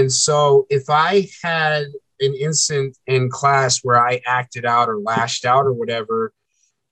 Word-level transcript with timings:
And 0.00 0.10
so 0.10 0.66
if 0.70 0.88
I 0.88 1.28
had 1.42 1.84
an 2.20 2.34
incident 2.34 2.96
in 3.06 3.28
class 3.28 3.80
where 3.84 4.00
I 4.00 4.22
acted 4.26 4.64
out 4.64 4.88
or 4.88 4.98
lashed 4.98 5.44
out 5.44 5.66
or 5.66 5.74
whatever, 5.74 6.32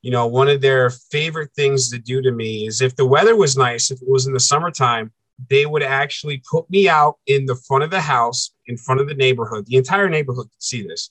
you 0.02 0.10
know, 0.10 0.26
one 0.26 0.48
of 0.48 0.60
their 0.60 0.90
favorite 0.90 1.50
things 1.56 1.88
to 1.90 1.98
do 1.98 2.20
to 2.20 2.30
me 2.30 2.66
is 2.66 2.82
if 2.82 2.96
the 2.96 3.06
weather 3.06 3.34
was 3.34 3.56
nice, 3.56 3.90
if 3.90 4.02
it 4.02 4.08
was 4.08 4.26
in 4.26 4.34
the 4.34 4.40
summertime, 4.40 5.10
they 5.48 5.64
would 5.64 5.82
actually 5.82 6.42
put 6.50 6.68
me 6.68 6.86
out 6.86 7.16
in 7.26 7.46
the 7.46 7.54
front 7.54 7.82
of 7.82 7.90
the 7.90 8.02
house, 8.02 8.50
in 8.66 8.76
front 8.76 9.00
of 9.00 9.08
the 9.08 9.14
neighborhood. 9.14 9.64
The 9.64 9.76
entire 9.76 10.10
neighborhood 10.10 10.50
could 10.50 10.62
see 10.62 10.86
this. 10.86 11.10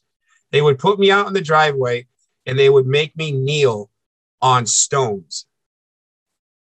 They 0.52 0.62
would 0.62 0.78
put 0.78 1.00
me 1.00 1.10
out 1.10 1.26
in 1.26 1.34
the 1.34 1.42
driveway 1.42 2.06
and 2.46 2.60
they 2.60 2.70
would 2.70 2.86
make 2.86 3.18
me 3.18 3.32
kneel 3.32 3.90
on 4.40 4.68
stones. 4.68 5.48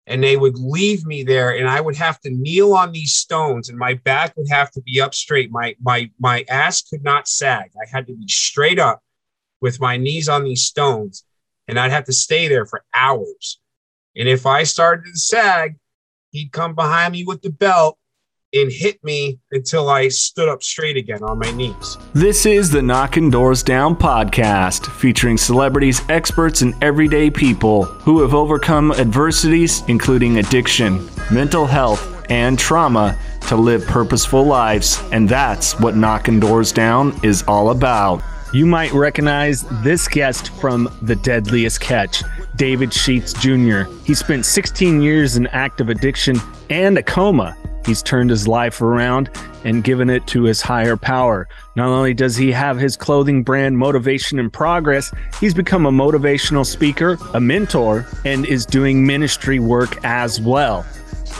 And 0.09 0.23
they 0.23 0.37
would 0.37 0.57
leave 0.57 1.05
me 1.05 1.23
there, 1.23 1.57
and 1.57 1.67
I 1.67 1.81
would 1.81 1.97
have 1.97 2.19
to 2.21 2.29
kneel 2.29 2.73
on 2.73 2.93
these 2.93 3.13
stones, 3.13 3.67
and 3.67 3.77
my 3.77 3.95
back 3.95 4.35
would 4.37 4.47
have 4.49 4.71
to 4.71 4.81
be 4.81 5.01
up 5.01 5.13
straight. 5.13 5.51
My 5.51 5.75
my 5.81 6.09
my 6.17 6.45
ass 6.49 6.81
could 6.81 7.03
not 7.03 7.27
sag. 7.27 7.71
I 7.75 7.89
had 7.91 8.07
to 8.07 8.13
be 8.13 8.27
straight 8.27 8.79
up 8.79 9.03
with 9.59 9.81
my 9.81 9.97
knees 9.97 10.29
on 10.29 10.45
these 10.45 10.63
stones, 10.63 11.25
and 11.67 11.77
I'd 11.77 11.91
have 11.91 12.05
to 12.05 12.13
stay 12.13 12.47
there 12.47 12.65
for 12.65 12.85
hours. 12.93 13.59
And 14.15 14.29
if 14.29 14.45
I 14.45 14.63
started 14.63 15.11
to 15.11 15.19
sag, 15.19 15.75
he'd 16.31 16.53
come 16.53 16.73
behind 16.73 17.11
me 17.11 17.25
with 17.25 17.41
the 17.41 17.51
belt 17.51 17.97
and 18.53 18.71
hit 18.71 19.03
me 19.03 19.39
until 19.51 19.89
I 19.89 20.07
stood 20.07 20.49
up 20.49 20.63
straight 20.63 20.97
again 20.97 21.23
on 21.23 21.39
my 21.39 21.51
knees. 21.51 21.97
This 22.13 22.45
is 22.45 22.71
the 22.71 22.81
Knocking 22.81 23.29
Doors 23.29 23.63
Down 23.63 23.95
podcast, 23.95 24.85
featuring 24.85 25.37
celebrities, 25.37 26.01
experts, 26.09 26.61
and 26.61 26.73
everyday 26.81 27.29
people 27.29 27.83
who 27.83 28.21
have 28.21 28.33
overcome 28.33 28.91
adversities, 28.93 29.83
including 29.87 30.37
addiction, 30.37 31.07
mental 31.31 31.65
health, 31.65 32.25
and 32.29 32.57
trauma, 32.57 33.17
to 33.47 33.55
live 33.55 33.85
purposeful 33.85 34.43
lives. 34.43 35.01
And 35.11 35.27
that's 35.27 35.79
what 35.79 35.95
Knocking 35.95 36.39
Doors 36.39 36.71
Down 36.71 37.17
is 37.23 37.43
all 37.43 37.71
about. 37.71 38.21
You 38.53 38.65
might 38.65 38.93
recognize 38.93 39.63
this 39.83 40.07
guest 40.07 40.49
from 40.59 40.89
The 41.01 41.15
Deadliest 41.17 41.81
Catch. 41.81 42.23
David 42.55 42.93
Sheets 42.93 43.33
Jr. 43.33 43.83
He 44.03 44.13
spent 44.13 44.45
16 44.45 45.01
years 45.01 45.37
in 45.37 45.47
active 45.47 45.89
addiction 45.89 46.37
and 46.69 46.97
a 46.97 47.03
coma. 47.03 47.55
He's 47.87 48.03
turned 48.03 48.29
his 48.29 48.49
life 48.49 48.81
around 48.81 49.29
and 49.63 49.81
given 49.81 50.09
it 50.09 50.27
to 50.27 50.43
his 50.43 50.61
higher 50.61 50.97
power. 50.97 51.47
Not 51.77 51.87
only 51.87 52.13
does 52.13 52.35
he 52.35 52.51
have 52.51 52.77
his 52.77 52.97
clothing 52.97 53.43
brand 53.43 53.77
Motivation 53.77 54.39
and 54.39 54.51
Progress, 54.51 55.11
he's 55.39 55.53
become 55.53 55.85
a 55.85 55.91
motivational 55.91 56.65
speaker, 56.65 57.17
a 57.33 57.39
mentor, 57.39 58.05
and 58.25 58.45
is 58.45 58.65
doing 58.65 59.07
ministry 59.07 59.59
work 59.59 60.03
as 60.03 60.41
well. 60.41 60.85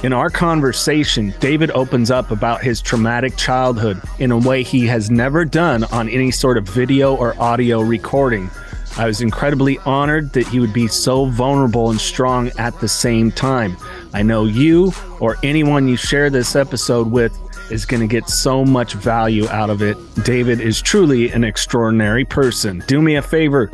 In 0.04 0.14
our 0.14 0.30
conversation, 0.30 1.34
David 1.42 1.70
opens 1.72 2.12
up 2.12 2.31
about 2.31 2.61
his 2.61 2.82
traumatic 2.82 3.36
childhood 3.36 4.02
in 4.20 4.32
a 4.32 4.38
way 4.38 4.64
he 4.64 4.86
has 4.88 5.11
never 5.11 5.44
done 5.44 5.84
on 5.86 6.08
any 6.08 6.32
sort 6.32 6.58
of 6.58 6.66
video 6.70 7.14
or 7.14 7.38
audio 7.42 7.82
recording. 7.82 8.50
I 8.98 9.06
was 9.06 9.22
incredibly 9.22 9.78
honored 9.80 10.34
that 10.34 10.48
he 10.48 10.59
would 10.59 10.73
be 10.73 10.88
so 10.88 11.26
vulnerable 11.26 11.92
and 11.92 12.02
strong 12.02 12.50
at 12.58 12.80
the 12.80 12.88
same 12.88 13.31
time. 13.31 13.78
I 14.14 14.23
know 14.23 14.45
you 14.45 14.92
or 15.20 15.38
anyone 15.44 15.88
you 15.88 15.95
share 15.95 16.31
this 16.31 16.56
episode 16.56 17.12
with 17.12 17.31
is 17.72 17.86
going 17.86 18.02
to 18.02 18.08
get 18.08 18.28
so 18.28 18.66
much 18.66 18.94
value 18.94 19.48
out 19.50 19.70
of 19.70 19.84
it. 19.84 19.98
David 20.23 20.59
is 20.59 20.81
truly 20.81 21.30
an 21.30 21.44
extraordinary 21.44 22.26
person. 22.26 22.84
Do 22.88 23.00
me 23.00 23.17
a 23.17 23.22
favor, 23.22 23.70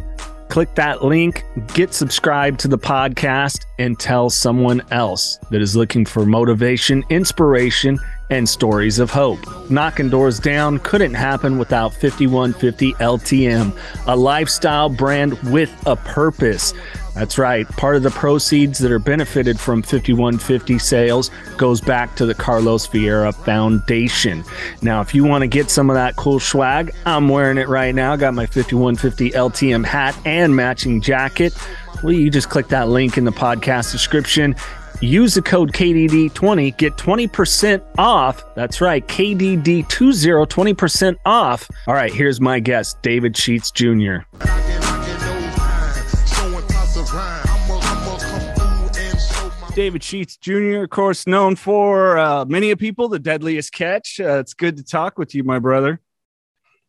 click 0.50 0.76
that 0.76 1.06
link, 1.06 1.46
get 1.74 1.94
subscribed 1.94 2.60
to 2.60 2.68
the 2.68 2.78
podcast, 2.78 3.66
and 3.80 3.98
tell 3.98 4.30
someone 4.30 4.82
else 4.92 5.38
that 5.52 5.62
is 5.62 5.74
looking 5.74 6.06
for 6.06 6.26
motivation, 6.26 7.02
inspiration, 7.10 7.98
and 8.30 8.48
stories 8.48 9.00
of 9.00 9.12
hope. 9.12 9.40
Knocking 9.70 10.10
doors 10.10 10.40
down 10.40 10.80
couldn't 10.80 11.14
happen 11.14 11.58
without 11.58 11.94
5150 11.94 12.94
LTM, 12.94 13.78
a 14.08 14.16
lifestyle 14.16 14.90
brand 14.90 15.38
with 15.52 15.72
a 15.86 15.96
purpose. 15.96 16.74
That's 17.16 17.38
right. 17.38 17.68
Part 17.68 17.96
of 17.96 18.02
the 18.02 18.10
proceeds 18.10 18.80
that 18.80 18.92
are 18.92 19.00
benefited 19.00 19.60
from 19.60 19.84
5150 19.84 20.80
sales 20.80 21.30
goes 21.58 21.80
back 21.80 22.16
to 22.16 22.26
the 22.26 22.34
Carlos 22.34 22.88
Vieira 22.88 23.36
Foundation. 23.46 24.44
Now, 24.82 25.02
if 25.02 25.14
you 25.14 25.24
want 25.24 25.44
to 25.44 25.48
get 25.48 25.70
some 25.70 25.92
of 25.92 25.94
that 25.96 26.16
cool 26.16 26.40
swag, 26.40 26.94
I'm 27.06 27.30
wearing 27.30 27.60
it 27.60 27.70
right 27.70 27.94
now. 27.94 28.16
Got 28.16 28.34
my 28.34 28.48
5150 28.48 29.32
LTM 29.32 29.86
hat 29.86 30.18
and 30.26 30.56
matching 30.56 31.02
jacket. 31.02 31.56
Well, 32.02 32.14
you 32.14 32.32
just 32.32 32.50
click 32.50 32.70
that 32.70 32.90
link 32.90 33.18
in 33.18 33.26
the 33.26 33.32
podcast 33.32 33.92
description 33.92 34.56
Use 35.04 35.34
the 35.34 35.42
code 35.42 35.74
KDD20, 35.74 36.78
get 36.78 36.96
20% 36.96 37.84
off. 37.98 38.42
That's 38.56 38.80
right, 38.80 39.06
KDD20, 39.06 39.84
20% 39.86 41.18
off. 41.26 41.70
All 41.88 41.94
right, 41.94 42.14
here's 42.14 42.40
my 42.40 42.62
guest, 42.62 43.02
David 43.02 43.36
Sheets 43.36 43.70
Jr. 43.70 44.20
David 49.76 50.04
Sheets 50.04 50.38
Jr., 50.38 50.84
of 50.84 50.90
course, 50.90 51.28
known 51.28 51.58
for 51.58 52.18
uh, 52.18 52.46
many 52.46 52.72
of 52.72 52.80
people, 52.80 53.10
the 53.10 53.20
deadliest 53.20 53.74
catch. 53.74 54.22
Uh, 54.22 54.40
it's 54.40 54.54
good 54.54 54.78
to 54.78 54.86
talk 54.86 55.18
with 55.18 55.36
you, 55.36 55.44
my 55.44 55.60
brother. 55.60 56.00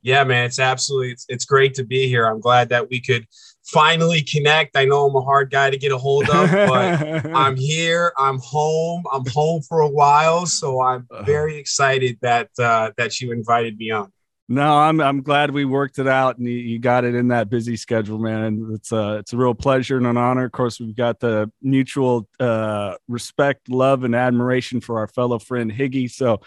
Yeah, 0.03 0.23
man, 0.23 0.45
it's 0.47 0.61
absolutely 0.61 1.11
it's, 1.11 1.27
it's 1.29 1.45
great 1.47 1.75
to 1.75 1.83
be 1.83 2.07
here. 2.07 2.27
I'm 2.27 2.39
glad 2.39 2.69
that 2.69 2.89
we 2.89 3.01
could 3.01 3.27
finally 3.65 4.23
connect. 4.23 4.77
I 4.77 4.85
know 4.85 5.07
I'm 5.07 5.17
a 5.17 5.21
hard 5.21 5.51
guy 5.51 5.71
to 5.71 5.77
get 5.77 5.93
a 5.93 5.99
hold 5.99 6.29
of, 6.29 6.51
but 6.51 7.27
I'm 7.35 7.57
here. 7.57 8.13
I'm 8.19 8.39
home. 8.39 9.05
I'm 9.13 9.27
home 9.27 9.63
for 9.63 9.81
a 9.81 9.89
while, 9.89 10.47
so 10.47 10.81
I'm 10.81 11.07
uh-huh. 11.11 11.25
very 11.25 11.57
excited 11.57 12.19
that 12.23 12.51
uh, 12.59 12.93
that 12.97 13.21
you 13.21 13.33
invited 13.33 13.77
me 13.79 13.91
on. 13.91 14.13
No, 14.47 14.77
I'm 14.77 15.01
I'm 15.01 15.23
glad 15.23 15.53
we 15.53 15.65
worked 15.65 15.99
it 15.99 16.07
out 16.07 16.37
and 16.37 16.47
you, 16.47 16.53
you 16.53 16.79
got 16.79 17.05
it 17.05 17.15
in 17.15 17.29
that 17.29 17.49
busy 17.49 17.77
schedule, 17.77 18.19
man. 18.19 18.43
And 18.43 18.75
it's 18.75 18.93
a 18.93 19.17
it's 19.17 19.33
a 19.33 19.39
real 19.39 19.55
pleasure 19.55 19.97
and 19.97 20.07
an 20.07 20.19
honor. 20.19 20.45
Of 20.45 20.53
course, 20.53 20.79
we've 20.79 20.95
got 20.95 21.19
the 21.19 21.51
mutual 21.63 22.29
uh, 22.39 22.97
respect, 23.09 23.71
love, 23.71 24.05
and 24.05 24.15
admiration 24.15 24.83
for 24.83 24.99
our 24.99 25.09
fellow 25.09 25.39
friend 25.39 25.73
Higgy. 25.73 26.11
So 26.11 26.43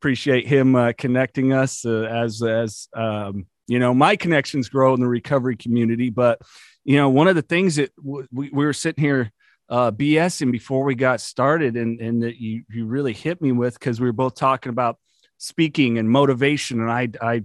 appreciate 0.00 0.48
him 0.48 0.74
uh, 0.74 0.92
connecting 0.98 1.52
us 1.52 1.86
uh, 1.86 2.02
as 2.02 2.42
as 2.42 2.88
um, 2.94 3.46
you 3.66 3.78
know 3.78 3.92
my 3.92 4.16
connections 4.16 4.68
grow 4.68 4.94
in 4.94 5.00
the 5.00 5.08
recovery 5.08 5.56
community 5.56 6.10
but 6.10 6.40
you 6.84 6.96
know 6.96 7.08
one 7.08 7.28
of 7.28 7.34
the 7.34 7.42
things 7.42 7.76
that 7.76 7.94
w- 7.96 8.26
we, 8.32 8.50
we 8.50 8.64
were 8.64 8.72
sitting 8.72 9.02
here 9.02 9.32
uh 9.68 9.90
bsing 9.90 10.52
before 10.52 10.84
we 10.84 10.94
got 10.94 11.20
started 11.20 11.76
and 11.76 12.00
and 12.00 12.22
that 12.22 12.40
you 12.40 12.62
you 12.70 12.86
really 12.86 13.12
hit 13.12 13.40
me 13.42 13.52
with 13.52 13.78
because 13.78 14.00
we 14.00 14.06
were 14.06 14.12
both 14.12 14.34
talking 14.34 14.70
about 14.70 14.98
speaking 15.38 15.98
and 15.98 16.08
motivation 16.08 16.80
and 16.80 16.90
i 16.90 17.08
i 17.20 17.42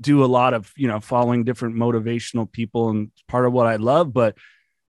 do 0.00 0.24
a 0.24 0.26
lot 0.26 0.54
of 0.54 0.72
you 0.76 0.86
know 0.86 1.00
following 1.00 1.44
different 1.44 1.74
motivational 1.74 2.50
people 2.50 2.90
and 2.90 3.10
part 3.26 3.46
of 3.46 3.52
what 3.52 3.66
i 3.66 3.76
love 3.76 4.12
but 4.12 4.36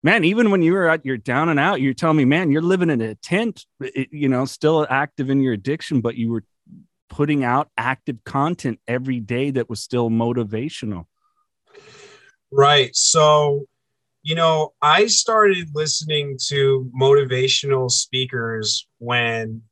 man 0.02 0.24
even 0.24 0.50
when 0.50 0.62
you 0.62 0.72
were 0.72 0.88
at 0.88 1.06
your 1.06 1.16
down 1.16 1.48
and 1.48 1.58
out 1.58 1.80
you're 1.80 1.94
telling 1.94 2.16
me 2.16 2.24
man 2.24 2.50
you're 2.50 2.60
living 2.60 2.90
in 2.90 3.00
a 3.00 3.14
tent 3.14 3.64
you 4.10 4.28
know 4.28 4.44
still 4.44 4.86
active 4.90 5.30
in 5.30 5.40
your 5.40 5.54
addiction 5.54 6.00
but 6.00 6.16
you 6.16 6.30
were 6.30 6.44
putting 7.08 7.44
out 7.44 7.70
active 7.76 8.22
content 8.24 8.80
every 8.86 9.20
day 9.20 9.50
that 9.50 9.68
was 9.68 9.80
still 9.80 10.10
motivational. 10.10 11.06
Right. 12.50 12.94
So, 12.94 13.66
you 14.22 14.34
know, 14.34 14.72
I 14.80 15.06
started 15.06 15.68
listening 15.74 16.38
to 16.48 16.90
motivational 16.98 17.90
speakers 17.90 18.86
when 18.98 19.62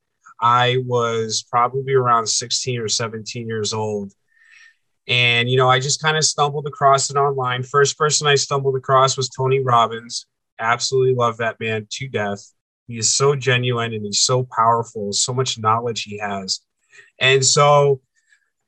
I 0.40 0.78
was 0.84 1.44
probably 1.50 1.94
around 1.94 2.26
16 2.26 2.80
or 2.80 2.88
17 2.88 3.46
years 3.46 3.72
old. 3.72 4.12
And, 5.08 5.48
you 5.48 5.56
know, 5.56 5.70
I 5.70 5.78
just 5.78 6.02
kind 6.02 6.16
of 6.16 6.24
stumbled 6.24 6.66
across 6.66 7.10
it 7.10 7.16
online. 7.16 7.62
First 7.62 7.96
person 7.96 8.26
I 8.26 8.34
stumbled 8.34 8.76
across 8.76 9.16
was 9.16 9.28
Tony 9.28 9.60
Robbins. 9.60 10.26
Absolutely 10.58 11.14
love 11.14 11.36
that 11.38 11.60
man 11.60 11.86
to 11.92 12.08
death. 12.08 12.52
He 12.88 12.98
is 12.98 13.14
so 13.14 13.34
genuine 13.36 13.92
and 13.92 14.04
he's 14.04 14.22
so 14.22 14.44
powerful, 14.44 15.12
so 15.12 15.32
much 15.32 15.58
knowledge 15.58 16.02
he 16.02 16.18
has. 16.18 16.60
And 17.18 17.44
so 17.44 18.00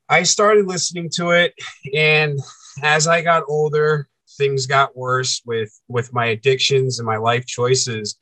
I 0.09 0.23
started 0.23 0.67
listening 0.67 1.11
to 1.15 1.31
it. 1.31 1.55
And 1.95 2.39
as 2.83 3.07
I 3.07 3.23
got 3.23 3.45
older, 3.49 4.09
things 4.37 4.67
got 4.67 4.97
worse 4.97 5.43
with 5.45 5.71
with 5.89 6.13
my 6.13 6.27
addictions 6.27 6.99
and 6.99 7.07
my 7.07 7.17
life 7.17 7.47
choices. 7.47 8.19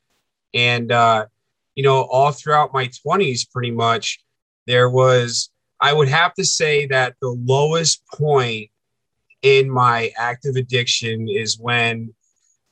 And 0.53 0.91
uh, 0.91 1.27
you 1.75 1.83
know, 1.83 2.01
all 2.11 2.31
throughout 2.31 2.73
my 2.73 2.87
20s, 2.87 3.49
pretty 3.51 3.69
much, 3.69 4.19
there 4.65 4.89
was, 4.89 5.51
I 5.79 5.93
would 5.93 6.09
have 6.09 6.33
to 6.33 6.43
say 6.43 6.87
that 6.87 7.15
the 7.21 7.29
lowest 7.29 8.01
point 8.07 8.71
in 9.43 9.69
my 9.69 10.11
active 10.17 10.55
addiction 10.55 11.27
is 11.29 11.59
when 11.59 12.15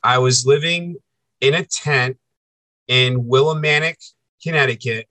I 0.02 0.18
was 0.18 0.44
living 0.44 0.96
in 1.40 1.54
a 1.54 1.64
tent 1.64 2.18
in 2.88 3.24
Willimantic, 3.24 3.96
Connecticut, 4.42 5.06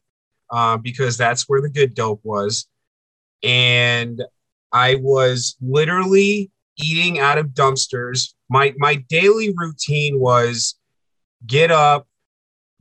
uh, 0.52 0.78
because 0.78 1.18
that's 1.18 1.44
where 1.48 1.62
the 1.62 1.70
good 1.70 1.94
dope 1.94 2.22
was. 2.24 2.68
And 3.44 4.22
I 4.72 4.96
was 4.96 5.56
literally 5.62 6.52
eating 6.78 7.20
out 7.20 7.38
of 7.38 7.48
dumpsters. 7.48 8.34
My 8.50 8.74
my 8.78 8.96
daily 9.10 9.54
routine 9.56 10.20
was 10.20 10.76
get 11.46 11.72
up, 11.72 12.08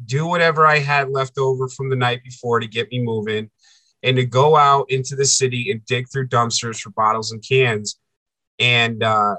do 0.04 0.26
whatever 0.26 0.66
I 0.66 0.78
had 0.78 1.10
left 1.10 1.38
over 1.38 1.68
from 1.68 1.90
the 1.90 1.96
night 1.96 2.22
before 2.24 2.60
to 2.60 2.66
get 2.66 2.90
me 2.90 3.00
moving, 3.00 3.50
and 4.02 4.16
to 4.16 4.24
go 4.24 4.56
out 4.56 4.90
into 4.90 5.16
the 5.16 5.24
city 5.24 5.70
and 5.70 5.84
dig 5.86 6.06
through 6.10 6.28
dumpsters 6.28 6.80
for 6.80 6.90
bottles 6.90 7.32
and 7.32 7.44
cans. 7.46 7.98
And 8.58 9.02
uh, 9.02 9.36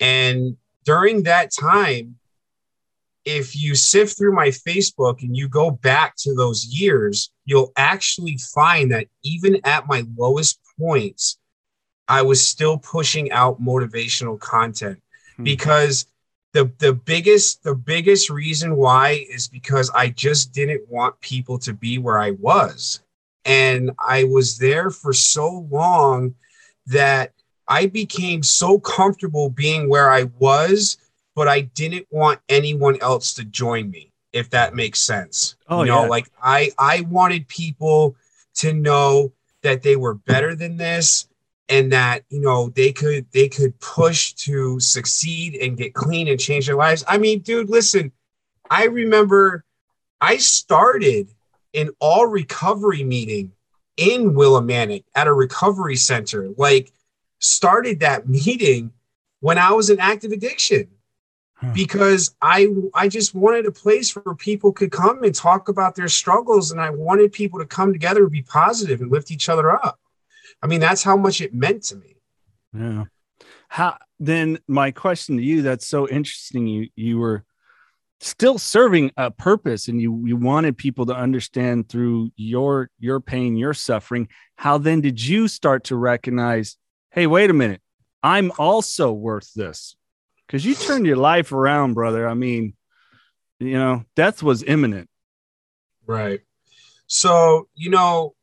and 0.00 0.56
during 0.84 1.24
that 1.24 1.50
time, 1.58 2.16
if 3.26 3.56
you 3.56 3.74
sift 3.74 4.16
through 4.16 4.32
my 4.32 4.48
Facebook 4.48 5.20
and 5.22 5.36
you 5.36 5.48
go 5.48 5.70
back 5.70 6.14
to 6.16 6.32
those 6.32 6.64
years, 6.64 7.32
you'll 7.44 7.72
actually 7.76 8.38
find 8.54 8.92
that 8.92 9.08
even 9.24 9.58
at 9.64 9.88
my 9.88 10.04
lowest 10.16 10.60
points, 10.78 11.36
I 12.06 12.22
was 12.22 12.46
still 12.46 12.78
pushing 12.78 13.32
out 13.32 13.60
motivational 13.60 14.38
content 14.38 15.02
hmm. 15.36 15.42
because 15.42 16.06
the 16.52 16.72
the 16.78 16.92
biggest 16.92 17.64
the 17.64 17.74
biggest 17.74 18.30
reason 18.30 18.76
why 18.76 19.26
is 19.28 19.48
because 19.48 19.90
I 19.90 20.10
just 20.10 20.52
didn't 20.52 20.88
want 20.88 21.20
people 21.20 21.58
to 21.58 21.74
be 21.74 21.98
where 21.98 22.20
I 22.20 22.30
was. 22.30 23.00
And 23.44 23.90
I 23.98 24.24
was 24.24 24.56
there 24.56 24.90
for 24.90 25.12
so 25.12 25.66
long 25.70 26.34
that 26.86 27.32
I 27.68 27.86
became 27.86 28.44
so 28.44 28.78
comfortable 28.78 29.50
being 29.50 29.88
where 29.88 30.10
I 30.10 30.24
was, 30.38 30.98
but 31.36 31.46
I 31.46 31.60
didn't 31.60 32.06
want 32.10 32.40
anyone 32.48 32.98
else 33.00 33.34
to 33.34 33.44
join 33.44 33.90
me, 33.90 34.10
if 34.32 34.50
that 34.50 34.74
makes 34.74 35.00
sense. 35.00 35.54
Oh, 35.68 35.82
you 35.82 35.90
know, 35.92 36.02
yeah. 36.02 36.08
like 36.08 36.30
I 36.42 36.72
I 36.78 37.02
wanted 37.02 37.46
people 37.46 38.16
to 38.54 38.72
know 38.72 39.32
that 39.62 39.82
they 39.82 39.96
were 39.96 40.14
better 40.14 40.56
than 40.56 40.78
this 40.78 41.28
and 41.68 41.92
that 41.92 42.24
you 42.30 42.40
know 42.40 42.70
they 42.70 42.90
could 42.90 43.26
they 43.32 43.48
could 43.48 43.78
push 43.80 44.32
to 44.32 44.80
succeed 44.80 45.56
and 45.56 45.76
get 45.76 45.94
clean 45.94 46.26
and 46.26 46.40
change 46.40 46.66
their 46.66 46.76
lives. 46.76 47.04
I 47.06 47.18
mean, 47.18 47.40
dude, 47.40 47.68
listen, 47.68 48.10
I 48.70 48.86
remember 48.86 49.64
I 50.20 50.38
started 50.38 51.28
an 51.74 51.90
all 52.00 52.26
recovery 52.26 53.04
meeting 53.04 53.52
in 53.98 54.32
Willimantic 54.32 55.04
at 55.14 55.26
a 55.26 55.32
recovery 55.34 55.96
center. 55.96 56.48
Like 56.56 56.92
started 57.40 58.00
that 58.00 58.26
meeting 58.28 58.92
when 59.40 59.58
I 59.58 59.72
was 59.72 59.90
in 59.90 60.00
active 60.00 60.32
addiction 60.32 60.88
Hmm. 61.66 61.72
because 61.72 62.34
I 62.42 62.68
I 62.94 63.08
just 63.08 63.34
wanted 63.34 63.66
a 63.66 63.72
place 63.72 64.14
where 64.14 64.34
people 64.34 64.72
could 64.72 64.90
come 64.90 65.22
and 65.22 65.34
talk 65.34 65.68
about 65.68 65.94
their 65.94 66.08
struggles 66.08 66.70
and 66.70 66.80
I 66.80 66.90
wanted 66.90 67.32
people 67.32 67.58
to 67.58 67.66
come 67.66 67.92
together 67.92 68.22
and 68.22 68.32
be 68.32 68.42
positive 68.42 69.00
and 69.00 69.10
lift 69.10 69.30
each 69.30 69.48
other 69.48 69.72
up. 69.72 69.98
I 70.62 70.66
mean 70.66 70.80
that's 70.80 71.02
how 71.02 71.16
much 71.16 71.40
it 71.40 71.54
meant 71.54 71.82
to 71.84 71.96
me. 71.96 72.16
Yeah. 72.72 73.04
How 73.68 73.98
then 74.18 74.58
my 74.66 74.90
question 74.90 75.36
to 75.36 75.42
you 75.42 75.62
that's 75.62 75.86
so 75.86 76.08
interesting 76.08 76.66
you 76.66 76.88
you 76.96 77.18
were 77.18 77.44
still 78.20 78.58
serving 78.58 79.10
a 79.16 79.30
purpose 79.30 79.88
and 79.88 80.00
you 80.00 80.24
you 80.26 80.36
wanted 80.36 80.78
people 80.78 81.06
to 81.06 81.14
understand 81.14 81.88
through 81.88 82.30
your 82.36 82.90
your 82.98 83.20
pain 83.20 83.56
your 83.56 83.74
suffering 83.74 84.26
how 84.56 84.78
then 84.78 85.02
did 85.02 85.22
you 85.22 85.48
start 85.48 85.84
to 85.84 85.96
recognize 85.96 86.78
hey, 87.16 87.26
wait 87.26 87.48
a 87.48 87.54
minute, 87.54 87.80
I'm 88.22 88.52
also 88.58 89.10
worth 89.10 89.52
this. 89.54 89.96
Because 90.46 90.64
you 90.64 90.74
turned 90.74 91.06
your 91.06 91.16
life 91.16 91.52
around, 91.52 91.94
brother. 91.94 92.28
I 92.28 92.34
mean, 92.34 92.74
you 93.58 93.78
know, 93.78 94.04
death 94.14 94.42
was 94.42 94.62
imminent. 94.62 95.08
Right. 96.06 96.40
So, 97.06 97.68
you 97.74 97.90
know, 97.90 98.34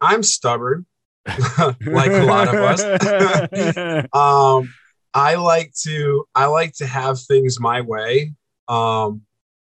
I'm 0.00 0.22
stubborn, 0.22 0.86
like 1.26 2.10
a 2.10 2.24
lot 2.24 2.48
of 2.48 2.54
us. 2.54 2.82
um, 4.12 4.72
I 5.14 5.34
like 5.36 5.72
to 5.82 6.26
I 6.34 6.46
like 6.46 6.74
to 6.76 6.86
have 6.86 7.20
things 7.20 7.60
my 7.60 7.82
way. 7.82 8.32
Um, 8.68 9.22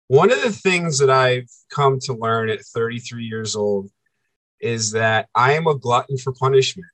one 0.08 0.32
of 0.32 0.42
the 0.42 0.52
things 0.52 1.00
that 1.00 1.10
I've 1.10 1.50
come 1.70 2.00
to 2.02 2.14
learn 2.14 2.50
at 2.50 2.62
33 2.62 3.26
years 3.26 3.56
old 3.56 3.90
is 4.60 4.92
that 4.92 5.28
I 5.36 5.54
am 5.54 5.68
a 5.68 5.76
glutton 5.76 6.18
for 6.18 6.34
punishment. 6.34 6.88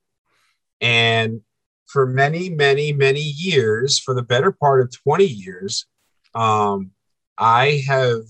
And 0.82 1.42
for 1.90 2.06
many, 2.06 2.50
many, 2.52 2.94
many 2.94 3.22
years, 3.22 3.98
for 4.00 4.14
the 4.14 4.22
better 4.22 4.52
part 4.52 4.82
of 4.82 4.96
20 5.04 5.26
years, 5.26 5.88
um, 6.36 6.92
I 7.36 7.84
have 7.88 8.22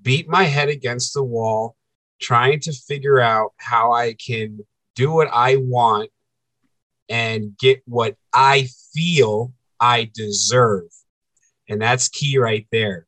beat 0.00 0.26
my 0.26 0.44
head 0.44 0.70
against 0.70 1.12
the 1.12 1.22
wall 1.22 1.76
trying 2.20 2.60
to 2.60 2.72
figure 2.72 3.20
out 3.20 3.52
how 3.58 3.92
I 3.92 4.14
can 4.14 4.60
do 4.94 5.10
what 5.10 5.28
I 5.30 5.56
want 5.56 6.10
and 7.10 7.56
get 7.58 7.82
what 7.84 8.16
I 8.32 8.68
feel 8.94 9.52
I 9.78 10.10
deserve. 10.14 10.88
And 11.68 11.80
that's 11.80 12.08
key 12.08 12.38
right 12.38 12.66
there. 12.72 13.06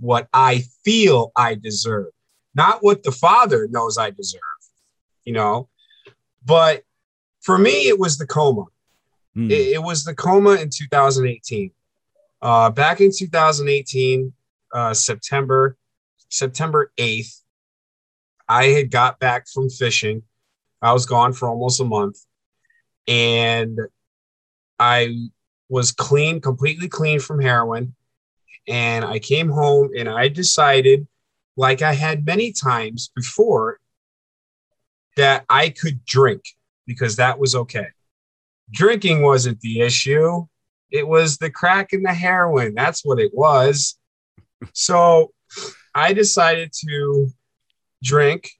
What 0.00 0.28
I 0.32 0.64
feel 0.84 1.30
I 1.36 1.54
deserve, 1.54 2.08
not 2.52 2.82
what 2.82 3.04
the 3.04 3.12
Father 3.12 3.68
knows 3.70 3.96
I 3.96 4.10
deserve, 4.10 4.40
you 5.24 5.32
know. 5.32 5.68
But 6.44 6.82
for 7.42 7.56
me, 7.56 7.86
it 7.86 7.98
was 7.98 8.18
the 8.18 8.26
coma. 8.26 8.64
Mm. 9.36 9.50
It, 9.50 9.74
it, 9.74 9.82
was 9.82 10.04
the 10.04 10.14
coma 10.14 10.52
in 10.54 10.70
2018. 10.70 11.70
Uh, 12.40 12.70
back 12.70 13.00
in 13.00 13.10
2018, 13.16 14.32
uh, 14.72 14.94
September, 14.94 15.76
September 16.28 16.92
8th, 16.98 17.40
I 18.48 18.66
had 18.66 18.90
got 18.90 19.18
back 19.18 19.48
from 19.48 19.70
fishing. 19.70 20.22
I 20.82 20.92
was 20.92 21.06
gone 21.06 21.32
for 21.32 21.48
almost 21.48 21.80
a 21.80 21.84
month, 21.84 22.18
and 23.08 23.78
I 24.78 25.28
was 25.68 25.92
clean, 25.92 26.40
completely 26.40 26.88
clean 26.88 27.20
from 27.20 27.40
heroin. 27.40 27.94
And 28.68 29.04
I 29.04 29.18
came 29.18 29.48
home 29.48 29.90
and 29.96 30.08
I 30.08 30.28
decided, 30.28 31.06
like 31.56 31.82
I 31.82 31.94
had 31.94 32.26
many 32.26 32.52
times 32.52 33.10
before, 33.14 33.78
that 35.16 35.44
I 35.48 35.68
could 35.70 36.04
drink 36.04 36.42
because 36.86 37.16
that 37.16 37.38
was 37.38 37.54
okay. 37.54 37.86
Drinking 38.70 39.22
wasn't 39.22 39.60
the 39.60 39.80
issue. 39.80 40.46
It 40.90 41.06
was 41.06 41.38
the 41.38 41.50
crack 41.50 41.92
and 41.92 42.04
the 42.04 42.14
heroin. 42.14 42.74
That's 42.74 43.04
what 43.04 43.18
it 43.18 43.32
was. 43.34 43.98
So 44.72 45.32
I 45.94 46.12
decided 46.12 46.72
to 46.86 47.28
drink. 48.02 48.50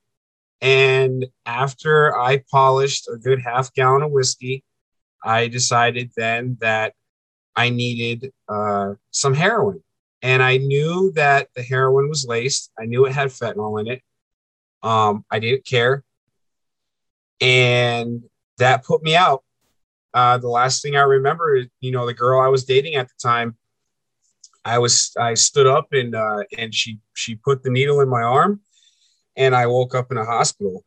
And 0.60 1.26
after 1.46 2.16
I 2.16 2.42
polished 2.50 3.08
a 3.08 3.16
good 3.16 3.40
half 3.40 3.72
gallon 3.74 4.02
of 4.02 4.10
whiskey, 4.10 4.64
I 5.22 5.48
decided 5.48 6.10
then 6.16 6.58
that 6.60 6.94
I 7.56 7.70
needed 7.70 8.32
uh, 8.48 8.94
some 9.10 9.34
heroin. 9.34 9.82
And 10.22 10.42
I 10.42 10.56
knew 10.56 11.12
that 11.16 11.48
the 11.54 11.62
heroin 11.62 12.08
was 12.08 12.26
laced. 12.26 12.72
I 12.78 12.86
knew 12.86 13.04
it 13.04 13.12
had 13.12 13.28
fentanyl 13.28 13.78
in 13.80 13.88
it. 13.88 14.02
Um, 14.82 15.24
I 15.30 15.38
didn't 15.38 15.66
care. 15.66 16.02
And 17.40 18.22
that 18.58 18.84
put 18.84 19.02
me 19.02 19.14
out. 19.16 19.43
Uh, 20.14 20.38
the 20.38 20.48
last 20.48 20.80
thing 20.80 20.96
I 20.96 21.02
remember 21.02 21.56
is, 21.56 21.66
you 21.80 21.90
know, 21.90 22.06
the 22.06 22.14
girl 22.14 22.40
I 22.40 22.48
was 22.48 22.64
dating 22.64 22.94
at 22.94 23.08
the 23.08 23.14
time. 23.20 23.56
I 24.64 24.78
was 24.78 25.12
I 25.18 25.34
stood 25.34 25.66
up 25.66 25.88
and 25.92 26.14
uh, 26.14 26.44
and 26.56 26.74
she 26.74 26.98
she 27.14 27.34
put 27.34 27.62
the 27.62 27.70
needle 27.70 28.00
in 28.00 28.08
my 28.08 28.22
arm, 28.22 28.60
and 29.36 29.54
I 29.54 29.66
woke 29.66 29.94
up 29.94 30.10
in 30.10 30.16
a 30.16 30.24
hospital, 30.24 30.84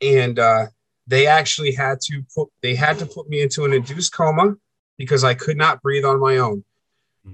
and 0.00 0.38
uh, 0.38 0.66
they 1.06 1.26
actually 1.26 1.72
had 1.72 2.00
to 2.02 2.22
put 2.34 2.48
they 2.62 2.74
had 2.74 2.98
to 3.00 3.06
put 3.06 3.28
me 3.28 3.42
into 3.42 3.64
an 3.64 3.74
induced 3.74 4.14
coma 4.14 4.54
because 4.96 5.24
I 5.24 5.34
could 5.34 5.56
not 5.56 5.82
breathe 5.82 6.04
on 6.04 6.20
my 6.20 6.38
own. 6.38 6.64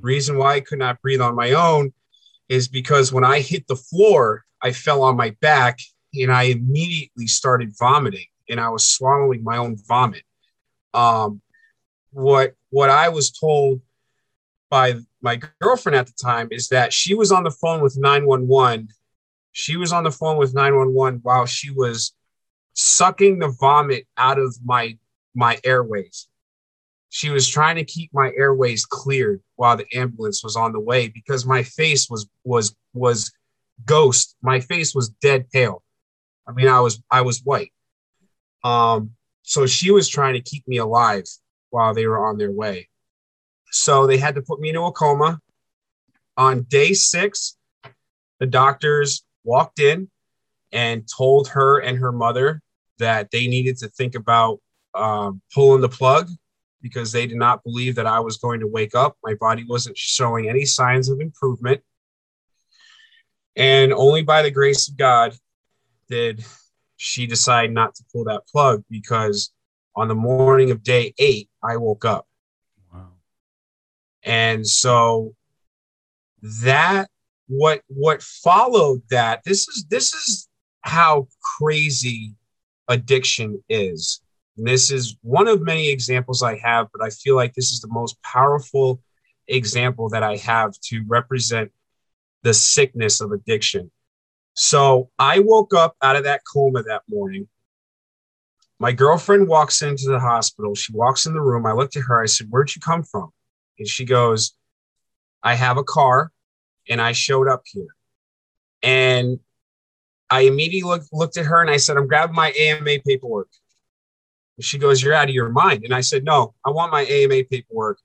Reason 0.01 0.37
why 0.39 0.55
I 0.55 0.61
could 0.61 0.79
not 0.79 1.01
breathe 1.03 1.21
on 1.21 1.37
my 1.37 1.53
own 1.53 1.93
is 2.49 2.67
because 2.67 3.13
when 3.13 3.25
I 3.25 3.41
hit 3.41 3.67
the 3.69 3.77
floor, 3.77 4.45
I 4.61 4.73
fell 4.73 5.03
on 5.03 5.17
my 5.17 5.37
back 5.41 5.79
and 6.15 6.33
I 6.33 6.45
immediately 6.45 7.27
started 7.27 7.73
vomiting 7.79 8.27
and 8.49 8.61
I 8.61 8.69
was 8.71 8.85
swallowing 8.85 9.45
my 9.45 9.57
own 9.57 9.77
vomit. 9.87 10.25
Um, 10.95 11.43
what 12.13 12.55
what 12.71 12.91
I 12.91 13.09
was 13.09 13.31
told 13.31 13.81
by 14.71 14.95
my 15.21 15.41
girlfriend 15.61 15.97
at 15.97 16.07
the 16.07 16.13
time 16.21 16.49
is 16.51 16.69
that 16.69 16.93
she 16.93 17.15
was 17.15 17.33
on 17.33 17.45
the 17.45 17.51
phone 17.51 17.81
with 17.81 17.97
911. 17.97 18.89
She 19.53 19.77
was 19.77 19.93
on 19.93 20.05
the 20.05 20.11
phone 20.11 20.37
with 20.37 20.55
911 20.55 21.21
while 21.23 21.47
she 21.47 21.71
was 21.71 22.13
sucking 22.73 23.39
the 23.39 23.49
vomit 23.49 24.07
out 24.17 24.39
of 24.39 24.57
my 24.65 24.97
my 25.35 25.59
airways. 25.65 26.29
She 27.09 27.31
was 27.31 27.49
trying 27.49 27.77
to 27.77 27.85
keep 27.85 28.11
my 28.13 28.33
airways 28.37 28.85
cleared 28.85 29.41
while 29.57 29.77
the 29.77 29.87
ambulance 29.95 30.43
was 30.43 30.57
on 30.57 30.73
the 30.73 30.81
way 30.81 31.09
because 31.09 31.47
my 31.47 31.63
face 31.63 32.09
was 32.11 32.29
was 32.45 32.75
was 32.93 33.33
ghost. 33.85 34.37
My 34.43 34.61
face 34.61 34.95
was 34.95 35.09
dead 35.09 35.51
pale. 35.51 35.83
I 36.47 36.53
mean, 36.53 36.69
I 36.69 36.81
was 36.81 37.03
I 37.11 37.21
was 37.23 37.43
white. 37.43 37.73
Um, 38.63 39.13
so 39.45 39.67
she 39.67 39.91
was 39.91 40.09
trying 40.09 40.33
to 40.35 40.41
keep 40.41 40.67
me 40.67 40.79
alive 40.79 41.25
while 41.69 41.95
they 41.95 42.07
were 42.07 42.27
on 42.27 42.39
their 42.39 42.51
way. 42.51 42.89
So 43.71 44.07
they 44.07 44.17
had 44.17 44.35
to 44.37 44.43
put 44.43 44.59
me 44.59 44.71
into 44.71 44.81
a 44.83 44.93
coma. 44.93 45.39
On 46.37 46.63
day 46.63 46.95
six, 46.95 47.57
the 48.41 48.47
doctors 48.47 49.23
walked 49.45 49.79
in 49.79 50.11
and 50.73 51.07
told 51.07 51.49
her 51.49 51.79
and 51.79 51.99
her 51.99 52.11
mother 52.11 52.63
that 52.99 53.31
they 53.31 53.47
needed 53.47 53.77
to 53.79 53.89
think 53.89 54.15
about 54.15 54.61
um, 54.95 55.43
pulling 55.55 55.83
the 55.83 55.89
plug 55.89 56.31
because 56.81 57.13
they 57.13 57.27
did 57.27 57.37
not 57.37 57.63
believe 57.65 57.97
that 57.97 58.07
I 58.07 58.21
was 58.21 58.39
going 58.39 58.61
to 58.61 58.67
wake 58.67 58.95
up. 58.95 59.17
My 59.23 59.35
body 59.35 59.65
wasn't 59.69 59.99
showing 59.99 60.49
any 60.49 60.65
signs 60.65 61.11
of 61.11 61.21
improvement. 61.21 61.83
And 63.57 63.93
only 63.93 64.23
by 64.23 64.43
the 64.43 64.51
grace 64.51 64.89
of 64.89 64.97
God 64.97 65.37
did 66.09 66.45
she 66.97 67.27
decided 67.27 67.73
not 67.73 67.95
to 67.95 68.05
pull 68.13 68.25
that 68.25 68.47
plug 68.47 68.85
because 68.91 69.53
on 69.97 70.09
the 70.09 70.15
morning 70.15 70.71
of 70.71 70.83
day 70.83 71.15
eight, 71.19 71.49
I 71.63 71.77
woke 71.77 72.05
up. 72.05 72.27
Wow. 72.93 73.09
And 74.23 74.67
so 74.67 75.35
that 76.43 77.09
what 77.49 77.83
what 77.89 78.23
followed 78.23 79.03
that 79.11 79.43
this 79.45 79.69
is 79.69 79.85
this 79.89 80.13
is 80.15 80.49
how 80.83 81.27
crazy 81.41 82.35
addiction 82.89 83.63
is 83.69 84.21
and 84.57 84.67
this 84.67 84.91
is 84.91 85.17
one 85.23 85.49
of 85.49 85.63
many 85.63 85.89
examples 85.89 86.43
i 86.43 86.57
have 86.57 86.87
but 86.93 87.03
i 87.03 87.11
feel 87.11 87.37
like 87.37 87.55
this 87.55 87.71
is 87.71 87.81
the 87.81 87.89
most 87.89 88.21
powerful 88.23 89.01
example 89.49 90.09
that 90.09 90.23
i 90.23 90.37
have 90.37 90.73
to 90.81 91.03
represent 91.07 91.71
the 92.43 92.55
sickness 92.55 93.21
of 93.21 93.33
addiction 93.33 93.91
so 94.55 95.11
i 95.19 95.39
woke 95.41 95.75
up 95.75 95.97
out 96.03 96.17
of 96.17 96.25
that 96.25 96.43
coma 96.51 96.83
that 96.83 97.03
morning 97.09 97.47
my 98.79 98.93
girlfriend 98.93 99.47
walks 99.47 99.83
into 99.83 100.09
the 100.09 100.21
hospital 100.21 100.75
she 100.75 100.93
walks 100.93 101.27
in 101.27 101.35
the 101.35 101.41
room 101.41 101.67
i 101.67 101.73
looked 101.73 101.97
at 101.97 102.03
her 102.03 102.23
i 102.23 102.27
said 102.27 102.47
where'd 102.51 102.75
you 102.75 102.81
come 102.81 103.03
from 103.03 103.31
and 103.79 103.87
she 103.87 104.05
goes 104.05 104.57
i 105.43 105.55
have 105.55 105.77
a 105.77 105.85
car 105.85 106.31
and 106.89 107.01
I 107.01 107.13
showed 107.13 107.49
up 107.49 107.63
here. 107.67 107.89
And 108.83 109.41
I 110.31 110.43
immediately 110.43 110.89
look, 110.89 111.03
looked 111.13 111.37
at 111.37 111.47
her 111.47 111.61
and 111.61 111.71
I 111.71 111.77
said, 111.77 111.97
I'm 111.97 112.07
grabbing 112.07 112.35
my 112.35 112.53
AMA 112.53 112.99
paperwork. 113.07 113.49
And 114.57 114.65
she 114.65 114.79
goes, 114.79 115.03
You're 115.03 115.15
out 115.15 115.29
of 115.29 115.35
your 115.35 115.49
mind. 115.49 115.85
And 115.85 115.95
I 115.95 116.01
said, 116.01 116.25
No, 116.25 116.55
I 116.65 116.71
want 116.71 116.93
my 116.93 117.05
AMA 117.05 117.45
paperwork. 117.45 117.99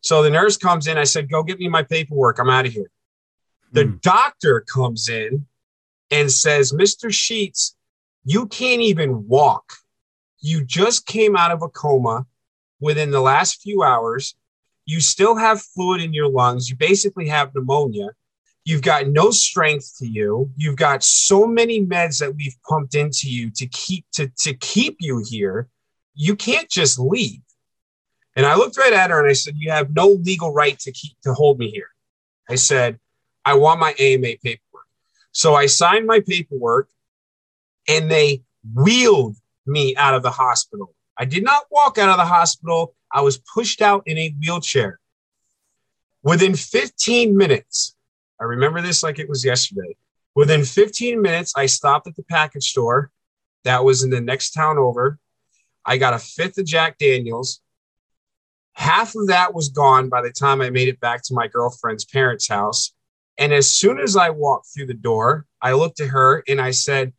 So 0.00 0.22
the 0.22 0.30
nurse 0.30 0.56
comes 0.56 0.86
in. 0.86 0.98
I 0.98 1.04
said, 1.04 1.30
Go 1.30 1.42
get 1.42 1.58
me 1.58 1.68
my 1.68 1.82
paperwork. 1.82 2.38
I'm 2.38 2.50
out 2.50 2.66
of 2.66 2.72
here. 2.72 2.90
The 3.72 3.84
mm. 3.84 4.00
doctor 4.00 4.60
comes 4.72 5.08
in 5.08 5.46
and 6.10 6.30
says, 6.30 6.72
Mr. 6.72 7.12
Sheets, 7.12 7.76
you 8.24 8.46
can't 8.46 8.82
even 8.82 9.26
walk. 9.26 9.72
You 10.40 10.64
just 10.64 11.06
came 11.06 11.36
out 11.36 11.50
of 11.50 11.62
a 11.62 11.68
coma 11.68 12.26
within 12.80 13.10
the 13.10 13.20
last 13.20 13.62
few 13.62 13.82
hours. 13.82 14.36
You 14.84 15.00
still 15.00 15.36
have 15.36 15.60
fluid 15.60 16.00
in 16.00 16.12
your 16.12 16.28
lungs. 16.28 16.70
You 16.70 16.76
basically 16.76 17.28
have 17.28 17.54
pneumonia. 17.54 18.10
You've 18.64 18.82
got 18.82 19.08
no 19.08 19.30
strength 19.30 19.96
to 19.98 20.06
you. 20.06 20.50
You've 20.56 20.76
got 20.76 21.02
so 21.02 21.46
many 21.46 21.84
meds 21.84 22.18
that 22.18 22.34
we've 22.34 22.56
pumped 22.68 22.94
into 22.94 23.30
you 23.30 23.50
to 23.52 23.66
keep 23.66 24.04
to, 24.12 24.30
to 24.42 24.54
keep 24.54 24.96
you 25.00 25.24
here. 25.26 25.68
You 26.14 26.36
can't 26.36 26.68
just 26.68 26.98
leave. 26.98 27.40
And 28.36 28.46
I 28.46 28.56
looked 28.56 28.76
right 28.76 28.92
at 28.92 29.10
her 29.10 29.20
and 29.20 29.30
I 29.30 29.32
said, 29.32 29.54
You 29.56 29.70
have 29.70 29.94
no 29.94 30.08
legal 30.08 30.52
right 30.52 30.78
to 30.80 30.92
keep 30.92 31.18
to 31.22 31.32
hold 31.32 31.58
me 31.58 31.70
here. 31.70 31.88
I 32.48 32.56
said, 32.56 32.98
I 33.44 33.54
want 33.54 33.80
my 33.80 33.94
AMA 33.98 34.36
paperwork. 34.44 34.67
So 35.32 35.54
I 35.54 35.66
signed 35.66 36.06
my 36.06 36.20
paperwork 36.20 36.88
and 37.88 38.10
they 38.10 38.42
wheeled 38.74 39.36
me 39.66 39.96
out 39.96 40.14
of 40.14 40.22
the 40.22 40.30
hospital. 40.30 40.94
I 41.16 41.24
did 41.24 41.42
not 41.42 41.64
walk 41.70 41.98
out 41.98 42.08
of 42.08 42.16
the 42.16 42.24
hospital. 42.24 42.94
I 43.12 43.20
was 43.22 43.38
pushed 43.38 43.82
out 43.82 44.02
in 44.06 44.18
a 44.18 44.34
wheelchair. 44.40 45.00
Within 46.22 46.54
15 46.54 47.36
minutes, 47.36 47.96
I 48.40 48.44
remember 48.44 48.80
this 48.80 49.02
like 49.02 49.18
it 49.18 49.28
was 49.28 49.44
yesterday. 49.44 49.96
Within 50.34 50.64
15 50.64 51.20
minutes, 51.20 51.52
I 51.56 51.66
stopped 51.66 52.06
at 52.06 52.16
the 52.16 52.22
package 52.24 52.70
store 52.70 53.10
that 53.64 53.84
was 53.84 54.02
in 54.02 54.10
the 54.10 54.20
next 54.20 54.52
town 54.52 54.78
over. 54.78 55.18
I 55.84 55.98
got 55.98 56.14
a 56.14 56.18
fifth 56.18 56.58
of 56.58 56.66
Jack 56.66 56.98
Daniels. 56.98 57.60
Half 58.72 59.16
of 59.16 59.26
that 59.28 59.54
was 59.54 59.70
gone 59.70 60.08
by 60.08 60.22
the 60.22 60.30
time 60.30 60.60
I 60.60 60.70
made 60.70 60.88
it 60.88 61.00
back 61.00 61.22
to 61.24 61.34
my 61.34 61.48
girlfriend's 61.48 62.04
parents' 62.04 62.48
house. 62.48 62.92
And 63.38 63.52
as 63.52 63.70
soon 63.70 64.00
as 64.00 64.16
I 64.16 64.30
walked 64.30 64.66
through 64.74 64.86
the 64.86 64.94
door, 64.94 65.46
I 65.62 65.72
looked 65.72 66.00
at 66.00 66.08
her 66.08 66.42
and 66.48 66.60
I 66.60 66.72
said, 66.72 67.12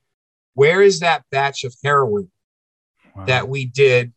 Where 0.54 0.82
is 0.82 1.00
that 1.00 1.24
batch 1.32 1.64
of 1.64 1.74
heroin 1.84 2.30
wow. 3.16 3.26
that 3.26 3.48
we 3.50 3.66
did 3.66 4.14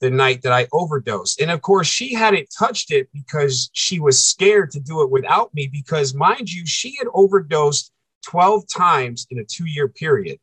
the 0.00 0.10
night 0.10 0.42
that 0.42 0.52
I 0.52 0.68
overdosed. 0.72 1.40
And 1.40 1.50
of 1.50 1.62
course, 1.62 1.86
she 1.86 2.12
hadn't 2.12 2.48
touched 2.56 2.90
it 2.90 3.08
because 3.12 3.70
she 3.72 3.98
was 3.98 4.22
scared 4.22 4.70
to 4.72 4.80
do 4.80 5.02
it 5.02 5.10
without 5.10 5.54
me. 5.54 5.68
Because, 5.68 6.14
mind 6.14 6.52
you, 6.52 6.66
she 6.66 6.96
had 6.98 7.08
overdosed 7.14 7.90
12 8.26 8.64
times 8.68 9.26
in 9.30 9.38
a 9.38 9.44
two 9.44 9.66
year 9.66 9.88
period. 9.88 10.38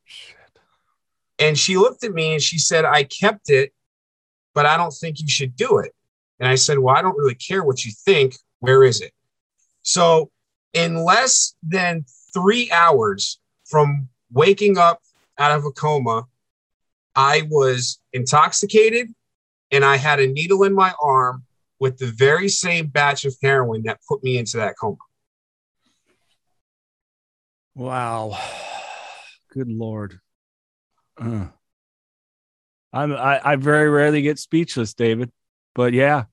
And 1.38 1.58
she 1.58 1.78
looked 1.78 2.04
at 2.04 2.14
me 2.14 2.34
and 2.34 2.42
she 2.42 2.58
said, 2.58 2.86
I 2.86 3.04
kept 3.04 3.50
it, 3.50 3.74
but 4.54 4.66
I 4.66 4.78
don't 4.78 4.94
think 4.94 5.20
you 5.20 5.28
should 5.28 5.56
do 5.56 5.78
it. 5.80 5.92
And 6.40 6.50
I 6.50 6.56
said, 6.56 6.80
Well, 6.80 6.96
I 6.96 7.02
don't 7.02 7.18
really 7.18 7.36
care 7.36 7.64
what 7.64 7.86
you 7.86 7.92
think. 8.06 8.36
Where 8.60 8.84
is 8.84 9.02
it? 9.02 9.14
So, 9.84 10.32
in 10.74 11.04
less 11.04 11.56
than 11.64 12.06
three 12.34 12.72
hours 12.72 13.40
from 13.66 14.08
waking 14.32 14.78
up 14.78 15.02
out 15.38 15.58
of 15.58 15.66
a 15.66 15.72
coma 15.72 16.26
I 17.16 17.48
was 17.50 18.00
intoxicated 18.14 19.10
and 19.72 19.84
I 19.84 19.98
had 19.98 20.20
a 20.20 20.28
needle 20.28 20.64
in 20.64 20.74
my 20.74 20.94
arm 21.02 21.44
with 21.80 21.98
the 21.98 22.08
very 22.08 22.48
same 22.48 22.88
batch 22.88 23.26
of 23.26 23.36
heroin 23.42 23.84
that 23.84 24.00
put 24.08 24.24
me 24.24 24.38
into 24.38 24.58
that 24.58 24.76
coma. 24.80 24.98
Wow. 27.76 28.38
Good 29.52 29.70
Lord. 29.70 30.20
Uh. 31.18 31.48
I'm, 32.94 33.14
I, 33.14 33.40
I 33.44 33.56
very 33.56 33.90
rarely 33.90 34.22
get 34.22 34.38
speechless, 34.38 34.94
David, 34.94 35.32
but 35.74 35.94
yeah, 35.94 36.26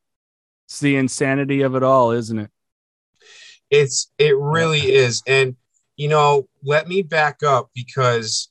it's 0.67 0.81
the 0.81 0.97
insanity 0.97 1.63
of 1.63 1.77
it 1.77 1.85
all, 1.85 2.11
isn't 2.11 2.39
it? 2.39 2.51
It's, 3.71 4.11
it 4.19 4.37
really 4.37 4.81
yeah. 4.81 5.01
is. 5.01 5.23
And, 5.27 5.57
you 5.97 6.09
know, 6.09 6.49
let 6.63 6.89
me 6.89 7.03
back 7.03 7.43
up 7.43 7.71
because 7.75 8.51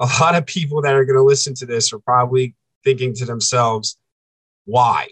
a 0.00 0.08
lot 0.20 0.34
of 0.34 0.46
people 0.46 0.82
that 0.82 0.94
are 0.94 1.04
going 1.04 1.16
to 1.16 1.22
listen 1.22 1.54
to 1.54 1.66
this 1.66 1.92
are 1.92 1.98
probably 1.98 2.54
thinking 2.84 3.14
to 3.14 3.24
themselves, 3.24 3.96
why? 4.64 5.08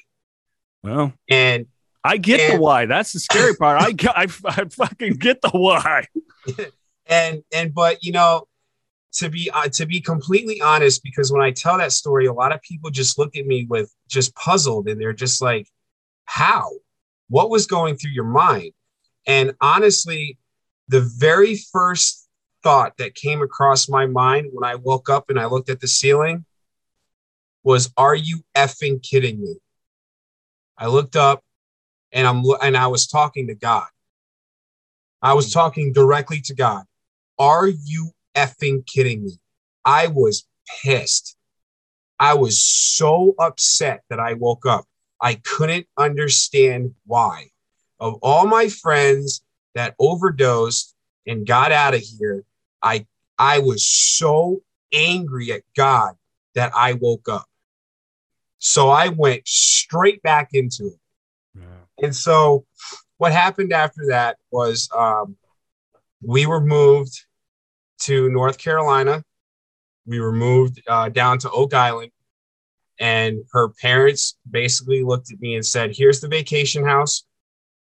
Well, 0.82 1.12
and 1.28 1.66
I 2.04 2.16
get 2.16 2.40
and, 2.40 2.54
the 2.54 2.60
why. 2.60 2.86
That's 2.86 3.12
the 3.12 3.20
scary 3.20 3.54
part. 3.58 3.80
I, 3.80 3.94
I, 4.10 4.26
I 4.44 4.64
fucking 4.64 5.14
get 5.14 5.40
the 5.40 5.50
why. 5.50 6.06
and, 7.06 7.42
and, 7.52 7.74
but, 7.74 8.02
you 8.02 8.12
know, 8.12 8.46
to 9.14 9.28
be, 9.28 9.50
uh, 9.52 9.68
to 9.68 9.86
be 9.86 10.00
completely 10.00 10.60
honest, 10.60 11.02
because 11.02 11.30
when 11.30 11.42
I 11.42 11.50
tell 11.50 11.78
that 11.78 11.92
story, 11.92 12.26
a 12.26 12.32
lot 12.32 12.52
of 12.52 12.62
people 12.62 12.90
just 12.90 13.18
look 13.18 13.36
at 13.36 13.46
me 13.46 13.66
with 13.68 13.94
just 14.08 14.34
puzzled 14.34 14.88
and 14.88 15.00
they're 15.00 15.12
just 15.12 15.42
like, 15.42 15.68
how? 16.24 16.70
What 17.28 17.50
was 17.50 17.66
going 17.66 17.96
through 17.96 18.12
your 18.12 18.24
mind? 18.24 18.72
And 19.26 19.54
honestly, 19.60 20.38
the 20.88 21.00
very 21.00 21.56
first 21.56 22.28
thought 22.62 22.96
that 22.98 23.14
came 23.14 23.42
across 23.42 23.88
my 23.88 24.06
mind 24.06 24.50
when 24.52 24.68
I 24.68 24.76
woke 24.76 25.10
up 25.10 25.30
and 25.30 25.38
I 25.38 25.46
looked 25.46 25.70
at 25.70 25.80
the 25.80 25.88
ceiling 25.88 26.44
was, 27.64 27.92
Are 27.96 28.14
you 28.14 28.40
effing 28.56 29.02
kidding 29.02 29.40
me? 29.40 29.56
I 30.76 30.86
looked 30.86 31.16
up 31.16 31.42
and 32.12 32.26
I'm 32.26 32.42
and 32.62 32.76
I 32.76 32.88
was 32.88 33.06
talking 33.06 33.46
to 33.48 33.54
God. 33.54 33.86
I 35.22 35.34
was 35.34 35.46
hmm. 35.46 35.58
talking 35.58 35.92
directly 35.92 36.40
to 36.42 36.54
God. 36.54 36.84
Are 37.38 37.68
you 37.68 38.10
effing 38.34 38.86
kidding 38.86 39.24
me? 39.24 39.38
I 39.84 40.08
was 40.08 40.46
pissed. 40.82 41.36
I 42.18 42.34
was 42.34 42.62
so 42.62 43.34
upset 43.38 44.02
that 44.10 44.20
I 44.20 44.34
woke 44.34 44.66
up. 44.66 44.84
I 45.20 45.36
couldn't 45.36 45.86
understand 45.96 46.94
why. 47.06 47.51
Of 48.02 48.18
all 48.20 48.48
my 48.48 48.68
friends 48.68 49.44
that 49.76 49.94
overdosed 50.00 50.92
and 51.24 51.46
got 51.46 51.70
out 51.70 51.94
of 51.94 52.00
here, 52.00 52.42
I 52.82 53.06
I 53.38 53.60
was 53.60 53.86
so 53.86 54.62
angry 54.92 55.52
at 55.52 55.62
God 55.76 56.16
that 56.56 56.72
I 56.74 56.94
woke 56.94 57.28
up. 57.28 57.46
So 58.58 58.88
I 58.90 59.06
went 59.06 59.46
straight 59.46 60.20
back 60.22 60.48
into 60.52 60.86
it. 60.86 61.00
Yeah. 61.54 62.04
And 62.04 62.16
so 62.16 62.66
what 63.18 63.30
happened 63.30 63.72
after 63.72 64.06
that 64.08 64.36
was 64.50 64.88
um, 64.92 65.36
we 66.22 66.46
were 66.46 66.60
moved 66.60 67.24
to 68.00 68.28
North 68.30 68.58
Carolina. 68.58 69.24
We 70.06 70.18
were 70.18 70.32
moved 70.32 70.82
uh, 70.88 71.08
down 71.08 71.38
to 71.38 71.50
Oak 71.52 71.72
Island. 71.72 72.10
And 72.98 73.44
her 73.52 73.68
parents 73.80 74.36
basically 74.50 75.04
looked 75.04 75.32
at 75.32 75.40
me 75.40 75.54
and 75.54 75.64
said, 75.64 75.94
Here's 75.94 76.20
the 76.20 76.26
vacation 76.26 76.84
house. 76.84 77.22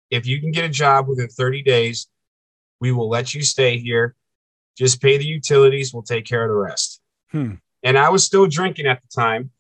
If 0.10 0.26
you 0.26 0.40
can 0.40 0.52
get 0.52 0.66
a 0.66 0.70
job 0.70 1.08
within 1.08 1.28
30 1.28 1.62
days, 1.64 2.08
we 2.80 2.92
will 2.92 3.10
let 3.10 3.34
you 3.34 3.44
stay 3.44 3.78
here 3.78 4.16
just 4.80 5.02
pay 5.02 5.18
the 5.18 5.26
utilities, 5.26 5.94
we'll 5.94 6.04
take 6.04 6.24
care 6.24 6.42
of 6.44 6.50
the 6.50 6.56
rest. 6.56 7.02
Hmm. 7.32 7.56
And 7.84 7.98
I 7.98 8.10
was 8.10 8.24
still 8.24 8.48
drinking 8.48 8.88
at 8.88 9.02
the 9.02 9.10
time, 9.14 9.52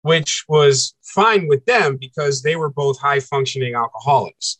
which 0.00 0.46
was 0.48 0.94
fine 1.02 1.46
with 1.46 1.66
them 1.66 1.98
because 2.00 2.42
they 2.42 2.56
were 2.56 2.70
both 2.70 2.98
high 2.98 3.20
functioning 3.20 3.74
alcoholics. 3.74 4.58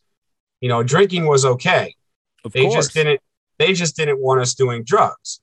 You 0.60 0.68
know, 0.68 0.82
drinking 0.82 1.24
was 1.24 1.46
okay. 1.46 1.94
Of 2.44 2.52
they 2.52 2.64
course. 2.64 2.74
just 2.74 2.94
didn't 2.94 3.20
they 3.58 3.72
just 3.72 3.96
didn't 3.96 4.20
want 4.20 4.42
us 4.42 4.54
doing 4.54 4.84
drugs. 4.84 5.40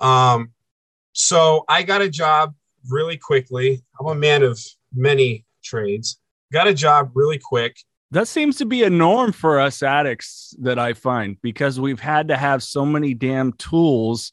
Um 0.00 0.52
so 1.12 1.64
I 1.68 1.82
got 1.82 2.00
a 2.00 2.08
job 2.08 2.54
really 2.88 3.18
quickly. 3.18 3.82
I'm 4.00 4.06
a 4.06 4.14
man 4.14 4.42
of 4.42 4.58
many 4.94 5.44
trades. 5.62 6.18
Got 6.50 6.66
a 6.66 6.72
job 6.74 7.10
really 7.14 7.38
quick 7.38 7.76
that 8.10 8.28
seems 8.28 8.56
to 8.56 8.64
be 8.66 8.84
a 8.84 8.90
norm 8.90 9.32
for 9.32 9.60
us 9.60 9.82
addicts 9.82 10.54
that 10.60 10.78
I 10.78 10.94
find 10.94 11.36
because 11.42 11.78
we've 11.78 12.00
had 12.00 12.28
to 12.28 12.36
have 12.36 12.62
so 12.62 12.86
many 12.86 13.14
damn 13.14 13.52
tools 13.54 14.32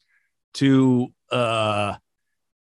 to 0.54 1.08
uh, 1.30 1.96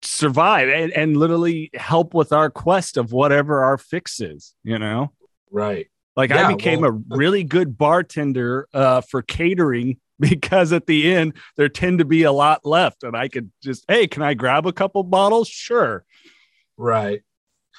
survive 0.03 0.69
and, 0.69 0.93
and 0.93 1.17
literally 1.17 1.71
help 1.75 2.15
with 2.15 2.33
our 2.33 2.51
quest 2.51 2.97
of 2.97 3.13
whatever 3.13 3.63
our 3.63 3.77
fix 3.77 4.21
is, 4.21 4.55
you 4.65 4.79
know? 4.79 5.13
Right. 5.51 5.89
Like 6.17 6.31
Yeah, 6.31 6.49
I 6.49 6.55
became 6.55 6.81
well- 6.81 6.91
a 7.11 7.17
really 7.17 7.45
good 7.45 7.77
bartender 7.77 8.69
uh, 8.73 9.03
for 9.03 9.23
catering 9.23 9.99
because 10.21 10.73
at 10.73 10.87
the 10.87 11.13
end 11.13 11.35
there 11.57 11.69
tend 11.69 11.99
to 11.99 12.05
be 12.05 12.23
a 12.23 12.33
lot 12.33 12.65
left, 12.65 13.03
and 13.03 13.17
I 13.17 13.29
could 13.29 13.51
just, 13.63 13.85
hey, 13.89 14.07
can 14.07 14.23
I 14.23 14.35
grab 14.35 14.67
a 14.67 14.73
couple 14.73 15.03
bottles? 15.03 15.49
Sure. 15.49 16.05
Right. 16.77 17.23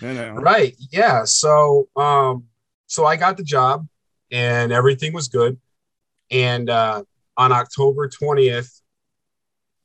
You 0.01 0.13
know. 0.13 0.33
Right. 0.33 0.75
Yeah. 0.91 1.23
So, 1.25 1.87
um, 1.95 2.45
so 2.93 3.07
I 3.07 3.15
got 3.15 3.37
the 3.37 3.43
job 3.43 3.87
and 4.31 4.71
everything 4.71 5.13
was 5.13 5.27
good. 5.27 5.59
And 6.29 6.69
uh, 6.69 7.03
on 7.35 7.51
October 7.51 8.07
20th, 8.07 8.81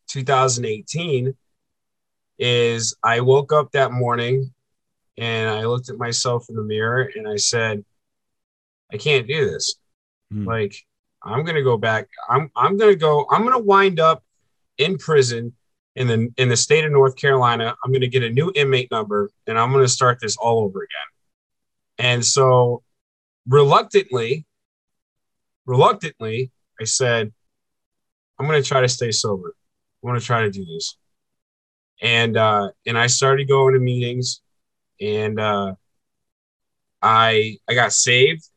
2018, 0.08 1.34
is 2.38 2.94
I 3.02 3.20
woke 3.20 3.50
up 3.50 3.72
that 3.72 3.92
morning 3.92 4.52
and 5.16 5.48
I 5.48 5.64
looked 5.64 5.88
at 5.88 5.96
myself 5.96 6.50
in 6.50 6.54
the 6.54 6.62
mirror 6.62 7.10
and 7.14 7.26
I 7.26 7.36
said, 7.36 7.82
I 8.92 8.98
can't 8.98 9.26
do 9.26 9.46
this. 9.46 9.76
Hmm. 10.30 10.46
Like, 10.46 10.74
I'm 11.22 11.46
gonna 11.46 11.62
go 11.62 11.78
back. 11.78 12.08
I'm 12.28 12.50
I'm 12.54 12.76
gonna 12.76 12.94
go, 12.94 13.26
I'm 13.30 13.42
gonna 13.42 13.58
wind 13.58 14.00
up 14.00 14.22
in 14.76 14.98
prison 14.98 15.54
in 15.96 16.08
the 16.08 16.28
in 16.36 16.50
the 16.50 16.56
state 16.56 16.84
of 16.84 16.92
North 16.92 17.16
Carolina. 17.16 17.74
I'm 17.82 17.90
gonna 17.90 18.06
get 18.06 18.22
a 18.22 18.30
new 18.30 18.52
inmate 18.54 18.90
number 18.90 19.30
and 19.46 19.58
I'm 19.58 19.72
gonna 19.72 19.88
start 19.88 20.18
this 20.20 20.36
all 20.36 20.62
over 20.62 20.80
again. 20.82 22.06
And 22.06 22.24
so 22.24 22.82
reluctantly, 23.48 24.46
reluctantly, 25.66 26.50
I 26.80 26.84
said, 26.84 27.32
I'm 28.38 28.46
gonna 28.46 28.62
try 28.62 28.80
to 28.80 28.88
stay 28.88 29.10
sober. 29.10 29.54
I'm 30.02 30.08
gonna 30.08 30.20
try 30.20 30.42
to 30.42 30.50
do 30.50 30.64
this. 30.64 30.96
And 32.00 32.36
uh 32.36 32.70
and 32.86 32.96
I 32.96 33.08
started 33.08 33.48
going 33.48 33.74
to 33.74 33.80
meetings 33.80 34.40
and 35.00 35.40
uh 35.40 35.74
I 37.02 37.56
I 37.68 37.74
got 37.74 37.92
saved. 37.92 38.48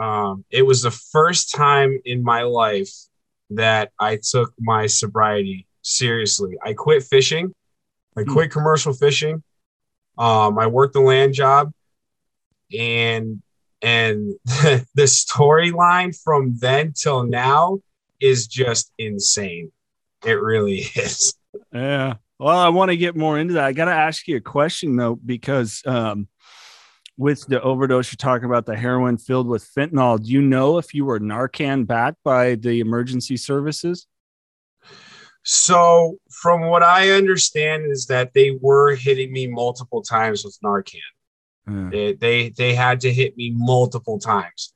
Um 0.00 0.44
it 0.50 0.62
was 0.62 0.82
the 0.82 0.90
first 0.90 1.54
time 1.54 2.00
in 2.04 2.22
my 2.22 2.42
life 2.42 2.92
that 3.50 3.90
I 3.98 4.18
took 4.22 4.52
my 4.58 4.86
sobriety 4.86 5.66
seriously. 5.82 6.56
I 6.64 6.74
quit 6.74 7.02
fishing. 7.02 7.54
I 8.16 8.22
Hmm. 8.22 8.32
quit 8.32 8.50
commercial 8.52 8.92
fishing. 8.92 9.42
Um, 10.18 10.58
I 10.58 10.66
worked 10.66 10.96
a 10.96 11.00
land 11.00 11.34
job, 11.34 11.72
and 12.78 13.42
and 13.82 14.34
the 14.44 14.86
storyline 15.04 16.16
from 16.22 16.56
then 16.58 16.92
till 16.92 17.24
now 17.24 17.80
is 18.20 18.46
just 18.46 18.92
insane. 18.98 19.72
It 20.24 20.40
really 20.40 20.78
is. 20.94 21.34
Yeah. 21.72 22.14
Well, 22.38 22.56
I 22.56 22.68
want 22.68 22.90
to 22.90 22.96
get 22.96 23.16
more 23.16 23.38
into 23.38 23.54
that. 23.54 23.64
I 23.64 23.72
got 23.72 23.86
to 23.86 23.92
ask 23.92 24.26
you 24.26 24.36
a 24.36 24.40
question 24.40 24.96
though, 24.96 25.16
because 25.16 25.82
um, 25.84 26.28
with 27.18 27.46
the 27.46 27.60
overdose, 27.60 28.10
you're 28.10 28.16
talking 28.16 28.46
about 28.46 28.64
the 28.64 28.76
heroin 28.76 29.18
filled 29.18 29.46
with 29.46 29.68
fentanyl. 29.76 30.22
Do 30.24 30.30
you 30.30 30.40
know 30.40 30.78
if 30.78 30.94
you 30.94 31.04
were 31.04 31.20
Narcan 31.20 31.86
backed 31.86 32.22
by 32.24 32.54
the 32.54 32.80
emergency 32.80 33.36
services? 33.36 34.06
So, 35.42 36.18
from 36.30 36.62
what 36.62 36.82
I 36.82 37.10
understand, 37.10 37.90
is 37.90 38.06
that 38.06 38.32
they 38.34 38.58
were 38.60 38.94
hitting 38.94 39.32
me 39.32 39.46
multiple 39.46 40.02
times 40.02 40.44
with 40.44 40.58
Narcan. 40.64 41.00
Uh, 41.68 41.90
They 41.90 42.12
they, 42.14 42.48
they 42.50 42.74
had 42.74 43.00
to 43.02 43.12
hit 43.12 43.36
me 43.36 43.52
multiple 43.54 44.18
times 44.18 44.72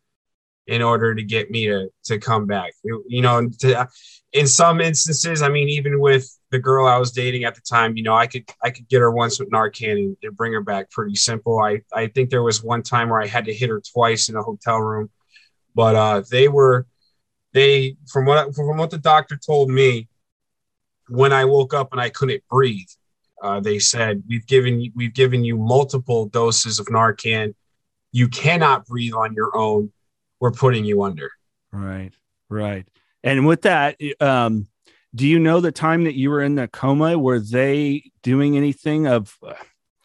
in 0.66 0.80
order 0.80 1.14
to 1.14 1.22
get 1.22 1.50
me 1.50 1.66
to 1.66 1.88
to 2.04 2.18
come 2.18 2.46
back. 2.46 2.72
You, 2.82 3.04
you 3.08 3.22
know, 3.22 3.48
to, 3.60 3.88
in 4.32 4.46
some 4.46 4.80
instances, 4.80 5.42
I 5.42 5.48
mean, 5.48 5.68
even 5.68 6.00
with 6.00 6.26
the 6.50 6.58
girl 6.58 6.86
I 6.86 6.96
was 6.98 7.12
dating 7.12 7.44
at 7.44 7.54
the 7.54 7.60
time, 7.60 7.96
you 7.96 8.02
know, 8.02 8.14
I 8.14 8.26
could 8.26 8.44
I 8.62 8.70
could 8.70 8.88
get 8.88 9.00
her 9.00 9.10
once 9.10 9.38
with 9.38 9.50
Narcan 9.50 9.92
and, 9.92 10.16
and 10.22 10.36
bring 10.36 10.52
her 10.52 10.62
back 10.62 10.90
pretty 10.90 11.16
simple. 11.16 11.58
I 11.60 11.82
I 11.92 12.06
think 12.08 12.30
there 12.30 12.42
was 12.42 12.62
one 12.62 12.82
time 12.82 13.10
where 13.10 13.20
I 13.20 13.26
had 13.26 13.44
to 13.46 13.54
hit 13.54 13.70
her 13.70 13.82
twice 13.92 14.28
in 14.28 14.36
a 14.36 14.42
hotel 14.42 14.78
room, 14.78 15.10
but 15.74 15.94
uh, 15.96 16.22
they 16.30 16.48
were 16.48 16.86
they 17.52 17.96
from 18.08 18.24
what 18.26 18.54
from 18.54 18.76
what 18.78 18.90
the 18.90 18.98
doctor 18.98 19.36
told 19.36 19.70
me 19.70 20.08
when 21.08 21.32
I 21.32 21.44
woke 21.44 21.74
up 21.74 21.92
and 21.92 22.00
I 22.00 22.08
couldn't 22.08 22.42
breathe. 22.50 22.88
Uh, 23.44 23.60
they 23.60 23.78
said 23.78 24.22
we've 24.26 24.46
given 24.46 24.80
you, 24.80 24.90
we've 24.96 25.12
given 25.12 25.44
you 25.44 25.58
multiple 25.58 26.26
doses 26.26 26.78
of 26.78 26.86
Narcan. 26.86 27.54
You 28.10 28.28
cannot 28.28 28.86
breathe 28.86 29.12
on 29.12 29.34
your 29.34 29.54
own. 29.54 29.92
We're 30.40 30.50
putting 30.52 30.86
you 30.86 31.02
under. 31.02 31.30
right. 31.72 32.12
Right. 32.48 32.86
And 33.22 33.46
with 33.46 33.62
that, 33.62 33.96
um, 34.20 34.68
do 35.14 35.26
you 35.26 35.38
know 35.38 35.60
the 35.60 35.72
time 35.72 36.04
that 36.04 36.14
you 36.14 36.30
were 36.30 36.42
in 36.42 36.54
the 36.54 36.68
coma? 36.68 37.18
Were 37.18 37.38
they 37.38 38.10
doing 38.22 38.56
anything 38.56 39.06
of, 39.06 39.36
uh, 39.42 39.54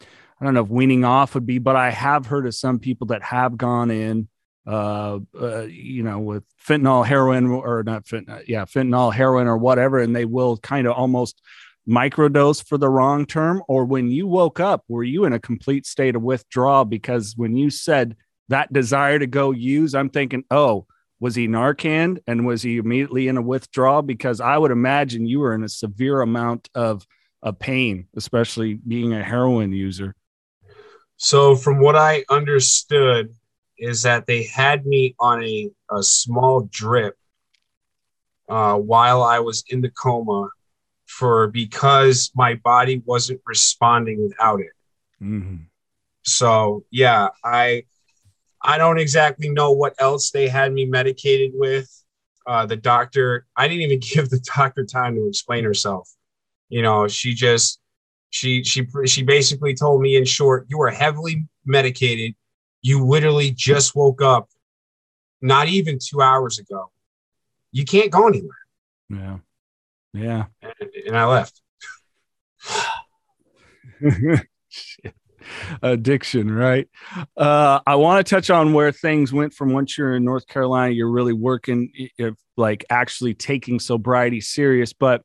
I 0.01 0.45
don't 0.45 0.53
know 0.53 0.63
if 0.63 0.69
weaning 0.69 1.03
off 1.05 1.33
would 1.33 1.45
be, 1.45 1.59
but 1.59 1.75
I 1.75 1.91
have 1.91 2.25
heard 2.25 2.45
of 2.45 2.55
some 2.55 2.79
people 2.79 3.07
that 3.07 3.23
have 3.23 3.57
gone 3.57 3.91
in, 3.91 4.27
uh, 4.67 5.19
uh, 5.39 5.61
you 5.63 6.03
know, 6.03 6.19
with 6.19 6.43
fentanyl, 6.65 7.05
heroin, 7.05 7.47
or 7.47 7.83
not 7.83 8.05
fentanyl, 8.05 8.43
yeah, 8.47 8.65
fentanyl, 8.65 9.13
heroin, 9.13 9.47
or 9.47 9.57
whatever, 9.57 9.99
and 9.99 10.15
they 10.15 10.25
will 10.25 10.57
kind 10.57 10.87
of 10.87 10.93
almost 10.93 11.41
microdose 11.87 12.63
for 12.65 12.77
the 12.77 12.89
wrong 12.89 13.25
term. 13.25 13.61
Or 13.67 13.85
when 13.85 14.09
you 14.09 14.27
woke 14.27 14.59
up, 14.59 14.83
were 14.87 15.03
you 15.03 15.25
in 15.25 15.33
a 15.33 15.39
complete 15.39 15.85
state 15.85 16.15
of 16.15 16.21
withdrawal? 16.21 16.85
Because 16.85 17.33
when 17.35 17.55
you 17.55 17.69
said 17.69 18.15
that 18.49 18.71
desire 18.73 19.19
to 19.19 19.27
go 19.27 19.51
use, 19.51 19.95
I'm 19.95 20.09
thinking, 20.09 20.43
oh, 20.51 20.85
was 21.19 21.35
he 21.35 21.47
Narcan 21.47 22.19
and 22.27 22.45
was 22.45 22.61
he 22.61 22.77
immediately 22.77 23.27
in 23.27 23.37
a 23.37 23.41
withdrawal? 23.41 24.01
Because 24.01 24.39
I 24.39 24.57
would 24.57 24.71
imagine 24.71 25.27
you 25.27 25.39
were 25.39 25.53
in 25.53 25.63
a 25.63 25.69
severe 25.69 26.21
amount 26.21 26.69
of, 26.73 27.05
of 27.43 27.59
pain, 27.59 28.07
especially 28.15 28.75
being 28.75 29.13
a 29.13 29.23
heroin 29.23 29.73
user. 29.73 30.15
So, 31.17 31.57
from 31.57 31.79
what 31.81 31.97
I 31.97 32.23
understood, 32.29 33.33
is 33.77 34.03
that 34.03 34.27
they 34.27 34.43
had 34.43 34.85
me 34.85 35.15
on 35.19 35.43
a, 35.43 35.69
a 35.91 36.03
small 36.03 36.67
drip 36.71 37.15
uh, 38.49 38.75
while 38.75 39.23
I 39.23 39.39
was 39.39 39.63
in 39.69 39.81
the 39.81 39.89
coma 39.89 40.49
for 41.09 41.47
because 41.47 42.31
my 42.35 42.53
body 42.53 43.01
wasn't 43.03 43.41
responding 43.45 44.21
without 44.21 44.61
it. 44.61 44.71
Mm-hmm. 45.21 45.63
So 46.23 46.85
yeah, 46.91 47.29
I 47.43 47.83
I 48.61 48.77
don't 48.77 48.99
exactly 48.99 49.49
know 49.49 49.71
what 49.71 49.95
else 49.99 50.29
they 50.29 50.47
had 50.47 50.71
me 50.71 50.85
medicated 50.85 51.51
with. 51.55 51.89
Uh, 52.45 52.65
the 52.65 52.75
doctor, 52.75 53.45
I 53.55 53.67
didn't 53.67 53.83
even 53.83 53.99
give 54.15 54.29
the 54.29 54.39
doctor 54.55 54.85
time 54.85 55.15
to 55.15 55.27
explain 55.27 55.63
herself. 55.63 56.09
You 56.69 56.83
know, 56.83 57.07
she 57.07 57.33
just 57.33 57.79
she 58.29 58.63
she 58.63 58.85
she 59.05 59.23
basically 59.23 59.73
told 59.73 60.01
me 60.01 60.15
in 60.15 60.25
short, 60.25 60.67
you 60.69 60.79
are 60.81 60.91
heavily 60.91 61.47
medicated. 61.65 62.35
You 62.81 63.03
literally 63.03 63.51
just 63.51 63.95
woke 63.95 64.21
up 64.21 64.47
not 65.41 65.67
even 65.69 65.97
two 65.99 66.21
hours 66.21 66.59
ago. 66.59 66.91
You 67.71 67.83
can't 67.83 68.11
go 68.11 68.27
anywhere. 68.27 68.57
Yeah. 69.09 69.37
Yeah. 70.13 70.45
And, 70.79 71.17
I 71.17 71.25
left. 71.25 71.61
Addiction, 75.81 76.51
right? 76.51 76.87
Uh, 77.35 77.79
I 77.85 77.95
want 77.95 78.25
to 78.25 78.29
touch 78.29 78.49
on 78.49 78.73
where 78.73 78.91
things 78.91 79.33
went 79.33 79.53
from 79.53 79.73
once 79.73 79.97
you're 79.97 80.15
in 80.15 80.25
North 80.25 80.47
Carolina, 80.47 80.93
you're 80.93 81.09
really 81.09 81.33
working, 81.33 81.91
if 82.17 82.35
like 82.57 82.85
actually 82.89 83.33
taking 83.33 83.79
sobriety 83.79 84.41
serious. 84.41 84.93
But 84.93 85.23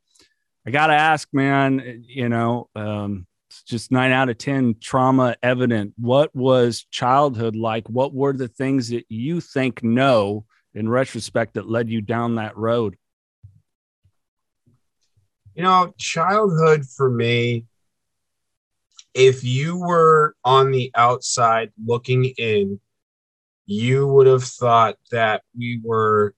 I 0.65 0.71
got 0.71 0.87
to 0.87 0.93
ask, 0.93 1.27
man, 1.31 2.03
you 2.07 2.29
know, 2.29 2.69
um, 2.75 3.27
it's 3.49 3.63
just 3.63 3.91
nine 3.91 4.11
out 4.11 4.29
of 4.29 4.37
10 4.37 4.75
trauma 4.81 5.35
evident. 5.43 5.93
What 5.97 6.35
was 6.35 6.85
childhood 6.91 7.55
like? 7.55 7.87
What 7.89 8.13
were 8.13 8.33
the 8.33 8.47
things 8.47 8.89
that 8.89 9.05
you 9.09 9.41
think 9.41 9.83
know 9.83 10.45
in 10.73 10.89
retrospect 10.89 11.53
that 11.53 11.69
led 11.69 11.89
you 11.89 12.01
down 12.01 12.35
that 12.35 12.57
road? 12.57 12.97
You 15.55 15.63
know, 15.63 15.93
childhood 15.97 16.85
for 16.85 17.09
me, 17.09 17.65
if 19.13 19.43
you 19.45 19.79
were 19.79 20.35
on 20.43 20.71
the 20.71 20.91
outside 20.95 21.71
looking 21.83 22.25
in, 22.37 22.81
you 23.65 24.05
would 24.05 24.27
have 24.27 24.43
thought 24.43 24.97
that 25.11 25.43
we 25.57 25.79
were, 25.81 26.35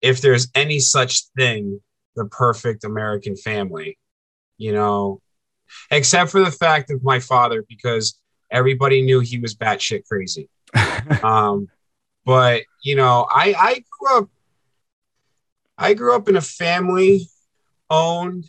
if 0.00 0.22
there's 0.22 0.48
any 0.54 0.78
such 0.78 1.26
thing, 1.36 1.80
the 2.16 2.24
perfect 2.24 2.84
American 2.84 3.36
family, 3.36 3.98
you 4.56 4.72
know, 4.72 5.20
except 5.90 6.30
for 6.30 6.42
the 6.42 6.50
fact 6.50 6.90
of 6.90 7.04
my 7.04 7.20
father, 7.20 7.64
because 7.68 8.18
everybody 8.50 9.02
knew 9.02 9.20
he 9.20 9.38
was 9.38 9.54
batshit 9.54 10.06
crazy. 10.06 10.48
Um, 11.24 11.68
but 12.24 12.62
you 12.84 12.94
know, 12.94 13.26
I 13.28 13.54
I 13.58 13.84
grew 13.98 14.18
up 14.18 14.28
I 15.76 15.94
grew 15.94 16.14
up 16.14 16.28
in 16.28 16.36
a 16.36 16.42
family 16.42 17.29
owned 17.90 18.48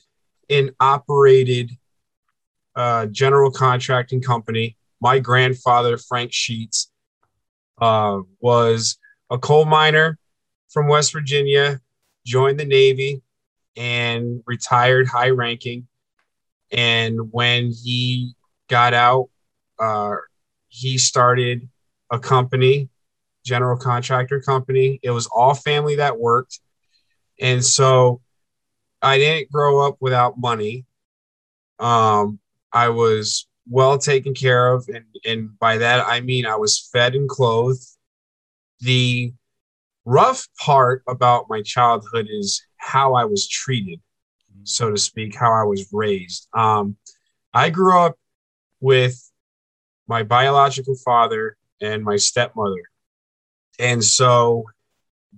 and 0.49 0.71
operated 0.79 1.71
uh, 2.75 3.07
general 3.07 3.51
contracting 3.51 4.21
company. 4.21 4.77
My 5.01 5.19
grandfather, 5.19 5.97
Frank 5.97 6.31
Sheets, 6.31 6.91
uh, 7.81 8.19
was 8.39 8.97
a 9.29 9.39
coal 9.39 9.65
miner 9.65 10.17
from 10.69 10.87
West 10.87 11.11
Virginia, 11.11 11.81
joined 12.25 12.59
the 12.59 12.65
Navy, 12.65 13.21
and 13.75 14.43
retired 14.45 15.07
high 15.07 15.29
ranking. 15.29 15.87
And 16.71 17.31
when 17.31 17.71
he 17.71 18.35
got 18.69 18.93
out, 18.93 19.29
uh, 19.79 20.15
he 20.67 20.97
started 20.97 21.67
a 22.09 22.19
company, 22.19 22.89
general 23.43 23.77
contractor 23.77 24.39
company. 24.41 24.99
It 25.03 25.11
was 25.11 25.27
all 25.27 25.53
family 25.53 25.95
that 25.95 26.19
worked. 26.19 26.59
And 27.39 27.63
so 27.65 28.21
I 29.01 29.17
didn't 29.17 29.51
grow 29.51 29.85
up 29.85 29.97
without 29.99 30.39
money. 30.39 30.85
Um, 31.79 32.39
I 32.71 32.89
was 32.89 33.47
well 33.69 33.97
taken 33.97 34.33
care 34.33 34.73
of. 34.73 34.87
And, 34.87 35.05
and 35.25 35.59
by 35.59 35.77
that, 35.77 36.05
I 36.07 36.21
mean 36.21 36.45
I 36.45 36.55
was 36.55 36.89
fed 36.91 37.15
and 37.15 37.27
clothed. 37.27 37.85
The 38.81 39.33
rough 40.05 40.47
part 40.59 41.03
about 41.07 41.45
my 41.49 41.61
childhood 41.61 42.27
is 42.29 42.63
how 42.77 43.13
I 43.13 43.25
was 43.25 43.47
treated, 43.47 43.99
so 44.63 44.89
to 44.91 44.97
speak, 44.97 45.35
how 45.35 45.51
I 45.51 45.63
was 45.63 45.87
raised. 45.91 46.47
Um, 46.53 46.97
I 47.53 47.69
grew 47.69 47.99
up 47.99 48.15
with 48.79 49.31
my 50.07 50.23
biological 50.23 50.95
father 50.95 51.57
and 51.81 52.03
my 52.03 52.17
stepmother. 52.17 52.83
And 53.79 54.03
so 54.03 54.65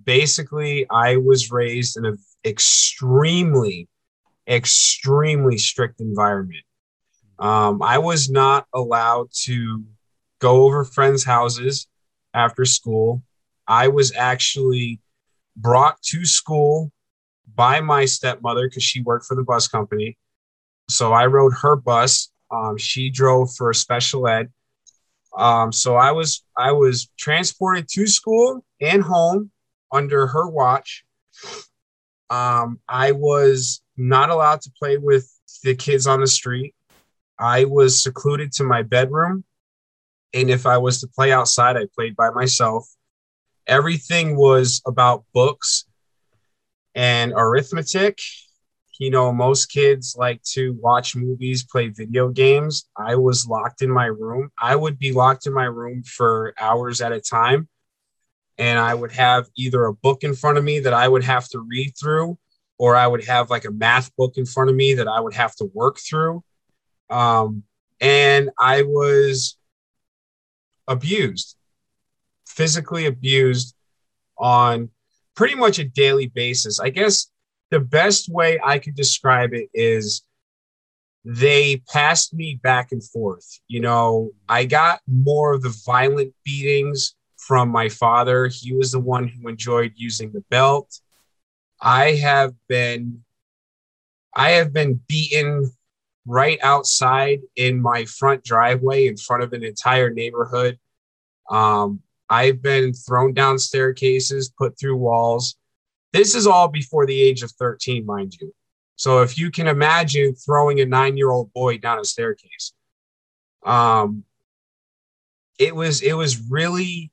basically, 0.02 0.86
I 0.90 1.16
was 1.16 1.50
raised 1.50 1.96
in 1.96 2.04
an 2.04 2.18
extremely, 2.44 3.88
extremely 4.48 5.58
strict 5.58 6.00
environment. 6.00 6.64
Um, 7.38 7.82
I 7.82 7.98
was 7.98 8.30
not 8.30 8.66
allowed 8.72 9.28
to 9.44 9.84
go 10.40 10.64
over 10.64 10.84
friends' 10.84 11.24
houses 11.24 11.88
after 12.32 12.64
school. 12.64 13.22
I 13.66 13.88
was 13.88 14.12
actually 14.14 15.00
brought 15.56 16.00
to 16.02 16.24
school 16.24 16.92
by 17.54 17.80
my 17.80 18.04
stepmother 18.04 18.68
because 18.68 18.82
she 18.82 19.02
worked 19.02 19.26
for 19.26 19.34
the 19.34 19.42
bus 19.42 19.68
company. 19.68 20.16
So 20.88 21.12
I 21.12 21.26
rode 21.26 21.54
her 21.62 21.76
bus. 21.76 22.30
Um, 22.50 22.76
she 22.76 23.10
drove 23.10 23.54
for 23.54 23.72
special 23.72 24.28
ed. 24.28 24.52
Um, 25.36 25.72
so 25.72 25.96
I 25.96 26.12
was 26.12 26.44
I 26.56 26.72
was 26.72 27.10
transported 27.18 27.88
to 27.92 28.06
school 28.06 28.64
and 28.80 29.02
home 29.02 29.50
under 29.90 30.26
her 30.28 30.48
watch. 30.48 31.04
Um, 32.30 32.80
I 32.88 33.12
was 33.12 33.82
not 33.96 34.30
allowed 34.30 34.60
to 34.62 34.72
play 34.78 34.96
with 34.96 35.30
the 35.62 35.74
kids 35.74 36.06
on 36.06 36.20
the 36.20 36.26
street. 36.26 36.74
I 37.38 37.64
was 37.64 38.02
secluded 38.02 38.52
to 38.52 38.64
my 38.64 38.82
bedroom. 38.82 39.44
And 40.32 40.50
if 40.50 40.66
I 40.66 40.78
was 40.78 41.00
to 41.00 41.08
play 41.08 41.32
outside, 41.32 41.76
I 41.76 41.86
played 41.94 42.16
by 42.16 42.30
myself. 42.30 42.88
Everything 43.66 44.36
was 44.36 44.82
about 44.86 45.24
books 45.32 45.86
and 46.94 47.32
arithmetic. 47.36 48.18
You 49.00 49.10
know, 49.10 49.32
most 49.32 49.66
kids 49.66 50.14
like 50.16 50.42
to 50.52 50.78
watch 50.80 51.16
movies, 51.16 51.64
play 51.64 51.88
video 51.88 52.28
games. 52.28 52.88
I 52.96 53.16
was 53.16 53.46
locked 53.46 53.82
in 53.82 53.90
my 53.90 54.06
room. 54.06 54.50
I 54.60 54.76
would 54.76 54.98
be 54.98 55.12
locked 55.12 55.46
in 55.46 55.52
my 55.52 55.64
room 55.64 56.04
for 56.04 56.54
hours 56.60 57.00
at 57.00 57.12
a 57.12 57.20
time. 57.20 57.68
And 58.58 58.78
I 58.78 58.94
would 58.94 59.12
have 59.12 59.46
either 59.56 59.84
a 59.84 59.94
book 59.94 60.22
in 60.22 60.34
front 60.34 60.58
of 60.58 60.64
me 60.64 60.80
that 60.80 60.94
I 60.94 61.08
would 61.08 61.24
have 61.24 61.48
to 61.48 61.58
read 61.58 61.94
through, 62.00 62.38
or 62.78 62.96
I 62.96 63.06
would 63.06 63.24
have 63.24 63.50
like 63.50 63.64
a 63.64 63.70
math 63.70 64.14
book 64.16 64.36
in 64.36 64.46
front 64.46 64.70
of 64.70 64.76
me 64.76 64.94
that 64.94 65.08
I 65.08 65.20
would 65.20 65.34
have 65.34 65.54
to 65.56 65.70
work 65.74 65.98
through. 65.98 66.44
Um, 67.10 67.64
and 68.00 68.50
I 68.58 68.82
was 68.82 69.56
abused, 70.86 71.56
physically 72.46 73.06
abused 73.06 73.74
on 74.38 74.90
pretty 75.34 75.54
much 75.54 75.78
a 75.78 75.84
daily 75.84 76.26
basis. 76.26 76.80
I 76.80 76.90
guess 76.90 77.30
the 77.70 77.80
best 77.80 78.28
way 78.28 78.60
I 78.64 78.78
could 78.78 78.94
describe 78.94 79.52
it 79.52 79.68
is 79.74 80.22
they 81.24 81.82
passed 81.90 82.34
me 82.34 82.60
back 82.62 82.92
and 82.92 83.02
forth. 83.02 83.58
You 83.68 83.80
know, 83.80 84.30
I 84.48 84.64
got 84.64 85.00
more 85.08 85.54
of 85.54 85.62
the 85.62 85.74
violent 85.84 86.34
beatings 86.44 87.14
from 87.46 87.68
my 87.68 87.88
father. 87.88 88.46
He 88.46 88.74
was 88.74 88.92
the 88.92 89.00
one 89.00 89.28
who 89.28 89.48
enjoyed 89.48 89.92
using 89.96 90.32
the 90.32 90.44
belt. 90.50 91.00
I 91.80 92.12
have 92.12 92.54
been 92.68 93.24
I 94.34 94.50
have 94.52 94.72
been 94.72 95.00
beaten 95.06 95.70
right 96.26 96.58
outside 96.62 97.40
in 97.56 97.80
my 97.80 98.04
front 98.06 98.42
driveway 98.42 99.06
in 99.06 99.16
front 99.16 99.42
of 99.42 99.52
an 99.52 99.62
entire 99.62 100.10
neighborhood. 100.10 100.78
Um, 101.50 102.00
I've 102.28 102.62
been 102.62 102.94
thrown 102.94 103.34
down 103.34 103.58
staircases, 103.58 104.48
put 104.48 104.78
through 104.78 104.96
walls. 104.96 105.56
This 106.12 106.34
is 106.34 106.46
all 106.46 106.68
before 106.68 107.06
the 107.06 107.20
age 107.20 107.42
of 107.42 107.52
13, 107.52 108.06
mind 108.06 108.34
you. 108.40 108.52
So 108.96 109.22
if 109.22 109.36
you 109.36 109.50
can 109.50 109.68
imagine 109.68 110.34
throwing 110.34 110.80
a 110.80 110.86
nine 110.86 111.16
year 111.16 111.30
old 111.30 111.52
boy 111.52 111.78
down 111.78 111.98
a 111.98 112.04
staircase, 112.04 112.72
um, 113.64 114.24
it 115.58 115.74
was 115.74 116.00
it 116.02 116.14
was 116.14 116.40
really 116.50 117.12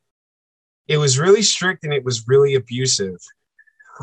it 0.88 0.98
was 0.98 1.20
really 1.20 1.42
strict 1.42 1.84
and 1.84 1.94
it 1.94 2.04
was 2.04 2.28
really 2.28 2.56
abusive. 2.56 3.18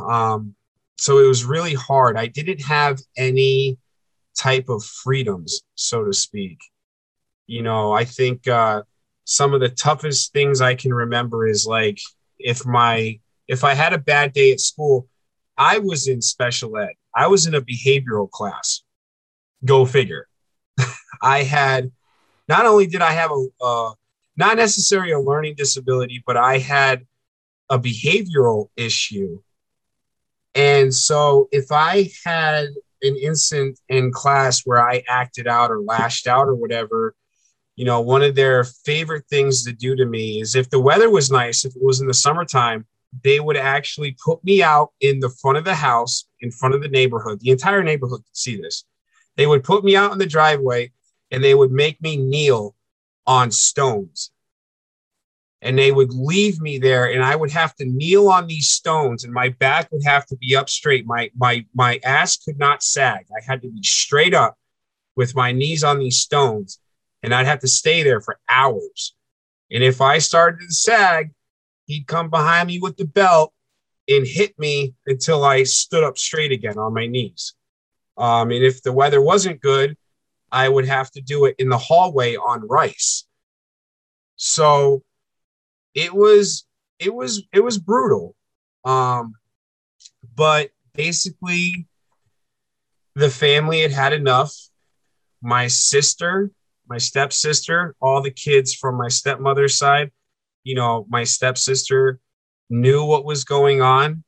Um, 0.09 0.55
so 0.97 1.19
it 1.19 1.27
was 1.27 1.45
really 1.45 1.75
hard. 1.75 2.17
I 2.17 2.27
didn't 2.27 2.63
have 2.63 3.01
any 3.17 3.79
type 4.39 4.69
of 4.69 4.85
freedoms, 4.85 5.63
so 5.75 6.05
to 6.05 6.13
speak. 6.13 6.59
You 7.47 7.63
know, 7.63 7.93
I 7.93 8.05
think 8.05 8.47
uh, 8.47 8.83
some 9.25 9.55
of 9.55 9.61
the 9.61 9.69
toughest 9.69 10.33
things 10.33 10.61
I 10.61 10.75
can 10.75 10.93
remember 10.93 11.47
is 11.47 11.67
like 11.67 11.99
if 12.39 12.67
my 12.67 13.19
if 13.47 13.65
I 13.65 13.75
had 13.75 13.93
a 13.93 13.99
bad 13.99 14.33
day 14.33 14.53
at 14.53 14.61
school, 14.61 15.09
I 15.57 15.79
was 15.79 16.07
in 16.07 16.21
special 16.21 16.77
ed. 16.77 16.93
I 17.15 17.27
was 17.27 17.47
in 17.47 17.55
a 17.55 17.63
behavioral 17.63 18.31
class. 18.31 18.83
Go 19.65 19.85
figure. 19.87 20.29
I 21.23 21.43
had 21.43 21.91
not 22.49 22.67
only 22.67 22.87
did 22.87 23.03
I 23.03 23.13
have 23.13 23.31
a 23.31 23.47
uh, 23.61 23.93
not 24.39 24.57
necessarily 24.57 25.11
a 25.11 25.19
learning 25.19 25.57
disability, 25.57 26.23
but 26.25 26.37
I 26.37 26.59
had 26.59 27.07
a 27.69 27.79
behavioral 27.79 28.69
issue. 28.77 29.41
And 30.55 30.95
so 30.95 31.49
if 31.53 31.71
I 31.71 32.11
had 32.25 32.69
an 33.03 33.17
incident 33.17 33.79
in 33.89 34.13
class 34.13 34.63
where 34.65 34.81
I 34.81 35.03
acted 35.09 35.47
out 35.47 35.71
or 35.71 35.83
lashed 35.83 36.27
out 36.27 36.47
or 36.47 36.55
whatever, 36.55 37.15
you 37.77 37.85
know, 37.85 38.01
one 38.01 38.23
of 38.23 38.37
their 38.37 38.65
favorite 38.65 39.27
things 39.29 39.65
to 39.65 39.73
do 39.73 39.95
to 39.97 40.07
me 40.07 40.41
is 40.41 40.55
if 40.55 40.71
the 40.71 40.81
weather 40.81 41.11
was 41.11 41.31
nice, 41.31 41.65
if 41.65 41.75
it 41.77 41.83
was 41.83 42.01
in 42.01 42.07
the 42.07 42.15
summertime, 42.15 42.87
they 43.25 43.41
would 43.41 43.57
actually 43.57 44.17
put 44.25 44.43
me 44.45 44.63
out 44.63 44.93
in 45.01 45.19
the 45.21 45.31
front 45.31 45.59
of 45.59 45.65
the 45.65 45.75
house, 45.75 46.27
in 46.41 46.51
front 46.51 46.75
of 46.75 46.83
the 46.83 46.89
neighborhood. 46.89 47.41
The 47.41 47.51
entire 47.51 47.83
neighborhood 47.83 48.21
could 48.25 48.37
see 48.37 48.57
this. 48.61 48.85
They 49.37 49.47
would 49.47 49.65
put 49.65 49.85
me 49.85 49.97
out 49.97 50.13
in 50.13 50.19
the 50.19 50.27
driveway 50.27 50.93
and 51.31 51.43
they 51.43 51.55
would 51.55 51.73
make 51.73 52.01
me 52.01 52.17
kneel 52.17 52.75
on 53.29 53.53
stones. 53.53 54.33
And 55.63 55.79
they 55.79 55.93
would 55.93 56.13
leave 56.13 56.61
me 56.61 56.79
there, 56.79 57.13
and 57.13 57.23
I 57.23 57.37
would 57.37 57.51
have 57.51 57.77
to 57.77 57.85
kneel 57.85 58.29
on 58.29 58.49
these 58.49 58.71
stones, 58.71 59.23
and 59.23 59.33
my 59.33 59.51
back 59.51 59.91
would 59.93 60.05
have 60.05 60.27
to 60.27 60.37
be 60.37 60.57
up 60.57 60.69
straight. 60.69 61.07
My 61.07 61.31
my 61.37 61.65
my 61.75 62.01
ass 62.05 62.37
could 62.37 62.59
not 62.59 62.83
sag. 62.83 63.27
I 63.37 63.45
had 63.45 63.63
to 63.63 63.69
be 63.69 63.83
straight 63.83 64.35
up 64.35 64.57
with 65.17 65.35
my 65.35 65.53
knees 65.53 65.83
on 65.85 65.99
these 65.99 66.19
stones 66.19 66.81
and 67.23 67.35
I'd 67.35 67.47
have 67.47 67.61
to 67.61 67.69
stay 67.69 68.03
there 68.03 68.21
for 68.21 68.39
hours. 68.49 69.15
And 69.71 69.83
if 69.83 70.01
I 70.01 70.19
started 70.19 70.61
to 70.67 70.75
sag, 70.75 71.31
he'd 71.87 72.07
come 72.07 72.31
behind 72.31 72.69
me 72.69 72.79
with 72.79 72.97
the 72.97 73.05
belt 73.05 73.53
and 74.09 74.27
hit 74.27 74.59
me 74.59 74.95
until 75.07 75.45
I 75.45 75.65
stood 75.65 76.05
up 76.05 76.17
straight 76.17 76.53
again 76.53 76.79
on 76.79 76.95
my 76.95 77.07
knees. 77.07 77.55
Um, 78.17 78.51
and 78.51 78.65
if 78.65 78.83
the 78.83 78.93
weather 78.93 79.21
wasn't 79.21 79.61
good, 79.61 79.97
I 80.51 80.69
would 80.69 80.87
have 80.87 81.11
to 81.13 81.21
do 81.21 81.45
it 81.45 81.57
in 81.59 81.69
the 81.69 81.79
hallway 81.79 82.37
on 82.37 82.67
rice. 82.67 83.27
So 84.37 85.03
it 85.95 86.15
was 86.15 86.67
it 86.99 87.15
was 87.15 87.43
it 87.53 87.61
was 87.61 87.79
brutal. 87.79 88.35
Um, 88.85 89.35
but 90.35 90.71
basically 90.95 91.87
the 93.15 93.31
family 93.31 93.83
had 93.83 93.93
had 93.93 94.13
enough. 94.13 94.55
My 95.41 95.69
sister 95.69 96.51
my 96.89 96.99
stepsister, 96.99 97.95
all 98.01 98.23
the 98.23 98.31
kids 98.31 98.75
from 98.75 98.97
my 98.97 99.09
stepmother's 99.09 99.77
side, 99.77 100.11
you 100.65 100.75
know, 100.75 101.07
my 101.09 101.25
stepsister 101.25 102.19
knew 102.71 103.05
what 103.05 103.25
was 103.25 103.45
going 103.45 103.83
on 103.83 104.25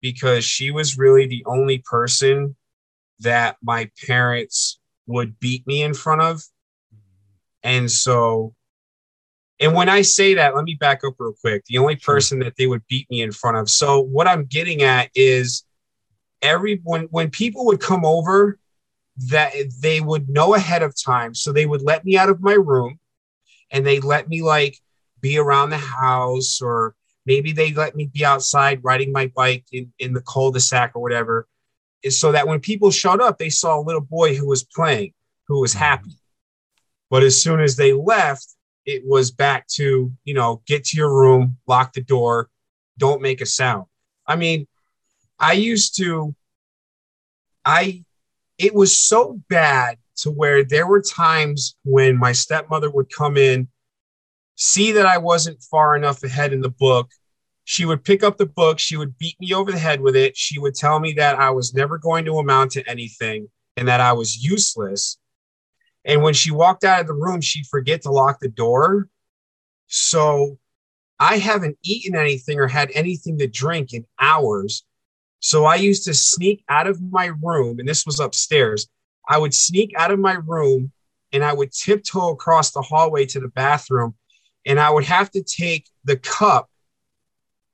because 0.00 0.44
she 0.44 0.70
was 0.70 0.98
really 0.98 1.26
the 1.26 1.44
only 1.46 1.78
person 1.78 2.56
that 3.20 3.56
my 3.62 3.90
parents 4.06 4.79
would 5.10 5.38
beat 5.38 5.66
me 5.66 5.82
in 5.82 5.94
front 5.94 6.22
of. 6.22 6.42
And 7.62 7.90
so, 7.90 8.54
and 9.60 9.74
when 9.74 9.90
I 9.90 10.02
say 10.02 10.34
that, 10.34 10.54
let 10.54 10.64
me 10.64 10.74
back 10.74 11.04
up 11.04 11.14
real 11.18 11.34
quick. 11.38 11.64
The 11.66 11.78
only 11.78 11.96
person 11.96 12.38
that 12.38 12.56
they 12.56 12.66
would 12.66 12.86
beat 12.88 13.10
me 13.10 13.20
in 13.20 13.32
front 13.32 13.58
of. 13.58 13.68
So, 13.68 14.00
what 14.00 14.26
I'm 14.26 14.46
getting 14.46 14.82
at 14.82 15.10
is 15.14 15.64
every 16.42 16.80
when 16.84 17.02
when 17.10 17.30
people 17.30 17.66
would 17.66 17.80
come 17.80 18.04
over 18.04 18.58
that 19.28 19.52
they 19.80 20.00
would 20.00 20.28
know 20.28 20.54
ahead 20.54 20.82
of 20.82 20.94
time. 21.00 21.34
So 21.34 21.52
they 21.52 21.66
would 21.66 21.82
let 21.82 22.04
me 22.04 22.16
out 22.16 22.30
of 22.30 22.40
my 22.40 22.54
room 22.54 22.98
and 23.70 23.86
they 23.86 24.00
let 24.00 24.28
me 24.28 24.42
like 24.42 24.78
be 25.20 25.38
around 25.38 25.70
the 25.70 25.78
house 25.78 26.60
or 26.62 26.94
maybe 27.26 27.52
they 27.52 27.72
let 27.72 27.94
me 27.94 28.10
be 28.12 28.24
outside 28.24 28.82
riding 28.82 29.12
my 29.12 29.30
bike 29.36 29.64
in, 29.72 29.92
in 29.98 30.14
the 30.14 30.22
cul-de-sac 30.22 30.92
or 30.94 31.02
whatever. 31.02 31.46
So 32.08 32.32
that 32.32 32.48
when 32.48 32.60
people 32.60 32.90
showed 32.90 33.20
up, 33.20 33.38
they 33.38 33.50
saw 33.50 33.78
a 33.78 33.82
little 33.82 34.00
boy 34.00 34.34
who 34.34 34.46
was 34.46 34.64
playing, 34.64 35.12
who 35.48 35.60
was 35.60 35.72
mm-hmm. 35.72 35.80
happy. 35.80 36.10
But 37.10 37.22
as 37.22 37.40
soon 37.40 37.60
as 37.60 37.76
they 37.76 37.92
left, 37.92 38.46
it 38.86 39.02
was 39.06 39.30
back 39.30 39.66
to, 39.68 40.12
you 40.24 40.34
know, 40.34 40.62
get 40.66 40.84
to 40.86 40.96
your 40.96 41.12
room, 41.12 41.58
lock 41.66 41.92
the 41.92 42.00
door, 42.00 42.48
don't 42.98 43.20
make 43.20 43.40
a 43.40 43.46
sound. 43.46 43.86
I 44.26 44.36
mean, 44.36 44.66
I 45.38 45.52
used 45.52 45.96
to, 45.98 46.34
I, 47.64 48.04
it 48.58 48.74
was 48.74 48.98
so 48.98 49.40
bad 49.48 49.98
to 50.18 50.30
where 50.30 50.64
there 50.64 50.86
were 50.86 51.02
times 51.02 51.76
when 51.84 52.16
my 52.16 52.32
stepmother 52.32 52.90
would 52.90 53.10
come 53.10 53.36
in, 53.36 53.68
see 54.56 54.92
that 54.92 55.06
I 55.06 55.18
wasn't 55.18 55.62
far 55.62 55.96
enough 55.96 56.22
ahead 56.22 56.52
in 56.52 56.60
the 56.60 56.70
book. 56.70 57.10
She 57.70 57.84
would 57.84 58.02
pick 58.02 58.24
up 58.24 58.36
the 58.36 58.46
book, 58.46 58.80
she 58.80 58.96
would 58.96 59.16
beat 59.16 59.36
me 59.38 59.54
over 59.54 59.70
the 59.70 59.78
head 59.78 60.00
with 60.00 60.16
it. 60.16 60.36
She 60.36 60.58
would 60.58 60.74
tell 60.74 60.98
me 60.98 61.12
that 61.12 61.38
I 61.38 61.50
was 61.50 61.72
never 61.72 61.98
going 61.98 62.24
to 62.24 62.38
amount 62.38 62.72
to 62.72 62.90
anything 62.90 63.46
and 63.76 63.86
that 63.86 64.00
I 64.00 64.12
was 64.12 64.42
useless. 64.42 65.18
And 66.04 66.20
when 66.20 66.34
she 66.34 66.50
walked 66.50 66.82
out 66.82 67.00
of 67.00 67.06
the 67.06 67.12
room, 67.12 67.40
she'd 67.40 67.68
forget 67.68 68.02
to 68.02 68.10
lock 68.10 68.40
the 68.40 68.48
door. 68.48 69.08
So 69.86 70.58
I 71.20 71.38
haven't 71.38 71.78
eaten 71.84 72.16
anything 72.16 72.58
or 72.58 72.66
had 72.66 72.90
anything 72.92 73.38
to 73.38 73.46
drink 73.46 73.92
in 73.92 74.04
hours. 74.18 74.84
So 75.38 75.64
I 75.64 75.76
used 75.76 76.04
to 76.06 76.12
sneak 76.12 76.64
out 76.68 76.88
of 76.88 77.00
my 77.00 77.26
room, 77.26 77.78
and 77.78 77.88
this 77.88 78.04
was 78.04 78.18
upstairs. 78.18 78.88
I 79.28 79.38
would 79.38 79.54
sneak 79.54 79.92
out 79.96 80.10
of 80.10 80.18
my 80.18 80.38
room 80.44 80.90
and 81.32 81.44
I 81.44 81.52
would 81.52 81.70
tiptoe 81.70 82.30
across 82.30 82.72
the 82.72 82.82
hallway 82.82 83.26
to 83.26 83.38
the 83.38 83.46
bathroom, 83.46 84.16
and 84.66 84.80
I 84.80 84.90
would 84.90 85.04
have 85.04 85.30
to 85.30 85.44
take 85.44 85.88
the 86.02 86.16
cup 86.16 86.66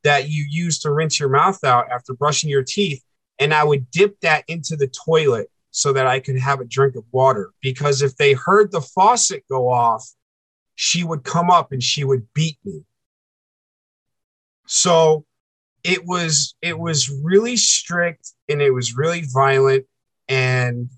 that 0.06 0.28
you 0.28 0.46
use 0.48 0.78
to 0.78 0.92
rinse 0.92 1.18
your 1.18 1.28
mouth 1.28 1.64
out 1.64 1.90
after 1.90 2.14
brushing 2.14 2.48
your 2.48 2.62
teeth, 2.62 3.02
and 3.40 3.52
I 3.52 3.64
would 3.64 3.90
dip 3.90 4.20
that 4.20 4.44
into 4.46 4.76
the 4.76 4.86
toilet 4.86 5.50
so 5.72 5.92
that 5.92 6.06
I 6.06 6.20
could 6.20 6.38
have 6.38 6.60
a 6.60 6.64
drink 6.64 6.94
of 6.94 7.02
water. 7.10 7.50
Because 7.60 8.02
if 8.02 8.16
they 8.16 8.32
heard 8.32 8.70
the 8.70 8.80
faucet 8.80 9.42
go 9.50 9.68
off, 9.68 10.08
she 10.76 11.02
would 11.02 11.24
come 11.24 11.50
up 11.50 11.72
and 11.72 11.82
she 11.82 12.04
would 12.04 12.32
beat 12.34 12.56
me. 12.64 12.84
So 14.68 15.24
it 15.82 16.06
was 16.06 16.54
it 16.62 16.78
was 16.78 17.10
really 17.10 17.56
strict 17.56 18.30
and 18.48 18.62
it 18.62 18.70
was 18.70 18.96
really 18.96 19.24
violent 19.26 19.86
and 20.28 20.88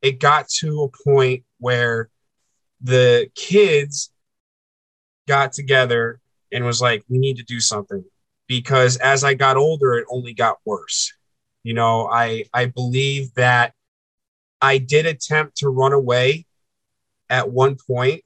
it 0.00 0.20
got 0.20 0.48
to 0.60 0.84
a 0.84 1.04
point 1.04 1.44
where 1.58 2.08
the 2.80 3.30
kids 3.34 4.10
got 5.28 5.52
together 5.52 6.20
and 6.54 6.64
was 6.64 6.80
like 6.80 7.02
we 7.08 7.18
need 7.18 7.36
to 7.36 7.42
do 7.42 7.60
something 7.60 8.02
because 8.46 8.96
as 8.98 9.24
I 9.24 9.34
got 9.34 9.56
older 9.56 9.94
it 9.94 10.06
only 10.10 10.32
got 10.32 10.58
worse. 10.64 11.12
You 11.62 11.74
know, 11.74 12.08
I 12.10 12.44
I 12.54 12.66
believe 12.66 13.34
that 13.34 13.74
I 14.60 14.78
did 14.78 15.04
attempt 15.04 15.58
to 15.58 15.68
run 15.68 15.92
away 15.92 16.46
at 17.28 17.50
one 17.50 17.76
point. 17.86 18.22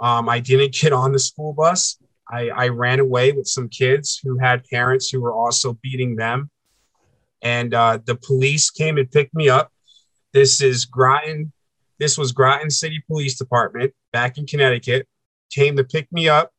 Um, 0.00 0.28
I 0.28 0.40
didn't 0.40 0.74
get 0.74 0.92
on 0.92 1.12
the 1.12 1.18
school 1.18 1.52
bus. 1.52 1.98
I, 2.30 2.48
I 2.48 2.68
ran 2.68 3.00
away 3.00 3.32
with 3.32 3.46
some 3.46 3.68
kids 3.68 4.20
who 4.22 4.38
had 4.38 4.64
parents 4.64 5.08
who 5.08 5.20
were 5.20 5.32
also 5.32 5.78
beating 5.82 6.16
them. 6.16 6.50
And 7.42 7.74
uh, 7.74 7.98
the 8.04 8.16
police 8.16 8.70
came 8.70 8.96
and 8.96 9.10
picked 9.10 9.34
me 9.34 9.48
up. 9.48 9.70
This 10.32 10.62
is 10.62 10.86
Groton. 10.86 11.52
This 11.98 12.16
was 12.18 12.32
Groton 12.32 12.70
City 12.70 13.02
Police 13.06 13.38
Department 13.38 13.92
back 14.12 14.38
in 14.38 14.46
Connecticut. 14.46 15.06
Came 15.52 15.76
to 15.76 15.84
pick 15.84 16.10
me 16.10 16.28
up. 16.28 16.50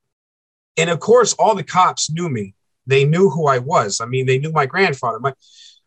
And 0.77 0.89
of 0.89 0.99
course, 0.99 1.33
all 1.33 1.55
the 1.55 1.63
cops 1.63 2.09
knew 2.09 2.29
me. 2.29 2.53
They 2.88 3.05
knew 3.05 3.29
who 3.29 3.47
I 3.47 3.59
was. 3.59 4.01
I 4.01 4.05
mean, 4.05 4.25
they 4.25 4.38
knew 4.38 4.51
my 4.51 4.65
grandfather. 4.65 5.19
My 5.19 5.33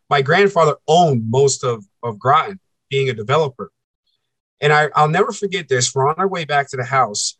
my 0.09 0.21
grandfather 0.21 0.75
owned 0.87 1.29
most 1.29 1.63
of, 1.63 1.85
of 2.01 2.17
Groton, 2.17 2.59
being 2.89 3.09
a 3.09 3.13
developer. 3.13 3.71
And 4.59 4.73
I, 4.73 4.89
I'll 4.95 5.07
never 5.07 5.31
forget 5.31 5.69
this. 5.69 5.93
We're 5.93 6.09
on 6.09 6.15
our 6.17 6.27
way 6.27 6.45
back 6.45 6.69
to 6.71 6.77
the 6.77 6.83
house, 6.83 7.37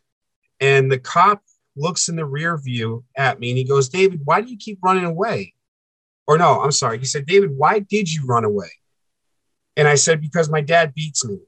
and 0.60 0.90
the 0.90 0.98
cop 0.98 1.42
looks 1.76 2.08
in 2.08 2.16
the 2.16 2.24
rear 2.24 2.56
view 2.56 3.04
at 3.16 3.40
me 3.40 3.50
and 3.50 3.58
he 3.58 3.64
goes, 3.64 3.88
David, 3.88 4.20
why 4.24 4.40
do 4.40 4.50
you 4.50 4.56
keep 4.56 4.78
running 4.82 5.04
away? 5.04 5.54
Or 6.26 6.38
no, 6.38 6.60
I'm 6.60 6.72
sorry. 6.72 6.98
He 6.98 7.04
said, 7.04 7.26
David, 7.26 7.50
why 7.56 7.80
did 7.80 8.12
you 8.12 8.26
run 8.26 8.44
away? 8.44 8.70
And 9.76 9.88
I 9.88 9.94
said, 9.94 10.20
because 10.20 10.50
my 10.50 10.60
dad 10.60 10.94
beats 10.94 11.24
me. 11.24 11.38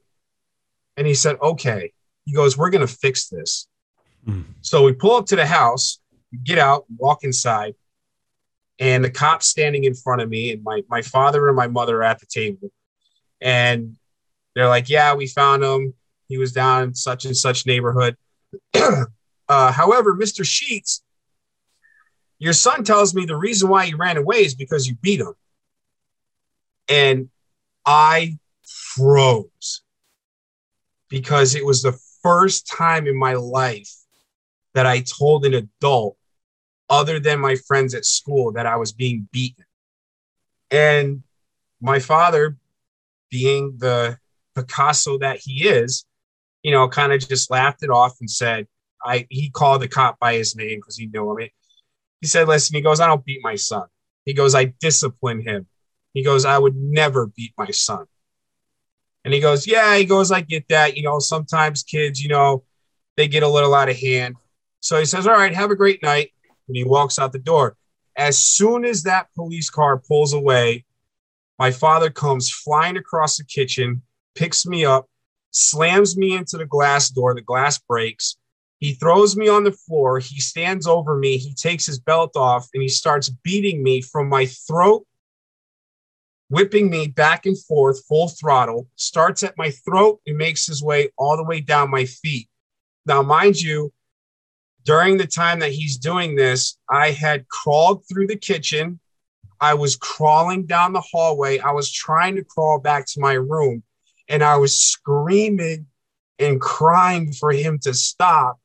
And 0.97 1.07
he 1.07 1.15
said, 1.15 1.37
okay. 1.43 1.93
He 2.25 2.35
goes, 2.35 2.57
we're 2.57 2.71
going 2.71 2.87
to 2.87 2.93
fix 2.93 3.29
this. 3.29 3.69
So 4.61 4.85
we 4.85 4.93
pull 4.93 5.17
up 5.17 5.27
to 5.27 5.37
the 5.37 5.47
house, 5.47 6.01
get 6.45 6.59
out, 6.59 6.85
walk 6.97 7.25
inside 7.25 7.75
and 8.83 9.05
the 9.05 9.11
cops 9.11 9.47
standing 9.47 9.85
in 9.85 9.95
front 9.95 10.23
of 10.23 10.29
me, 10.29 10.53
and 10.53 10.65
my 10.65 10.83
my 10.89 11.03
father 11.03 11.47
and 11.47 11.57
my 11.57 11.69
mother 11.69 11.99
are 11.99 12.03
at 12.03 12.19
the 12.19 12.27
table, 12.27 12.73
and 13.41 13.97
they're 14.55 14.69
like, 14.69 14.89
"Yeah, 14.89 15.15
we 15.15 15.29
found 15.29 15.63
him. 15.63 15.95
He 16.29 16.37
was 16.37 16.53
down 16.53 16.83
in 16.83 16.95
such 16.95 17.25
and 17.25 17.37
such 17.37 17.65
neighborhood." 17.65 18.17
uh, 18.75 19.73
however, 19.73 20.15
Mister 20.15 20.43
Sheets, 20.43 21.05
your 22.41 22.53
son 22.53 22.83
tells 22.83 23.15
me 23.15 23.25
the 23.25 23.37
reason 23.37 23.69
why 23.69 23.87
he 23.87 23.95
ran 23.95 24.17
away 24.17 24.45
is 24.45 24.57
because 24.57 24.89
you 24.89 24.97
beat 24.97 25.21
him, 25.21 25.35
and 26.89 27.31
I 27.87 28.39
froze 28.67 29.83
because 31.09 31.55
it 31.55 31.65
was 31.65 31.83
the 31.83 31.97
first 32.23 32.67
time 32.67 33.07
in 33.07 33.17
my 33.17 33.35
life 33.35 33.95
that 34.75 34.87
I 34.87 35.01
told 35.01 35.45
an 35.45 35.55
adult 35.55 36.17
other 36.89 37.19
than 37.19 37.41
my 37.41 37.57
friends 37.57 37.95
at 37.95 38.05
school 38.05 38.53
that 38.53 38.67
I 38.67 38.77
was 38.77 38.93
being 38.93 39.29
beaten. 39.33 39.65
And 40.71 41.23
my 41.81 41.99
father, 41.99 42.57
being 43.31 43.77
the 43.79 44.19
Picasso 44.55 45.19
that 45.19 45.39
he 45.43 45.69
is, 45.69 46.05
you 46.63 46.71
know, 46.71 46.89
kind 46.89 47.13
of 47.13 47.27
just 47.27 47.51
laughed 47.51 47.83
it 47.83 47.91
off 47.91 48.17
and 48.21 48.31
said, 48.31 48.67
I 49.05 49.27
he 49.31 49.51
called 49.51 49.83
the 49.83 49.89
cop 49.89 50.19
by 50.19 50.35
his 50.35 50.55
name 50.55 50.79
because 50.79 50.97
he 50.97 51.07
knew 51.07 51.37
him. 51.39 51.49
He 52.21 52.27
said, 52.27 52.47
listen, 52.47 52.77
he 52.77 52.83
goes, 52.83 53.01
I 53.01 53.07
don't 53.07 53.25
beat 53.25 53.41
my 53.43 53.57
son. 53.57 53.87
He 54.25 54.33
goes, 54.33 54.55
I 54.55 54.67
discipline 54.81 55.41
him. 55.41 55.67
He 56.15 56.23
goes, 56.23 56.45
I 56.45 56.59
would 56.59 56.77
never 56.77 57.27
beat 57.27 57.53
my 57.59 57.71
son. 57.71 58.07
And 59.25 59.33
he 59.33 59.41
goes, 59.41 59.67
Yeah, 59.67 59.97
he 59.97 60.05
goes, 60.05 60.31
I 60.31 60.41
get 60.41 60.69
that. 60.69 60.97
You 60.97 61.03
know, 61.05 61.19
sometimes 61.19 61.83
kids, 61.83 62.23
you 62.23 62.29
know, 62.29 62.65
they 63.17 63.29
get 63.29 63.43
a 63.43 63.49
little 63.49 63.75
out 63.75 63.89
of 63.89 63.97
hand. 63.97 64.37
So 64.83 64.99
he 64.99 65.05
says, 65.05 65.27
All 65.27 65.35
right, 65.35 65.55
have 65.55 65.71
a 65.71 65.77
great 65.77 66.03
night 66.03 66.33
and 66.69 66.77
he 66.77 66.85
walks 66.85 67.19
out 67.19 67.33
the 67.33 67.39
door. 67.39 67.77
As 68.17 68.37
soon 68.39 68.85
as 68.85 69.05
that 69.05 69.29
police 69.35 69.71
car 69.71 69.97
pulls 69.97 70.35
away, 70.35 70.85
my 71.59 71.71
father 71.71 72.11
comes 72.11 72.51
flying 72.51 72.97
across 72.97 73.37
the 73.37 73.45
kitchen, 73.45 74.03
picks 74.35 74.67
me 74.67 74.85
up, 74.85 75.09
slams 75.53 76.17
me 76.17 76.35
into 76.35 76.59
the 76.59 76.67
glass 76.67 77.09
door. 77.09 77.35
The 77.35 77.43
glass 77.43 77.79
breaks. 77.79 78.37
He 78.79 78.95
throws 78.95 79.37
me 79.37 79.49
on 79.49 79.63
the 79.63 79.71
floor. 79.71 80.19
He 80.19 80.41
stands 80.41 80.89
over 80.89 81.17
me. 81.17 81.37
He 81.37 81.55
takes 81.55 81.87
his 81.87 82.01
belt 82.01 82.33
off 82.35 82.69
and 82.75 82.83
he 82.83 82.89
starts 82.89 83.29
beating 83.29 83.85
me 83.85 84.01
from 84.01 84.29
my 84.29 84.47
throat, 84.47 85.07
whipping 86.49 86.91
me 86.91 87.07
back 87.07 87.47
and 87.47 87.57
forth 87.57 88.05
full 88.07 88.29
throttle. 88.29 88.89
Starts 88.97 89.45
at 89.45 89.57
my 89.57 89.71
throat 89.71 90.21
and 90.27 90.37
makes 90.37 90.67
his 90.67 90.83
way 90.83 91.11
all 91.17 91.37
the 91.37 91.45
way 91.45 91.61
down 91.61 91.91
my 91.91 92.05
feet. 92.05 92.49
Now, 93.07 93.23
mind 93.23 93.61
you, 93.61 93.93
during 94.85 95.17
the 95.17 95.27
time 95.27 95.61
that 95.61 95.73
he's 95.73 95.97
doing 95.97 96.35
this, 96.35 96.79
I 96.91 97.11
had 97.11 97.49
crawled 97.49 98.05
through 98.09 98.27
the 98.27 98.37
kitchen. 98.37 99.01
I 99.61 99.75
was 99.75 99.97
crawling 99.97 100.67
down 100.67 100.93
the 100.93 101.01
hallway. 101.01 101.59
I 101.59 101.71
was 101.71 101.93
trying 101.93 102.37
to 102.37 102.45
crawl 102.45 102.81
back 102.81 103.07
to 103.09 103.21
my 103.21 103.35
room 103.35 103.83
and 104.29 104.43
I 104.43 104.57
was 104.57 104.81
screaming 104.81 105.87
and 106.39 106.61
crying 106.61 107.33
for 107.33 107.53
him 107.53 107.79
to 107.81 107.95
stop. 107.95 108.59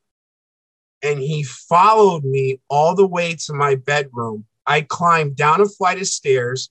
And 1.02 1.20
he 1.20 1.44
followed 1.44 2.24
me 2.24 2.60
all 2.68 2.96
the 2.96 3.06
way 3.06 3.36
to 3.46 3.52
my 3.52 3.76
bedroom. 3.76 4.46
I 4.66 4.80
climbed 4.80 5.36
down 5.36 5.60
a 5.60 5.66
flight 5.66 6.00
of 6.00 6.08
stairs, 6.08 6.70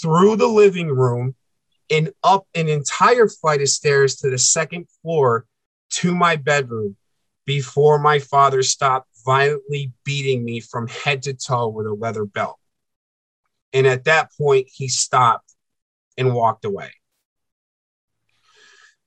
through 0.00 0.36
the 0.36 0.48
living 0.48 0.88
room, 0.88 1.34
and 1.90 2.12
up 2.22 2.46
an 2.54 2.68
entire 2.68 3.28
flight 3.28 3.62
of 3.62 3.68
stairs 3.68 4.16
to 4.16 4.30
the 4.30 4.38
second 4.38 4.86
floor 5.02 5.46
to 5.90 6.14
my 6.14 6.36
bedroom 6.36 6.96
before 7.46 7.98
my 7.98 8.18
father 8.18 8.62
stopped 8.62 9.08
violently 9.24 9.92
beating 10.04 10.44
me 10.44 10.60
from 10.60 10.88
head 10.88 11.22
to 11.22 11.32
toe 11.32 11.68
with 11.68 11.86
a 11.86 11.94
leather 11.94 12.24
belt. 12.24 12.58
And 13.72 13.86
at 13.86 14.04
that 14.04 14.30
point, 14.36 14.68
he 14.70 14.88
stopped 14.88 15.54
and 16.18 16.34
walked 16.34 16.64
away. 16.64 16.90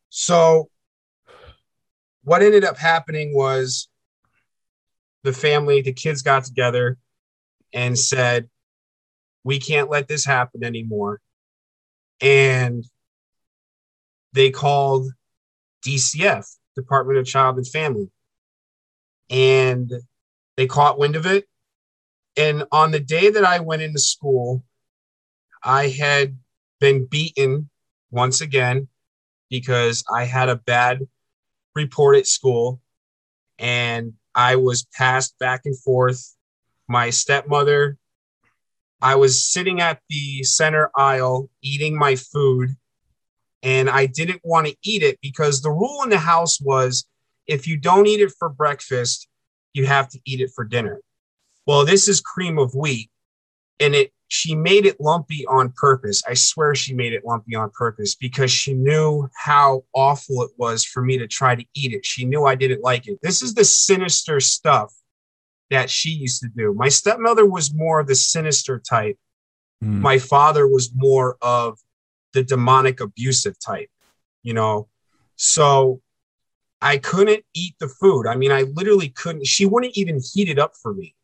So, 0.10 0.69
what 2.23 2.41
ended 2.41 2.63
up 2.63 2.78
happening 2.78 3.34
was 3.34 3.89
the 5.23 5.34
family, 5.34 5.82
the 5.82 5.93
kids 5.93 6.21
got 6.21 6.45
together 6.45 6.97
and 7.73 7.97
said, 7.97 8.49
We 9.43 9.60
can't 9.60 9.89
let 9.89 10.08
this 10.08 10.25
happen 10.25 10.63
anymore. 10.63 11.21
And 12.21 12.86
they 14.34 14.52
called 14.52 15.12
DCF, 15.86 16.45
Department 16.75 17.19
of 17.19 17.25
Child 17.25 17.58
and 17.58 17.67
Family 17.67 18.12
and 19.30 19.92
they 20.58 20.68
caught 20.68 21.00
wind 21.00 21.15
of 21.15 21.26
it. 21.26 21.46
And 22.38 22.63
on 22.72 22.92
the 22.92 23.00
day 23.00 23.30
that 23.30 23.44
I 23.44 23.60
went 23.60 23.82
into 23.82 24.00
school, 24.00 24.63
I 25.63 25.89
had 25.89 26.38
been 26.80 27.06
beaten 27.06 27.70
once 28.12 28.42
again 28.42 28.88
because 29.50 30.04
I 30.13 30.26
had 30.26 30.50
a 30.50 30.56
bad 30.56 31.08
report 31.76 32.18
at 32.18 32.28
school 32.28 32.82
and 33.58 34.13
I 34.36 34.56
was 34.56 34.86
passed 34.94 35.38
back 35.39 35.62
and 35.65 35.78
forth. 35.78 36.36
My 36.88 37.10
stepmother, 37.10 37.98
I 39.02 39.15
was 39.15 39.46
sitting 39.46 39.82
at 39.82 40.02
the 40.10 40.44
center 40.44 40.92
aisle 40.96 41.50
eating 41.62 41.98
my 41.98 42.15
food 42.15 42.76
and 43.62 43.89
I 43.89 44.06
didn't 44.06 44.42
want 44.44 44.68
to 44.68 44.76
eat 44.84 45.04
it 45.04 45.20
because 45.22 45.62
the 45.62 45.72
rule 45.72 46.04
in 46.04 46.10
the 46.10 46.18
house 46.18 46.60
was 46.62 47.06
if 47.49 47.67
you 47.67 47.77
don't 47.77 48.07
eat 48.07 48.21
it 48.21 48.31
for 48.38 48.47
breakfast, 48.47 49.27
you 49.73 49.85
have 49.85 50.07
to 50.09 50.19
eat 50.23 50.39
it 50.39 50.51
for 50.55 50.63
dinner. 50.63 51.01
Well, 51.65 51.83
this 51.83 52.07
is 52.07 52.21
cream 52.21 52.57
of 52.57 52.73
wheat 52.73 53.09
and 53.79 53.95
it 53.95 54.13
she 54.31 54.53
made 54.53 54.85
it 54.85 55.01
lumpy 55.01 55.43
on 55.47 55.73
purpose. 55.75 56.21
I 56.27 56.35
swear 56.35 56.75
she 56.75 56.93
made 56.93 57.13
it 57.13 57.25
lumpy 57.25 57.55
on 57.55 57.71
purpose 57.71 58.13
because 58.13 58.51
she 58.51 58.75
knew 58.75 59.27
how 59.35 59.85
awful 59.95 60.43
it 60.43 60.51
was 60.55 60.85
for 60.85 61.01
me 61.01 61.17
to 61.17 61.27
try 61.27 61.55
to 61.55 61.65
eat 61.73 61.93
it. 61.93 62.05
She 62.05 62.25
knew 62.25 62.45
I 62.45 62.53
didn't 62.53 62.83
like 62.83 63.07
it. 63.07 63.17
This 63.23 63.41
is 63.41 63.55
the 63.55 63.65
sinister 63.65 64.39
stuff 64.39 64.93
that 65.71 65.89
she 65.89 66.09
used 66.12 66.43
to 66.43 66.49
do. 66.55 66.75
My 66.75 66.89
stepmother 66.89 67.43
was 67.43 67.73
more 67.73 67.99
of 67.99 68.05
the 68.05 68.13
sinister 68.13 68.79
type. 68.79 69.17
Mm. 69.83 69.99
My 69.99 70.19
father 70.19 70.67
was 70.67 70.91
more 70.93 71.38
of 71.41 71.79
the 72.33 72.43
demonic 72.43 72.99
abusive 72.99 73.57
type, 73.59 73.89
you 74.43 74.53
know. 74.53 74.89
So 75.38 76.01
I 76.82 76.98
couldn't 76.98 77.44
eat 77.54 77.76
the 77.80 77.88
food. 77.88 78.26
I 78.26 78.36
mean, 78.36 78.52
I 78.52 78.62
literally 78.62 79.10
couldn't. 79.10 79.46
She 79.48 79.65
wouldn't 79.65 79.98
even 79.98 80.22
heat 80.34 80.50
it 80.50 80.60
up 80.60 80.76
for 80.82 80.94
me. 80.94 81.15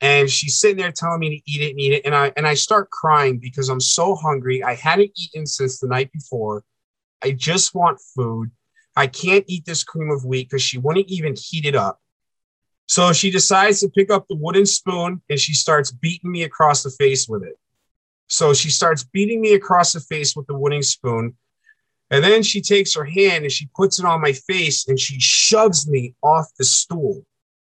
And 0.00 0.28
she's 0.28 0.58
sitting 0.58 0.76
there 0.76 0.90
telling 0.90 1.20
me 1.20 1.30
to 1.30 1.50
eat 1.50 1.62
it 1.62 1.70
and 1.70 1.80
eat 1.80 1.92
it. 1.92 2.02
And 2.04 2.14
I 2.14 2.32
and 2.36 2.46
I 2.46 2.54
start 2.54 2.90
crying 2.90 3.38
because 3.38 3.68
I'm 3.68 3.80
so 3.80 4.14
hungry. 4.14 4.62
I 4.62 4.74
hadn't 4.74 5.12
eaten 5.16 5.46
since 5.46 5.78
the 5.78 5.86
night 5.86 6.12
before. 6.12 6.64
I 7.22 7.30
just 7.30 7.74
want 7.74 8.00
food. 8.14 8.50
I 8.96 9.06
can't 9.06 9.44
eat 9.48 9.64
this 9.64 9.84
cream 9.84 10.10
of 10.10 10.24
wheat 10.24 10.50
because 10.50 10.62
she 10.62 10.78
wouldn't 10.78 11.08
even 11.08 11.34
heat 11.36 11.64
it 11.64 11.74
up. 11.74 12.00
So 12.86 13.12
she 13.12 13.30
decides 13.30 13.80
to 13.80 13.88
pick 13.88 14.10
up 14.10 14.26
the 14.28 14.36
wooden 14.36 14.66
spoon 14.66 15.22
and 15.30 15.38
she 15.38 15.54
starts 15.54 15.90
beating 15.90 16.30
me 16.30 16.42
across 16.42 16.82
the 16.82 16.90
face 16.90 17.28
with 17.28 17.42
it. 17.42 17.58
So 18.28 18.52
she 18.52 18.70
starts 18.70 19.04
beating 19.04 19.40
me 19.40 19.54
across 19.54 19.92
the 19.92 20.00
face 20.00 20.36
with 20.36 20.46
the 20.46 20.56
wooden 20.56 20.82
spoon. 20.82 21.36
And 22.10 22.22
then 22.22 22.42
she 22.42 22.60
takes 22.60 22.94
her 22.94 23.04
hand 23.04 23.44
and 23.44 23.52
she 23.52 23.68
puts 23.74 23.98
it 23.98 24.04
on 24.04 24.20
my 24.20 24.32
face 24.32 24.86
and 24.86 24.98
she 25.00 25.18
shoves 25.18 25.88
me 25.88 26.14
off 26.22 26.46
the 26.58 26.64
stool. 26.64 27.24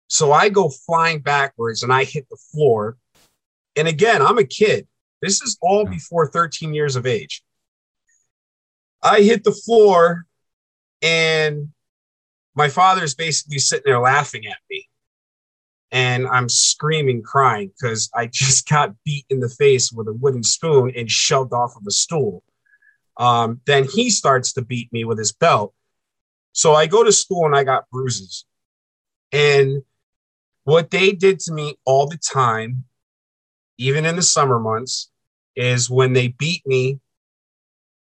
So 0.07 0.31
I 0.31 0.49
go 0.49 0.69
flying 0.69 1.19
backwards 1.19 1.83
and 1.83 1.91
I 1.91 2.03
hit 2.03 2.27
the 2.29 2.37
floor. 2.51 2.97
And 3.75 3.87
again, 3.87 4.21
I'm 4.21 4.37
a 4.37 4.43
kid. 4.43 4.87
This 5.21 5.41
is 5.41 5.57
all 5.61 5.85
hmm. 5.85 5.91
before 5.91 6.27
13 6.27 6.73
years 6.73 6.95
of 6.95 7.05
age. 7.05 7.43
I 9.01 9.21
hit 9.21 9.43
the 9.43 9.51
floor 9.51 10.25
and 11.01 11.69
my 12.55 12.67
father's 12.67 13.15
basically 13.15 13.59
sitting 13.59 13.83
there 13.85 13.99
laughing 13.99 14.45
at 14.45 14.57
me 14.69 14.89
and 15.91 16.27
I'm 16.27 16.49
screaming, 16.49 17.23
crying 17.23 17.71
because 17.79 18.09
I 18.13 18.27
just 18.27 18.67
got 18.69 18.95
beat 19.05 19.25
in 19.29 19.39
the 19.39 19.49
face 19.49 19.91
with 19.91 20.07
a 20.07 20.13
wooden 20.13 20.43
spoon 20.43 20.91
and 20.95 21.09
shoved 21.09 21.53
off 21.53 21.75
of 21.75 21.83
a 21.87 21.91
stool. 21.91 22.43
Um, 23.19 23.61
then 23.65 23.85
he 23.85 24.09
starts 24.09 24.53
to 24.53 24.63
beat 24.63 24.91
me 24.91 25.03
with 25.03 25.19
his 25.19 25.31
belt. 25.31 25.73
So 26.53 26.73
I 26.73 26.87
go 26.87 27.03
to 27.03 27.11
school 27.11 27.45
and 27.45 27.55
I 27.55 27.63
got 27.63 27.89
bruises. 27.91 28.45
And 29.31 29.83
what 30.63 30.89
they 30.89 31.11
did 31.11 31.39
to 31.41 31.53
me 31.53 31.77
all 31.85 32.07
the 32.07 32.17
time, 32.17 32.85
even 33.77 34.05
in 34.05 34.15
the 34.15 34.23
summer 34.23 34.59
months, 34.59 35.11
is 35.55 35.89
when 35.89 36.13
they 36.13 36.29
beat 36.29 36.65
me, 36.65 36.99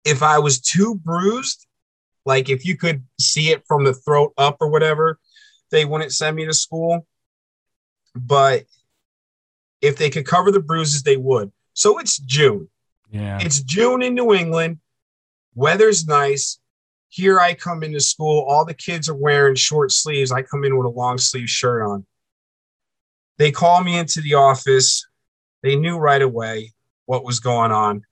if 0.03 0.21
I 0.21 0.37
was 0.37 0.59
too 0.59 0.95
bruised, 0.95 1.65
like 2.25 2.49
if 2.49 2.65
you 2.65 2.77
could 2.77 3.03
see 3.19 3.49
it 3.49 3.63
from 3.67 3.83
the 3.83 3.93
throat 3.93 4.33
up 4.37 4.57
or 4.59 4.67
whatever, 4.67 5.19
they 5.71 5.85
wouldn't 5.85 6.13
send 6.13 6.35
me 6.35 6.45
to 6.45 6.53
school 6.53 7.07
but 8.15 8.63
if 9.81 9.97
they 9.97 10.09
could 10.09 10.25
cover 10.25 10.51
the 10.51 10.59
bruises, 10.59 11.03
they 11.03 11.17
would. 11.17 11.51
So 11.73 11.99
it's 11.99 12.17
June. 12.17 12.69
Yeah. 13.11 13.39
It's 13.41 13.61
June 13.61 14.01
in 14.01 14.15
New 14.15 14.33
England. 14.33 14.79
Weather's 15.55 16.05
nice. 16.05 16.59
Here 17.09 17.39
I 17.39 17.53
come 17.53 17.81
into 17.81 18.01
school. 18.01 18.45
All 18.47 18.65
the 18.65 18.73
kids 18.73 19.09
are 19.09 19.15
wearing 19.15 19.55
short 19.55 19.91
sleeves. 19.91 20.31
I 20.31 20.41
come 20.41 20.65
in 20.65 20.77
with 20.77 20.85
a 20.85 20.89
long 20.89 21.17
sleeve 21.17 21.49
shirt 21.49 21.81
on. 21.81 22.05
They 23.37 23.51
call 23.51 23.83
me 23.83 23.97
into 23.97 24.21
the 24.21 24.35
office. 24.35 25.05
They 25.63 25.75
knew 25.75 25.97
right 25.97 26.21
away 26.21 26.73
what 27.05 27.23
was 27.23 27.39
going 27.39 27.71
on. 27.71 28.03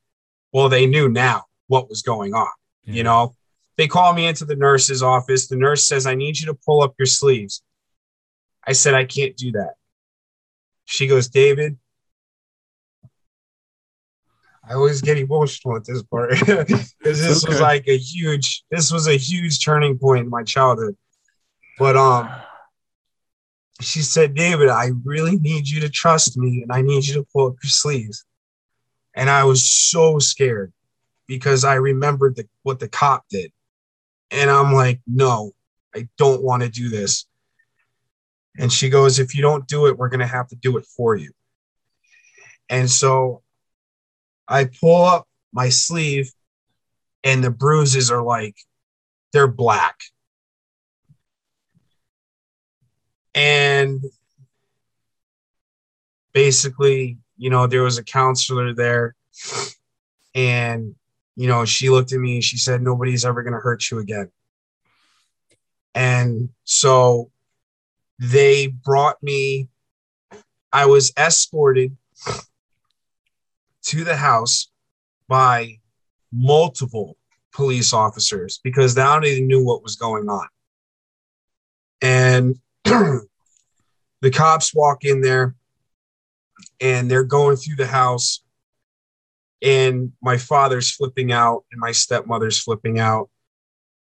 Well, 0.52 0.70
they 0.70 0.86
knew 0.86 1.10
now 1.10 1.44
what 1.68 1.90
was 1.90 2.02
going 2.02 2.34
on. 2.34 2.48
Yeah. 2.86 2.94
You 2.94 3.04
know, 3.04 3.36
they 3.78 3.88
call 3.88 4.14
me 4.14 4.26
into 4.28 4.46
the 4.46 4.56
nurse's 4.56 5.04
office. 5.04 5.48
The 5.48 5.56
nurse 5.56 5.86
says, 5.88 6.06
I 6.06 6.16
need 6.16 6.40
you 6.40 6.48
to 6.48 6.54
pull 6.54 6.82
up 6.82 6.94
your 6.98 7.06
sleeves. 7.06 7.62
I 8.66 8.74
said, 8.74 8.94
I 8.94 9.06
can't 9.06 9.36
do 9.36 9.52
that. 9.54 9.74
She 10.86 11.08
goes, 11.08 11.28
David, 11.28 11.78
I 14.68 14.74
always 14.74 15.02
get 15.02 15.18
emotional 15.18 15.76
at 15.76 15.86
this 15.86 16.04
part 16.04 16.32
because 16.40 16.96
this 17.02 17.44
okay. 17.44 17.52
was 17.52 17.62
like 17.62 17.88
a 17.88 17.98
huge, 17.98 18.64
this 18.72 18.92
was 18.92 19.08
a 19.08 19.18
huge 19.18 19.64
turning 19.64 19.98
point 19.98 20.24
in 20.24 20.30
my 20.30 20.44
childhood. 20.44 20.96
But 21.78 21.98
um, 21.98 22.30
she 23.82 24.02
said, 24.02 24.36
David, 24.36 24.70
I 24.70 24.92
really 25.04 25.38
need 25.38 25.68
you 25.68 25.82
to 25.82 25.90
trust 25.90 26.38
me 26.38 26.62
and 26.62 26.72
I 26.72 26.82
need 26.82 27.06
you 27.06 27.16
to 27.16 27.28
pull 27.34 27.48
up 27.48 27.56
your 27.62 27.70
sleeves. 27.70 28.26
And 29.16 29.30
I 29.30 29.44
was 29.44 29.70
so 29.70 30.20
scared 30.20 30.72
because 31.28 31.66
I 31.66 31.76
remembered 31.76 32.36
the, 32.36 32.48
what 32.64 32.80
the 32.80 32.88
cop 32.88 33.26
did. 33.30 33.52
And 34.32 34.50
I'm 34.50 34.74
like, 34.74 35.02
no, 35.06 35.52
I 35.96 36.08
don't 36.18 36.42
want 36.42 36.64
to 36.64 36.70
do 36.70 36.90
this. 36.90 37.26
And 38.58 38.72
she 38.72 38.90
goes, 38.90 39.20
If 39.20 39.36
you 39.36 39.42
don't 39.42 39.68
do 39.68 39.88
it, 39.88 39.98
we're 39.98 40.10
going 40.10 40.20
to 40.20 40.28
have 40.28 40.48
to 40.50 40.56
do 40.56 40.78
it 40.78 40.86
for 40.86 41.16
you. 41.16 41.32
And 42.70 42.90
so 42.90 43.43
I 44.48 44.66
pull 44.66 45.04
up 45.04 45.28
my 45.52 45.70
sleeve, 45.70 46.32
and 47.24 47.44
the 47.44 47.52
bruises 47.52 48.12
are 48.12 48.22
like, 48.22 48.56
they're 49.32 49.48
black. 49.48 50.00
And 53.36 54.04
basically, 56.34 57.18
you 57.38 57.50
know, 57.50 57.68
there 57.68 57.84
was 57.84 57.98
a 57.98 58.04
counselor 58.04 58.74
there, 58.74 59.16
and, 60.36 60.96
you 61.36 61.48
know, 61.48 61.66
she 61.66 61.90
looked 61.90 62.12
at 62.14 62.20
me 62.20 62.42
she 62.42 62.58
said, 62.58 62.82
Nobody's 62.82 63.26
ever 63.26 63.44
going 63.44 63.54
to 63.54 63.60
hurt 63.60 63.90
you 63.90 64.00
again. 64.00 64.32
And 65.96 66.50
so 66.64 67.32
they 68.20 68.68
brought 68.68 69.22
me, 69.22 69.70
I 70.72 70.86
was 70.86 71.12
escorted 71.18 71.96
to 73.84 74.04
the 74.04 74.16
house 74.16 74.70
by 75.28 75.80
multiple 76.32 77.18
police 77.54 77.94
officers 77.94 78.60
because 78.64 78.96
now 78.96 79.20
they 79.20 79.42
knew 79.42 79.64
what 79.64 79.84
was 79.84 79.96
going 79.96 80.28
on. 80.30 80.48
And 82.02 82.56
the 82.84 84.32
cops 84.32 84.74
walk 84.74 85.06
in 85.06 85.22
there 85.22 85.56
and 86.82 87.10
they're 87.10 87.24
going 87.24 87.56
through 87.56 87.76
the 87.76 87.88
house 87.88 88.44
and 89.62 90.12
my 90.22 90.38
father's 90.38 90.92
flipping 90.92 91.32
out 91.32 91.64
and 91.72 91.80
my 91.80 91.92
stepmother's 91.92 92.60
flipping 92.60 93.00
out 93.00 93.30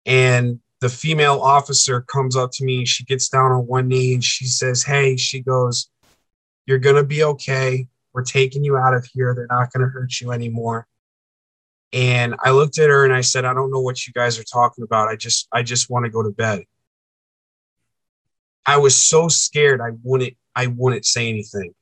and 0.06 0.60
the 0.82 0.90
female 0.90 1.42
officer 1.42 2.02
comes 2.02 2.36
up 2.36 2.52
to 2.54 2.64
me. 2.64 2.86
She 2.86 3.04
gets 3.04 3.28
down 3.28 3.52
on 3.52 3.68
one 3.68 3.88
knee 3.88 4.14
and 4.14 4.24
she 4.24 4.46
says, 4.46 4.84
Hey, 4.84 5.18
she 5.18 5.42
goes, 5.42 5.90
You're 6.66 6.80
going 6.80 6.96
to 6.96 7.04
be 7.04 7.24
okay. 7.24 7.88
We're 8.14 8.24
taking 8.24 8.64
you 8.64 8.78
out 8.78 8.94
of 8.94 9.08
here. 9.14 9.34
They're 9.36 9.48
not 9.50 9.72
going 9.72 9.86
to 9.86 9.92
hurt 9.92 10.20
you 10.20 10.32
anymore. 10.32 10.88
And 11.92 12.36
I 12.44 12.52
looked 12.52 12.78
at 12.78 12.90
her 12.90 13.06
and 13.06 13.14
I 13.14 13.22
said, 13.22 13.46
I 13.46 13.54
don't 13.54 13.72
know 13.72 13.82
what 13.82 14.06
you 14.06 14.14
guys 14.14 14.40
are 14.40 14.44
talking 14.44 14.84
about. 14.84 15.08
I 15.08 15.16
just, 15.16 15.48
I 15.52 15.64
just 15.64 15.90
want 15.90 16.06
to 16.06 16.12
go 16.12 16.22
to 16.22 16.30
bed. 16.30 16.64
I 18.66 18.78
was 18.78 18.96
so 18.96 19.28
scared 19.28 19.82
I 19.82 19.92
wouldn't, 20.04 20.34
I 20.56 20.68
wouldn't 20.68 21.06
say 21.06 21.30
anything. 21.30 21.74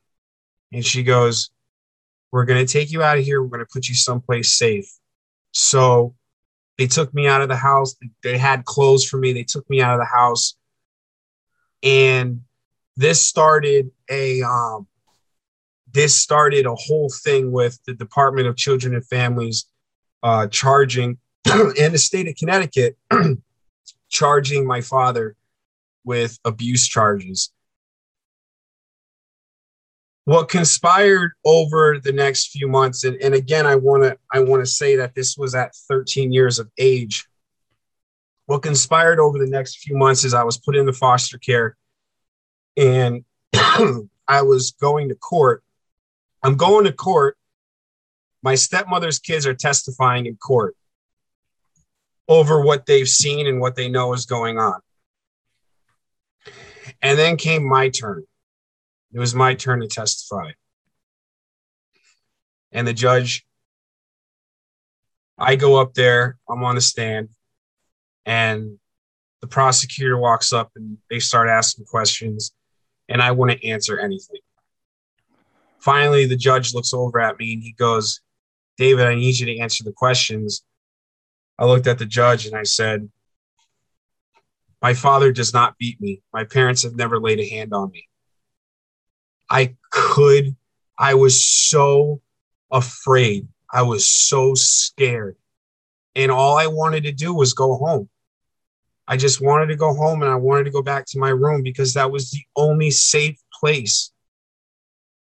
And 0.71 0.85
she 0.85 1.03
goes, 1.03 1.49
We're 2.31 2.45
going 2.45 2.65
to 2.65 2.71
take 2.71 2.91
you 2.91 3.03
out 3.03 3.17
of 3.17 3.25
here. 3.25 3.41
We're 3.41 3.49
going 3.49 3.65
to 3.65 3.71
put 3.71 3.89
you 3.89 3.95
someplace 3.95 4.53
safe. 4.53 4.89
So 5.51 6.15
they 6.77 6.87
took 6.87 7.13
me 7.13 7.27
out 7.27 7.41
of 7.41 7.49
the 7.49 7.55
house. 7.55 7.95
They 8.23 8.37
had 8.37 8.65
clothes 8.65 9.05
for 9.05 9.17
me. 9.17 9.33
They 9.33 9.43
took 9.43 9.69
me 9.69 9.81
out 9.81 9.93
of 9.93 9.99
the 9.99 10.05
house. 10.05 10.55
And 11.83 12.41
this 12.95 13.21
started 13.21 13.91
a 14.09 14.41
um, 14.43 14.87
this 15.97 16.15
started 16.15 16.67
a 16.67 16.75
whole 16.75 17.09
thing 17.09 17.51
with 17.51 17.79
the 17.87 17.93
Department 17.93 18.47
of 18.47 18.55
Children 18.55 18.93
and 18.93 19.05
Families 19.07 19.65
uh, 20.21 20.45
charging 20.45 21.17
in 21.75 21.91
the 21.91 21.97
state 21.97 22.27
of 22.27 22.35
Connecticut 22.35 22.95
charging 24.09 24.67
my 24.67 24.79
father 24.79 25.35
with 26.05 26.37
abuse 26.45 26.87
charges. 26.87 27.51
what 30.25 30.49
conspired 30.49 31.31
over 31.45 31.99
the 32.03 32.11
next 32.11 32.51
few 32.51 32.67
months 32.67 33.05
and, 33.05 33.15
and 33.21 33.33
again 33.33 33.65
i 33.65 33.75
want 33.75 34.03
to 34.03 34.17
i 34.33 34.39
want 34.41 34.61
to 34.61 34.69
say 34.69 34.97
that 34.97 35.15
this 35.15 35.37
was 35.37 35.55
at 35.55 35.73
13 35.73 36.33
years 36.33 36.59
of 36.59 36.69
age 36.77 37.25
what 38.45 38.61
conspired 38.61 39.21
over 39.21 39.37
the 39.39 39.49
next 39.49 39.77
few 39.77 39.95
months 39.95 40.25
is 40.25 40.33
i 40.33 40.43
was 40.43 40.57
put 40.57 40.75
into 40.75 40.91
foster 40.91 41.37
care 41.37 41.77
and 42.75 43.23
i 44.27 44.41
was 44.41 44.71
going 44.71 45.07
to 45.07 45.15
court 45.15 45.63
i'm 46.47 46.57
going 46.57 46.85
to 46.85 46.91
court 46.91 47.37
my 48.41 48.55
stepmother's 48.55 49.19
kids 49.19 49.45
are 49.45 49.53
testifying 49.53 50.25
in 50.25 50.35
court 50.37 50.75
over 52.27 52.61
what 52.61 52.85
they've 52.85 53.09
seen 53.09 53.45
and 53.47 53.59
what 53.59 53.75
they 53.75 53.89
know 53.89 54.13
is 54.13 54.25
going 54.25 54.57
on 54.57 54.79
and 57.01 57.19
then 57.19 57.37
came 57.37 57.63
my 57.63 57.89
turn 57.89 58.23
it 59.13 59.19
was 59.19 59.33
my 59.33 59.55
turn 59.55 59.79
to 59.81 59.87
testify. 59.87 60.51
And 62.71 62.87
the 62.87 62.93
judge, 62.93 63.45
I 65.37 65.55
go 65.55 65.77
up 65.77 65.93
there, 65.93 66.37
I'm 66.49 66.63
on 66.63 66.75
the 66.75 66.81
stand, 66.81 67.29
and 68.25 68.77
the 69.41 69.47
prosecutor 69.47 70.17
walks 70.17 70.51
up 70.51 70.71
and 70.75 70.97
they 71.09 71.19
start 71.19 71.47
asking 71.47 71.85
questions, 71.85 72.51
and 73.07 73.21
I 73.21 73.31
wouldn't 73.31 73.63
answer 73.63 73.97
anything. 73.97 74.41
Finally, 75.87 76.25
the 76.25 76.35
judge 76.35 76.73
looks 76.73 76.93
over 76.93 77.17
at 77.17 77.39
me 77.39 77.53
and 77.53 77.63
he 77.63 77.71
goes, 77.71 78.19
David, 78.77 79.07
I 79.07 79.15
need 79.15 79.39
you 79.39 79.45
to 79.45 79.59
answer 79.59 79.85
the 79.85 79.93
questions. 79.93 80.65
I 81.57 81.63
looked 81.63 81.87
at 81.87 81.97
the 81.97 82.05
judge 82.05 82.45
and 82.45 82.57
I 82.57 82.63
said, 82.63 83.09
My 84.81 84.93
father 84.93 85.31
does 85.31 85.53
not 85.53 85.77
beat 85.77 86.01
me. 86.01 86.21
My 86.33 86.43
parents 86.43 86.83
have 86.83 86.97
never 86.97 87.21
laid 87.21 87.39
a 87.39 87.47
hand 87.47 87.73
on 87.73 87.89
me. 87.91 88.09
I 89.49 89.77
could, 89.89 90.57
I 90.99 91.13
was 91.13 91.41
so 91.41 92.19
afraid. 92.69 93.47
I 93.71 93.83
was 93.83 94.05
so 94.09 94.55
scared. 94.55 95.37
And 96.17 96.33
all 96.33 96.57
I 96.57 96.67
wanted 96.67 97.03
to 97.03 97.13
do 97.13 97.33
was 97.33 97.53
go 97.53 97.77
home. 97.77 98.09
I 99.07 99.15
just 99.15 99.39
wanted 99.39 99.67
to 99.67 99.77
go 99.77 99.93
home 99.93 100.21
and 100.21 100.29
I 100.29 100.35
wanted 100.35 100.65
to 100.65 100.71
go 100.71 100.81
back 100.81 101.05
to 101.05 101.17
my 101.17 101.29
room 101.29 101.63
because 101.63 101.93
that 101.93 102.11
was 102.11 102.29
the 102.31 102.43
only 102.57 102.91
safe 102.91 103.39
place. 103.57 104.11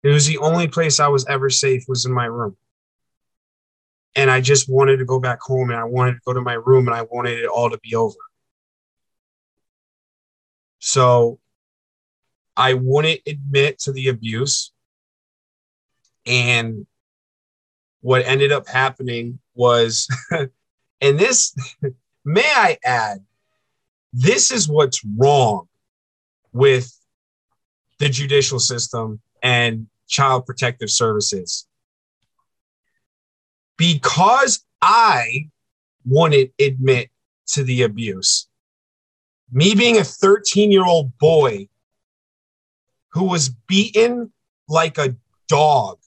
It 0.03 0.09
was 0.09 0.27
the 0.27 0.37
only 0.37 0.67
place 0.67 0.99
I 0.99 1.07
was 1.07 1.25
ever 1.27 1.49
safe 1.49 1.83
was 1.87 2.05
in 2.05 2.13
my 2.13 2.25
room. 2.25 2.55
And 4.15 4.31
I 4.31 4.41
just 4.41 4.69
wanted 4.69 4.97
to 4.97 5.05
go 5.05 5.19
back 5.19 5.41
home 5.41 5.69
and 5.69 5.79
I 5.79 5.83
wanted 5.83 6.13
to 6.13 6.19
go 6.25 6.33
to 6.33 6.41
my 6.41 6.53
room 6.53 6.87
and 6.87 6.95
I 6.95 7.03
wanted 7.03 7.39
it 7.39 7.47
all 7.47 7.69
to 7.69 7.77
be 7.79 7.95
over. 7.95 8.15
So 10.79 11.39
I 12.55 12.73
wouldn't 12.73 13.21
admit 13.27 13.79
to 13.79 13.91
the 13.91 14.07
abuse. 14.07 14.71
And 16.25 16.85
what 18.01 18.25
ended 18.25 18.51
up 18.51 18.67
happening 18.67 19.39
was, 19.53 20.07
and 21.01 21.19
this, 21.19 21.53
may 22.25 22.45
I 22.45 22.77
add, 22.83 23.23
this 24.13 24.51
is 24.51 24.67
what's 24.67 25.01
wrong 25.17 25.67
with 26.51 26.91
the 27.99 28.09
judicial 28.09 28.59
system 28.59 29.21
and 29.43 29.87
child 30.09 30.45
protective 30.45 30.89
services. 30.89 31.67
Because 33.77 34.65
I 34.81 35.49
wouldn't 36.05 36.51
admit 36.59 37.09
to 37.53 37.63
the 37.63 37.83
abuse, 37.83 38.47
me 39.51 39.73
being 39.73 39.97
a 39.97 40.03
13 40.03 40.71
year 40.71 40.85
old 40.85 41.17
boy 41.17 41.69
who 43.13 43.23
was 43.23 43.49
beaten 43.49 44.31
like 44.67 44.97
a 44.97 45.15
dog 45.47 45.97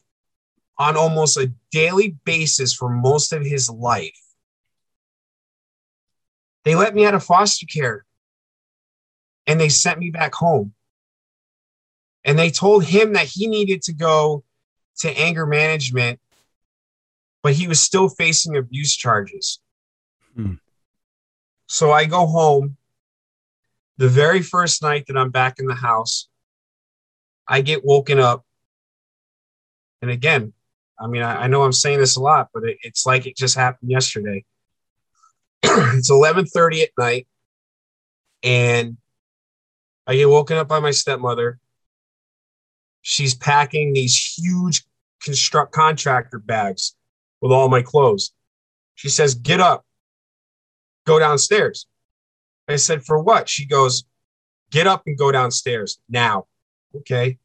on 0.79 0.97
almost 0.97 1.37
a 1.37 1.53
daily 1.71 2.17
basis 2.25 2.75
for 2.75 2.89
most 2.89 3.33
of 3.33 3.45
his 3.45 3.69
life. 3.71 4.19
They 6.65 6.75
let 6.75 6.95
me 6.95 7.05
out 7.07 7.15
of 7.15 7.25
foster 7.25 7.67
care 7.67 8.05
and 9.47 9.61
they 9.61 9.69
sent 9.69 9.99
me 9.99 10.11
back 10.11 10.35
home. 10.35 10.75
And 12.25 12.39
they 12.39 12.51
told 12.51 12.85
him 12.85 13.15
that 13.15 13.27
he 13.27 13.47
needed 13.47 13.83
to 13.83 13.93
go 13.93 14.45
to 14.99 15.19
anger 15.19 15.47
management, 15.47 16.21
but 17.43 17.55
he 17.55 17.67
was 17.67 17.81
still 17.81 18.09
facing 18.09 18.57
abuse 18.57 18.95
charges. 18.95 19.61
Hmm. 20.35 20.55
So 21.67 21.91
I 21.91 22.05
go 22.05 22.27
home. 22.27 22.77
The 23.99 24.09
very 24.09 24.43
first 24.43 24.83
night 24.83 25.07
that 25.07 25.17
I'm 25.17 25.31
back 25.31 25.59
in 25.59 25.67
the 25.67 25.75
house, 25.75 26.29
I 27.47 27.61
get 27.61 27.85
woken 27.85 28.19
up. 28.19 28.45
And 30.01 30.11
again, 30.11 30.53
I 30.99 31.07
mean, 31.07 31.23
I, 31.23 31.45
I 31.45 31.47
know 31.47 31.63
I'm 31.63 31.73
saying 31.73 31.99
this 31.99 32.17
a 32.17 32.21
lot, 32.21 32.49
but 32.55 32.65
it, 32.65 32.79
it's 32.83 33.07
like 33.07 33.27
it 33.27 33.37
just 33.37 33.55
happened 33.55 33.91
yesterday. 33.91 34.45
it's 35.63 36.11
11:30 36.11 36.83
at 36.83 36.91
night, 36.99 37.27
and 38.43 38.97
I 40.07 40.17
get 40.17 40.29
woken 40.29 40.57
up 40.57 40.69
by 40.69 40.81
my 40.81 40.91
stepmother. 40.91 41.59
She's 43.03 43.35
packing 43.35 43.93
these 43.93 44.17
huge 44.17 44.85
construct 45.23 45.73
contractor 45.73 46.39
bags 46.39 46.97
with 47.41 47.53
all 47.53 47.69
my 47.69 47.83
clothes. 47.83 48.33
She 48.95 49.09
says, 49.09 49.35
"Get 49.35 49.61
up, 49.61 49.85
go 51.07 51.19
downstairs." 51.19 51.87
I 52.69 52.77
said, 52.77 53.05
"For 53.05 53.23
what?" 53.23 53.49
She 53.49 53.67
goes, 53.67 54.05
"Get 54.71 54.87
up 54.87 55.03
and 55.07 55.19
go 55.19 55.31
downstairs 55.31 55.99
now." 56.09 56.47
Okay. 56.95 57.39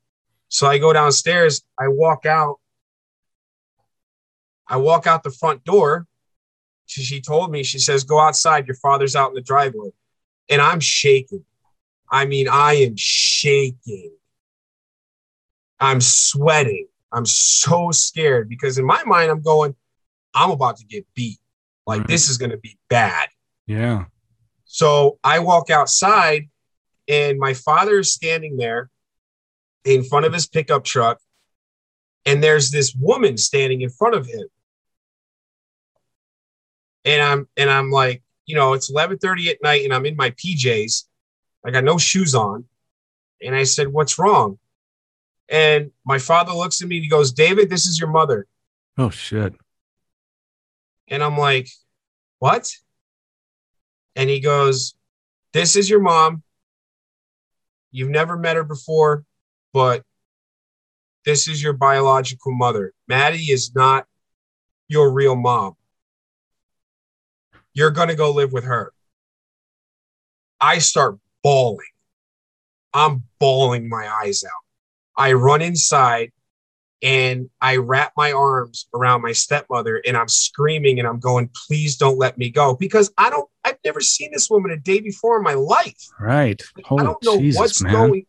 So 0.50 0.68
I 0.68 0.78
go 0.78 0.94
downstairs, 0.94 1.62
I 1.78 1.90
walk 1.90 2.26
out. 2.26 2.60
I 4.68 4.78
walk 4.78 5.08
out 5.08 5.24
the 5.24 5.32
front 5.32 5.64
door. 5.64 6.08
She, 6.86 7.02
she 7.04 7.22
told 7.22 7.52
me, 7.52 7.64
she 7.64 7.80
says, 7.80 8.04
go 8.04 8.20
outside. 8.20 8.68
Your 8.68 8.76
father's 8.76 9.16
out 9.16 9.30
in 9.30 9.36
the 9.36 9.42
driveway. 9.42 9.90
And 10.50 10.62
I'm 10.62 10.80
shaking. 10.80 11.44
I 12.10 12.26
mean, 12.26 12.48
I 12.48 12.76
am 12.76 12.96
shaking. 12.96 14.14
I'm 15.80 16.02
sweating. 16.02 16.88
I'm 17.12 17.26
so 17.26 17.92
scared 17.92 18.50
because 18.50 18.78
in 18.78 18.86
my 18.86 19.04
mind, 19.06 19.32
I'm 19.32 19.42
going, 19.42 19.76
I'm 20.34 20.52
about 20.52 20.78
to 20.78 20.86
get 20.86 21.06
beat. 21.16 21.40
Like 21.86 22.00
right. 22.00 22.08
this 22.08 22.30
is 22.30 22.38
going 22.38 22.52
to 22.52 22.58
be 22.58 22.78
bad. 22.90 23.30
Yeah. 23.66 24.06
So 24.66 25.20
I 25.24 25.40
walk 25.40 25.70
outside 25.70 26.50
and 27.08 27.40
my 27.40 27.54
father 27.54 28.00
is 28.00 28.14
standing 28.14 28.58
there 28.58 28.90
in 29.86 30.04
front 30.04 30.26
of 30.26 30.34
his 30.34 30.48
pickup 30.48 30.84
truck, 30.84 31.20
and 32.26 32.44
there's 32.44 32.72
this 32.72 32.94
woman 32.94 33.38
standing 33.38 33.82
in 33.82 33.90
front 33.90 34.16
of 34.16 34.28
him. 34.28 34.48
And 37.06 37.22
I'm 37.22 37.48
and 37.56 37.70
I'm 37.70 37.90
like, 37.90 38.22
you 38.46 38.56
know, 38.56 38.74
it's 38.74 38.92
11:30 38.92 39.48
at 39.48 39.64
night, 39.64 39.86
and 39.86 39.94
I'm 39.94 40.06
in 40.06 40.18
my 40.18 40.32
PJs. 40.32 41.06
I 41.66 41.72
got 41.72 41.86
no 41.86 41.98
shoes 41.98 42.36
on. 42.36 42.66
And 43.42 43.56
I 43.56 43.64
said, 43.64 43.88
What's 43.90 44.20
wrong? 44.20 44.60
And 45.50 45.92
my 46.06 46.18
father 46.18 46.54
looks 46.54 46.82
at 46.82 46.88
me 46.88 46.98
and 46.98 47.04
he 47.04 47.10
goes, 47.10 47.32
David, 47.32 47.70
this 47.70 47.86
is 47.86 48.00
your 48.00 48.10
mother. 48.10 48.48
Oh 48.98 49.10
shit. 49.10 49.54
And 51.08 51.24
I'm 51.24 51.38
like, 51.38 51.70
What? 52.40 52.70
And 54.16 54.30
he 54.30 54.40
goes, 54.40 54.96
This 55.54 55.76
is 55.76 55.90
your 55.90 56.02
mom. 56.02 56.44
You've 57.92 58.10
never 58.10 58.38
met 58.38 58.58
her 58.58 58.64
before 58.64 59.24
but 59.78 60.04
this 61.24 61.48
is 61.48 61.62
your 61.62 61.74
biological 61.74 62.52
mother. 62.52 62.94
Maddie 63.08 63.52
is 63.52 63.76
not 63.76 64.08
your 64.88 65.12
real 65.12 65.36
mom. 65.36 65.76
You're 67.74 67.92
going 67.92 68.08
to 68.08 68.16
go 68.16 68.32
live 68.32 68.54
with 68.54 68.64
her. 68.64 68.92
I 70.60 70.80
start 70.80 71.20
bawling. 71.44 71.86
I'm 72.92 73.24
bawling 73.40 73.88
my 73.88 74.10
eyes 74.24 74.44
out. 74.44 74.67
I 75.18 75.34
run 75.34 75.62
inside 75.62 76.32
and 77.04 77.50
I 77.62 77.78
wrap 77.78 78.14
my 78.18 78.32
arms 78.32 78.88
around 78.94 79.22
my 79.22 79.32
stepmother 79.32 80.02
and 80.06 80.18
I'm 80.18 80.28
screaming 80.28 81.00
and 81.00 81.08
I'm 81.08 81.20
going, 81.20 81.50
please 81.68 81.96
don't 81.96 82.18
let 82.18 82.38
me 82.38 82.50
go 82.50 82.76
because 82.76 83.12
I 83.18 83.30
don't, 83.30 83.50
I've 83.64 83.78
never 83.86 84.02
seen 84.02 84.32
this 84.32 84.50
woman 84.50 84.72
a 84.72 84.78
day 84.78 85.00
before 85.00 85.38
in 85.38 85.44
my 85.44 85.54
life. 85.54 86.08
Right. 86.20 86.62
I 86.78 87.04
don't 87.04 87.24
know 87.24 87.38
Jesus, 87.38 87.60
what's 87.60 87.84
man. 87.84 87.94
going 87.94 88.26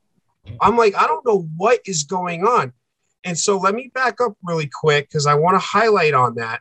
I'm 0.60 0.76
like, 0.76 0.94
I 0.94 1.06
don't 1.06 1.26
know 1.26 1.48
what 1.56 1.80
is 1.86 2.04
going 2.04 2.44
on. 2.44 2.72
And 3.24 3.38
so 3.38 3.58
let 3.58 3.74
me 3.74 3.90
back 3.94 4.20
up 4.20 4.36
really 4.42 4.70
quick 4.72 5.08
because 5.08 5.26
I 5.26 5.34
want 5.34 5.54
to 5.54 5.58
highlight 5.58 6.14
on 6.14 6.36
that. 6.36 6.60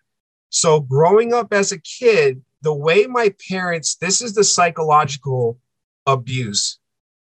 So, 0.50 0.80
growing 0.80 1.34
up 1.34 1.54
as 1.54 1.72
a 1.72 1.80
kid, 1.80 2.42
the 2.62 2.74
way 2.74 3.06
my 3.06 3.34
parents, 3.50 3.96
this 3.96 4.22
is 4.22 4.34
the 4.34 4.44
psychological 4.44 5.60
abuse. 6.06 6.80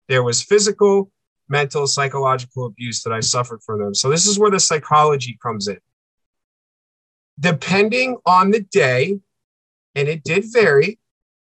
There 0.09 0.23
was 0.23 0.43
physical, 0.43 1.11
mental, 1.49 1.87
psychological 1.87 2.67
abuse 2.67 3.03
that 3.03 3.13
I 3.13 3.21
suffered 3.21 3.63
from 3.63 3.81
them. 3.81 3.95
So, 3.95 4.11
this 4.11 4.27
is 4.27 4.39
where 4.39 4.51
the 4.51 4.61
psychology 4.61 5.39
comes 5.43 5.69
in. 5.69 5.79
Depending 7.39 8.17
on 8.25 8.51
the 8.51 8.61
day, 8.61 9.21
and 9.95 10.09
it 10.09 10.25
did 10.25 10.45
vary, 10.53 10.99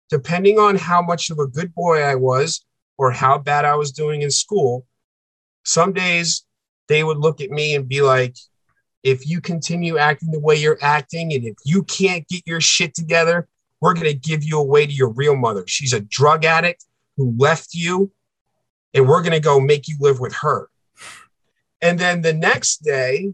depending 0.10 0.60
on 0.60 0.76
how 0.76 1.02
much 1.02 1.30
of 1.30 1.39
a 1.39 1.47
good 1.47 1.74
boy 1.74 2.02
I 2.02 2.16
was 2.16 2.66
or 2.97 3.12
how 3.12 3.38
bad 3.38 3.66
I 3.66 3.76
was 3.76 3.91
doing 3.91 4.22
in 4.22 4.32
school, 4.32 4.86
some 5.64 5.93
days 5.93 6.45
they 6.88 7.04
would 7.04 7.18
look 7.18 7.41
at 7.41 7.52
me 7.52 7.76
and 7.76 7.88
be 7.88 8.02
like, 8.02 8.36
if 9.04 9.28
you 9.28 9.39
continue 9.39 9.97
acting 9.97 10.32
the 10.32 10.39
way 10.39 10.56
you're 10.56 10.80
acting 10.82 11.34
and 11.34 11.45
if 11.45 11.56
you 11.64 11.84
can't 11.84 12.28
get 12.28 12.43
your 12.45 12.60
shit 12.60 12.93
together, 12.93 13.47
we're 13.80 13.93
going 13.93 14.08
to 14.08 14.14
give 14.14 14.43
you 14.43 14.60
away 14.60 14.86
to 14.86 14.91
your 14.91 15.14
real 15.14 15.36
mother. 15.36 15.64
She's 15.68 15.93
a 15.93 16.02
drug 16.02 16.43
addict 16.43 16.86
who 17.16 17.34
left 17.38 17.74
you, 17.74 18.12
and 18.94 19.08
we're 19.08 19.22
going 19.22 19.34
to 19.34 19.40
go 19.40 19.60
make 19.60 19.88
you 19.88 19.98
live 20.00 20.20
with 20.20 20.34
her. 20.36 20.70
And 21.82 21.98
then 22.00 22.22
the 22.22 22.34
next 22.34 22.84
day, 22.84 23.34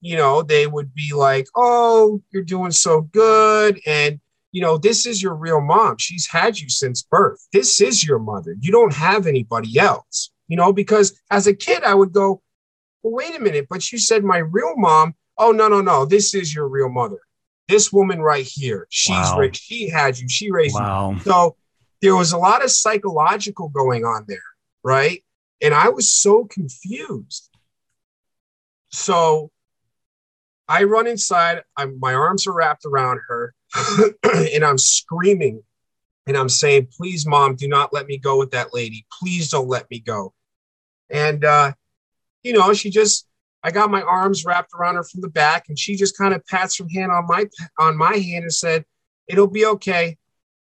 you 0.00 0.16
know, 0.16 0.42
they 0.42 0.66
would 0.66 0.94
be 0.94 1.12
like, 1.14 1.46
oh, 1.56 2.20
you're 2.30 2.42
doing 2.42 2.70
so 2.70 3.02
good. 3.02 3.80
And, 3.86 4.20
you 4.52 4.62
know, 4.62 4.78
this 4.78 5.06
is 5.06 5.22
your 5.22 5.34
real 5.34 5.60
mom. 5.60 5.96
She's 5.98 6.26
had 6.26 6.58
you 6.58 6.68
since 6.68 7.02
birth. 7.02 7.46
This 7.52 7.80
is 7.80 8.04
your 8.04 8.18
mother. 8.18 8.56
You 8.60 8.72
don't 8.72 8.94
have 8.94 9.26
anybody 9.26 9.78
else, 9.78 10.30
you 10.48 10.56
know, 10.56 10.72
because 10.72 11.20
as 11.30 11.46
a 11.46 11.54
kid, 11.54 11.84
I 11.84 11.94
would 11.94 12.12
go, 12.12 12.42
well, 13.02 13.14
wait 13.14 13.36
a 13.36 13.40
minute, 13.40 13.66
but 13.68 13.90
you 13.92 13.98
said 13.98 14.24
my 14.24 14.38
real 14.38 14.74
mom. 14.76 15.14
Oh, 15.36 15.52
no, 15.52 15.68
no, 15.68 15.80
no. 15.80 16.04
This 16.04 16.34
is 16.34 16.52
your 16.52 16.68
real 16.68 16.88
mother. 16.88 17.18
This 17.68 17.92
woman 17.92 18.20
right 18.20 18.46
here. 18.46 18.86
She's 18.90 19.14
Wow. 19.14 19.38
ra- 19.38 19.48
she 19.52 19.88
had 19.88 20.18
you. 20.18 20.28
She 20.28 20.50
raised 20.50 20.74
Wow. 20.74 21.12
you. 21.12 21.20
So 21.20 21.56
there 22.02 22.16
was 22.16 22.32
a 22.32 22.38
lot 22.38 22.64
of 22.64 22.70
psychological 22.72 23.68
going 23.68 24.04
on 24.04 24.24
there, 24.26 24.42
right? 24.82 25.24
And 25.60 25.74
I 25.74 25.88
was 25.88 26.10
so 26.10 26.44
confused. 26.44 27.50
So 28.90 29.50
I 30.68 30.84
run 30.84 31.06
inside. 31.06 31.62
I'm, 31.76 31.98
my 31.98 32.14
arms 32.14 32.46
are 32.46 32.52
wrapped 32.52 32.84
around 32.84 33.20
her, 33.28 33.54
and 34.22 34.64
I'm 34.64 34.78
screaming, 34.78 35.62
and 36.26 36.36
I'm 36.36 36.50
saying, 36.50 36.88
"Please, 36.94 37.26
mom, 37.26 37.56
do 37.56 37.66
not 37.66 37.92
let 37.92 38.06
me 38.06 38.18
go 38.18 38.38
with 38.38 38.50
that 38.50 38.74
lady. 38.74 39.06
Please 39.20 39.50
don't 39.50 39.68
let 39.68 39.90
me 39.90 40.00
go." 40.00 40.34
And 41.10 41.44
uh, 41.44 41.72
you 42.42 42.52
know, 42.52 42.74
she 42.74 42.90
just 42.90 43.26
I 43.62 43.70
got 43.70 43.90
my 43.90 44.02
arms 44.02 44.44
wrapped 44.44 44.72
around 44.74 44.96
her 44.96 45.04
from 45.04 45.22
the 45.22 45.28
back, 45.30 45.64
and 45.68 45.78
she 45.78 45.96
just 45.96 46.18
kind 46.18 46.34
of 46.34 46.46
pats 46.46 46.78
her 46.78 46.86
hand 46.94 47.12
on 47.12 47.26
my 47.26 47.46
on 47.78 47.96
my 47.96 48.16
hand 48.16 48.44
and 48.44 48.54
said, 48.54 48.84
"It'll 49.26 49.48
be 49.48 49.64
okay. 49.64 50.18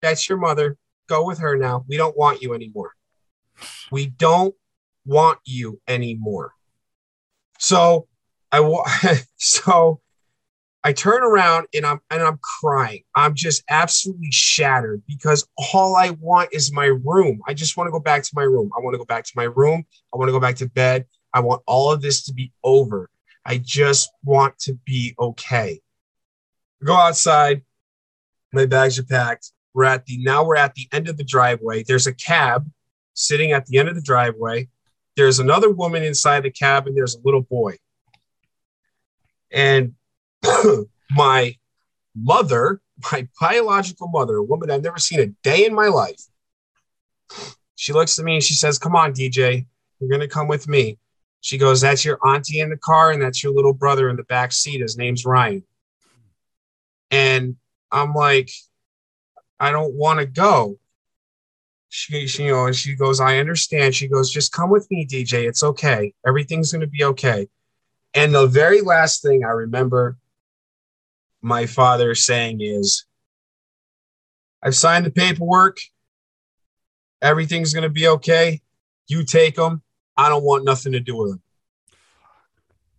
That's 0.01 0.27
your 0.29 0.37
mother. 0.37 0.77
Go 1.07 1.25
with 1.25 1.39
her 1.39 1.57
now. 1.57 1.83
We 1.89 1.97
don't 1.97 2.17
want 2.17 2.41
you 2.41 2.53
anymore. 2.53 2.93
We 3.91 4.07
don't 4.07 4.55
want 5.05 5.39
you 5.45 5.81
anymore." 5.87 6.53
So 7.59 8.07
I 8.51 9.19
so 9.37 10.01
I 10.83 10.93
turn 10.93 11.21
around 11.21 11.67
and 11.73 11.85
I'm 11.85 11.99
and 12.09 12.23
I'm 12.23 12.39
crying. 12.59 13.03
I'm 13.15 13.35
just 13.35 13.63
absolutely 13.69 14.31
shattered 14.31 15.03
because 15.07 15.47
all 15.73 15.95
I 15.95 16.11
want 16.11 16.49
is 16.53 16.73
my 16.73 16.85
room. 16.85 17.41
I 17.47 17.53
just 17.53 17.77
want 17.77 17.87
to 17.87 17.91
go 17.91 17.99
back 17.99 18.23
to 18.23 18.31
my 18.33 18.43
room. 18.43 18.71
I 18.75 18.81
want 18.81 18.95
to 18.95 18.97
go 18.97 19.05
back 19.05 19.25
to 19.25 19.33
my 19.35 19.43
room. 19.43 19.85
I 20.13 20.17
want 20.17 20.29
to 20.29 20.33
go 20.33 20.39
back 20.39 20.55
to 20.57 20.67
bed. 20.67 21.05
I 21.33 21.41
want 21.41 21.61
all 21.67 21.91
of 21.91 22.01
this 22.01 22.23
to 22.25 22.33
be 22.33 22.51
over. 22.63 23.09
I 23.45 23.57
just 23.57 24.11
want 24.23 24.57
to 24.59 24.73
be 24.85 25.15
okay. 25.19 25.81
Go 26.83 26.95
outside. 26.95 27.61
My 28.51 28.65
bags 28.65 28.97
are 28.97 29.03
packed. 29.03 29.51
We're 29.73 29.85
at 29.85 30.05
the 30.05 30.17
now 30.17 30.43
we're 30.43 30.57
at 30.57 30.73
the 30.73 30.87
end 30.91 31.07
of 31.07 31.17
the 31.17 31.23
driveway. 31.23 31.83
There's 31.83 32.07
a 32.07 32.13
cab 32.13 32.69
sitting 33.13 33.51
at 33.51 33.65
the 33.65 33.77
end 33.77 33.89
of 33.89 33.95
the 33.95 34.01
driveway. 34.01 34.69
There's 35.17 35.39
another 35.39 35.69
woman 35.69 36.03
inside 36.03 36.43
the 36.43 36.51
cab 36.51 36.87
and 36.87 36.95
there's 36.95 37.15
a 37.15 37.21
little 37.23 37.41
boy. 37.41 37.77
And 39.51 39.93
my 41.11 41.55
mother, 42.15 42.81
my 43.11 43.27
biological 43.39 44.07
mother, 44.07 44.37
a 44.37 44.43
woman 44.43 44.71
I've 44.71 44.83
never 44.83 44.99
seen 44.99 45.19
a 45.19 45.27
day 45.43 45.65
in 45.65 45.73
my 45.73 45.87
life, 45.87 46.21
she 47.75 47.93
looks 47.93 48.17
at 48.19 48.25
me 48.25 48.35
and 48.35 48.43
she 48.43 48.53
says, 48.53 48.77
Come 48.77 48.95
on, 48.95 49.13
DJ, 49.13 49.65
you're 49.99 50.09
going 50.09 50.21
to 50.21 50.27
come 50.27 50.47
with 50.47 50.67
me. 50.67 50.97
She 51.41 51.57
goes, 51.57 51.81
That's 51.81 52.05
your 52.05 52.19
auntie 52.25 52.59
in 52.59 52.69
the 52.69 52.77
car, 52.77 53.11
and 53.11 53.21
that's 53.21 53.43
your 53.43 53.53
little 53.53 53.73
brother 53.73 54.09
in 54.09 54.15
the 54.15 54.23
back 54.23 54.51
seat. 54.51 54.81
His 54.81 54.97
name's 54.97 55.25
Ryan. 55.25 55.63
And 57.09 57.55
I'm 57.91 58.13
like, 58.13 58.51
I 59.59 59.71
don't 59.71 59.93
want 59.93 60.19
to 60.19 60.25
go. 60.25 60.77
She, 61.93 62.25
she, 62.25 62.45
you 62.45 62.53
know, 62.53 62.71
she 62.71 62.95
goes, 62.95 63.19
I 63.19 63.39
understand. 63.39 63.93
She 63.93 64.07
goes, 64.07 64.31
just 64.31 64.53
come 64.53 64.69
with 64.69 64.89
me, 64.89 65.05
DJ. 65.05 65.45
It's 65.45 65.61
okay. 65.61 66.13
Everything's 66.25 66.71
going 66.71 66.79
to 66.79 66.87
be 66.87 67.03
okay. 67.03 67.49
And 68.13 68.33
the 68.33 68.47
very 68.47 68.79
last 68.79 69.21
thing 69.21 69.43
I 69.43 69.49
remember 69.49 70.17
my 71.41 71.65
father 71.65 72.15
saying 72.15 72.61
is, 72.61 73.05
I've 74.63 74.75
signed 74.75 75.05
the 75.05 75.11
paperwork. 75.11 75.79
Everything's 77.21 77.73
going 77.73 77.83
to 77.83 77.89
be 77.89 78.07
okay. 78.07 78.61
You 79.09 79.25
take 79.25 79.57
them. 79.57 79.81
I 80.15 80.29
don't 80.29 80.45
want 80.45 80.63
nothing 80.63 80.93
to 80.93 81.01
do 81.01 81.17
with 81.17 81.31
them. 81.31 81.41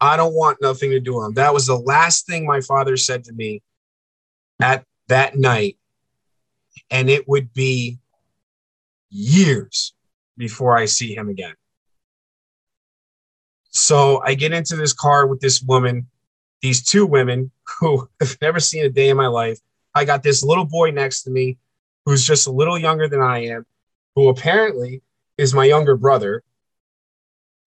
I 0.03 0.18
don't 0.18 0.34
want 0.34 0.59
nothing 0.61 0.90
to 0.90 1.01
do 1.01 1.14
with 1.14 1.24
them. 1.24 1.34
That 1.34 1.55
was 1.55 1.66
the 1.66 1.78
last 1.78 2.26
thing 2.26 2.45
my 2.45 2.61
father 2.61 2.99
said 2.99 3.24
to 3.24 3.32
me 3.32 3.62
at 4.61 4.84
that 5.09 5.38
night. 5.38 5.78
And 6.90 7.09
it 7.09 7.26
would 7.26 7.55
be 7.55 8.01
years 9.12 9.94
before 10.36 10.76
I 10.76 10.86
see 10.86 11.14
him 11.14 11.28
again. 11.28 11.54
So 13.70 14.22
I 14.24 14.34
get 14.34 14.52
into 14.52 14.76
this 14.76 14.92
car 14.92 15.26
with 15.26 15.40
this 15.40 15.62
woman, 15.62 16.08
these 16.60 16.82
two 16.82 17.06
women 17.06 17.50
who 17.80 18.08
I've 18.20 18.38
never 18.40 18.60
seen 18.60 18.84
a 18.84 18.90
day 18.90 19.10
in 19.10 19.16
my 19.16 19.26
life. 19.26 19.58
I 19.94 20.04
got 20.04 20.22
this 20.22 20.42
little 20.42 20.64
boy 20.64 20.90
next 20.90 21.22
to 21.24 21.30
me 21.30 21.58
who's 22.04 22.26
just 22.26 22.46
a 22.46 22.50
little 22.52 22.78
younger 22.78 23.08
than 23.08 23.20
I 23.20 23.44
am, 23.46 23.66
who 24.14 24.28
apparently 24.28 25.02
is 25.38 25.54
my 25.54 25.64
younger 25.64 25.96
brother. 25.96 26.42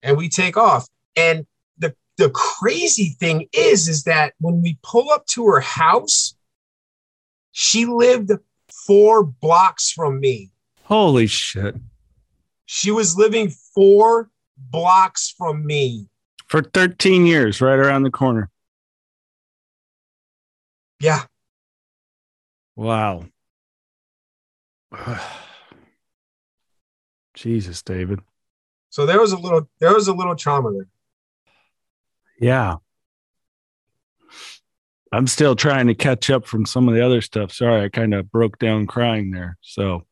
And 0.02 0.16
we 0.16 0.28
take 0.28 0.56
off. 0.56 0.86
And 1.16 1.46
the 1.78 1.94
the 2.18 2.30
crazy 2.30 3.16
thing 3.18 3.48
is, 3.52 3.88
is 3.88 4.04
that 4.04 4.34
when 4.38 4.62
we 4.62 4.78
pull 4.82 5.10
up 5.10 5.26
to 5.28 5.46
her 5.46 5.60
house, 5.60 6.34
she 7.52 7.86
lived 7.86 8.32
four 8.86 9.24
blocks 9.24 9.90
from 9.90 10.20
me. 10.20 10.50
Holy 10.86 11.26
shit. 11.26 11.74
She 12.64 12.92
was 12.92 13.16
living 13.16 13.50
four 13.74 14.30
blocks 14.56 15.34
from 15.36 15.66
me. 15.66 16.06
For 16.46 16.62
13 16.62 17.26
years, 17.26 17.60
right 17.60 17.78
around 17.78 18.04
the 18.04 18.10
corner. 18.10 18.50
Yeah. 21.00 21.24
Wow. 22.76 23.24
Jesus, 27.34 27.82
David. 27.82 28.20
So 28.90 29.06
there 29.06 29.20
was 29.20 29.32
a 29.32 29.38
little 29.38 29.68
there 29.80 29.92
was 29.92 30.06
a 30.06 30.14
little 30.14 30.36
trauma 30.36 30.72
there. 30.72 30.86
Yeah. 32.38 32.76
I'm 35.10 35.26
still 35.26 35.56
trying 35.56 35.88
to 35.88 35.94
catch 35.94 36.30
up 36.30 36.46
from 36.46 36.64
some 36.64 36.88
of 36.88 36.94
the 36.94 37.04
other 37.04 37.22
stuff. 37.22 37.50
Sorry, 37.50 37.82
I 37.84 37.88
kind 37.88 38.14
of 38.14 38.30
broke 38.30 38.60
down 38.60 38.86
crying 38.86 39.32
there. 39.32 39.58
So, 39.62 40.06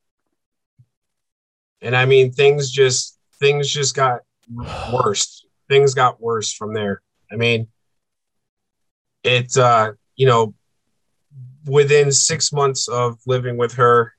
And 1.84 1.94
I 1.94 2.06
mean 2.06 2.32
things 2.32 2.70
just 2.70 3.18
things 3.38 3.70
just 3.70 3.94
got 3.94 4.22
worse. 4.92 5.46
Things 5.68 5.94
got 5.94 6.20
worse 6.20 6.52
from 6.52 6.74
there. 6.74 7.02
I 7.30 7.36
mean 7.36 7.68
it 9.22 9.56
uh 9.56 9.92
you 10.16 10.26
know 10.26 10.54
within 11.66 12.12
6 12.12 12.52
months 12.52 12.88
of 12.88 13.18
living 13.26 13.56
with 13.56 13.74
her, 13.74 14.12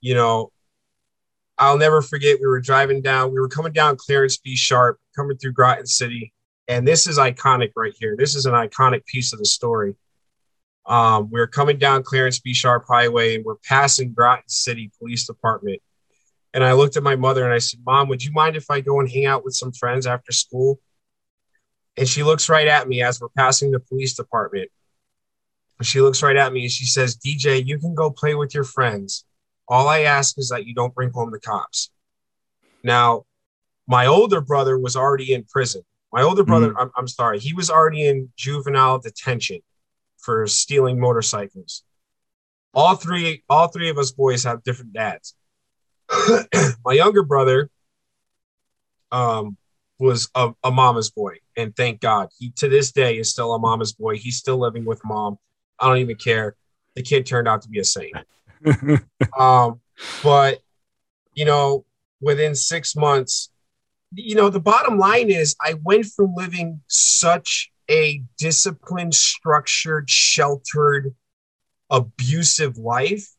you 0.00 0.14
know, 0.14 0.50
I'll 1.58 1.78
never 1.78 2.02
forget 2.02 2.38
we 2.40 2.46
were 2.46 2.60
driving 2.60 3.02
down, 3.02 3.32
we 3.32 3.40
were 3.40 3.48
coming 3.48 3.72
down 3.72 3.96
Clarence 3.96 4.36
B 4.36 4.56
Sharpe, 4.56 4.98
coming 5.14 5.36
through 5.36 5.52
Groton 5.52 5.86
City. 5.86 6.32
And 6.68 6.86
this 6.86 7.06
is 7.06 7.18
iconic 7.18 7.72
right 7.76 7.94
here. 7.98 8.14
This 8.16 8.34
is 8.34 8.44
an 8.46 8.52
iconic 8.52 9.06
piece 9.06 9.32
of 9.32 9.38
the 9.38 9.44
story. 9.46 9.94
Um, 10.86 11.30
we 11.30 11.40
are 11.40 11.46
coming 11.46 11.78
down 11.78 12.02
Clarence 12.02 12.38
B 12.38 12.54
Sharpe 12.54 12.84
Highway 12.86 13.36
and 13.36 13.44
we're 13.44 13.56
passing 13.56 14.12
Groton 14.12 14.48
City 14.48 14.90
Police 14.98 15.26
Department. 15.26 15.80
And 16.56 16.64
I 16.64 16.72
looked 16.72 16.96
at 16.96 17.02
my 17.02 17.16
mother 17.16 17.44
and 17.44 17.52
I 17.52 17.58
said, 17.58 17.80
Mom, 17.84 18.08
would 18.08 18.24
you 18.24 18.32
mind 18.32 18.56
if 18.56 18.70
I 18.70 18.80
go 18.80 18.98
and 18.98 19.10
hang 19.10 19.26
out 19.26 19.44
with 19.44 19.54
some 19.54 19.72
friends 19.72 20.06
after 20.06 20.32
school? 20.32 20.80
And 21.98 22.08
she 22.08 22.22
looks 22.22 22.48
right 22.48 22.66
at 22.66 22.88
me 22.88 23.02
as 23.02 23.20
we're 23.20 23.28
passing 23.28 23.70
the 23.70 23.78
police 23.78 24.14
department. 24.14 24.70
She 25.82 26.00
looks 26.00 26.22
right 26.22 26.34
at 26.34 26.54
me 26.54 26.62
and 26.62 26.70
she 26.70 26.86
says, 26.86 27.18
DJ, 27.18 27.62
you 27.66 27.78
can 27.78 27.94
go 27.94 28.10
play 28.10 28.34
with 28.34 28.54
your 28.54 28.64
friends. 28.64 29.26
All 29.68 29.86
I 29.86 30.00
ask 30.00 30.38
is 30.38 30.48
that 30.48 30.64
you 30.64 30.74
don't 30.74 30.94
bring 30.94 31.10
home 31.10 31.30
the 31.30 31.38
cops. 31.38 31.90
Now, 32.82 33.26
my 33.86 34.06
older 34.06 34.40
brother 34.40 34.78
was 34.78 34.96
already 34.96 35.34
in 35.34 35.44
prison. 35.44 35.82
My 36.10 36.22
older 36.22 36.40
mm-hmm. 36.40 36.50
brother, 36.50 36.80
I'm, 36.80 36.90
I'm 36.96 37.08
sorry, 37.08 37.38
he 37.38 37.52
was 37.52 37.68
already 37.68 38.06
in 38.06 38.32
juvenile 38.34 38.98
detention 38.98 39.60
for 40.16 40.46
stealing 40.46 40.98
motorcycles. 40.98 41.82
All 42.72 42.96
three, 42.96 43.44
all 43.50 43.68
three 43.68 43.90
of 43.90 43.98
us 43.98 44.10
boys 44.10 44.44
have 44.44 44.64
different 44.64 44.94
dads. 44.94 45.35
my 46.84 46.92
younger 46.92 47.22
brother 47.22 47.70
um, 49.12 49.56
was 49.98 50.28
a, 50.34 50.52
a 50.62 50.70
mama's 50.70 51.10
boy, 51.10 51.36
and 51.56 51.74
thank 51.76 52.00
God 52.00 52.28
he 52.38 52.50
to 52.56 52.68
this 52.68 52.92
day 52.92 53.18
is 53.18 53.30
still 53.30 53.54
a 53.54 53.58
mama's 53.58 53.92
boy. 53.92 54.16
He's 54.16 54.36
still 54.36 54.58
living 54.58 54.84
with 54.84 55.00
mom. 55.04 55.38
I 55.78 55.88
don't 55.88 55.98
even 55.98 56.16
care. 56.16 56.56
The 56.94 57.02
kid 57.02 57.26
turned 57.26 57.48
out 57.48 57.62
to 57.62 57.68
be 57.68 57.78
a 57.78 57.84
saint. 57.84 58.16
um, 59.38 59.80
but 60.22 60.60
you 61.34 61.44
know, 61.44 61.84
within 62.20 62.54
six 62.54 62.96
months, 62.96 63.50
you 64.12 64.34
know, 64.34 64.48
the 64.48 64.60
bottom 64.60 64.98
line 64.98 65.30
is 65.30 65.56
I 65.60 65.74
went 65.84 66.06
from 66.06 66.34
living 66.34 66.80
such 66.86 67.70
a 67.90 68.22
disciplined, 68.38 69.14
structured, 69.14 70.10
sheltered, 70.10 71.14
abusive 71.90 72.78
life 72.78 73.35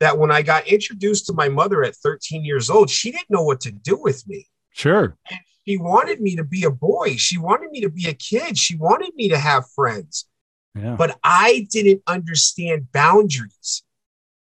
that 0.00 0.18
when 0.18 0.30
I 0.30 0.42
got 0.42 0.66
introduced 0.66 1.26
to 1.26 1.32
my 1.32 1.48
mother 1.48 1.82
at 1.82 1.96
13 1.96 2.44
years 2.44 2.68
old, 2.70 2.90
she 2.90 3.10
didn't 3.10 3.30
know 3.30 3.42
what 3.42 3.60
to 3.62 3.72
do 3.72 3.96
with 3.96 4.26
me. 4.26 4.46
Sure. 4.72 5.16
And 5.30 5.40
she 5.66 5.78
wanted 5.78 6.20
me 6.20 6.36
to 6.36 6.44
be 6.44 6.64
a 6.64 6.70
boy. 6.70 7.16
She 7.16 7.38
wanted 7.38 7.70
me 7.70 7.80
to 7.80 7.88
be 7.88 8.06
a 8.08 8.14
kid. 8.14 8.58
She 8.58 8.76
wanted 8.76 9.14
me 9.14 9.28
to 9.30 9.38
have 9.38 9.64
friends. 9.74 10.28
Yeah. 10.74 10.96
But 10.96 11.18
I 11.24 11.66
didn't 11.70 12.02
understand 12.06 12.92
boundaries 12.92 13.82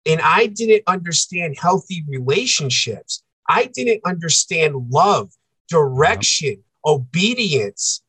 and 0.05 0.21
I 0.21 0.45
didn't 0.45 0.83
understand 0.87 1.57
healthy 1.57 2.03
relationships. 2.07 3.23
I 3.47 3.65
didn't 3.65 4.01
understand 4.05 4.75
love, 4.89 5.31
direction, 5.67 6.63
obedience, 6.85 8.01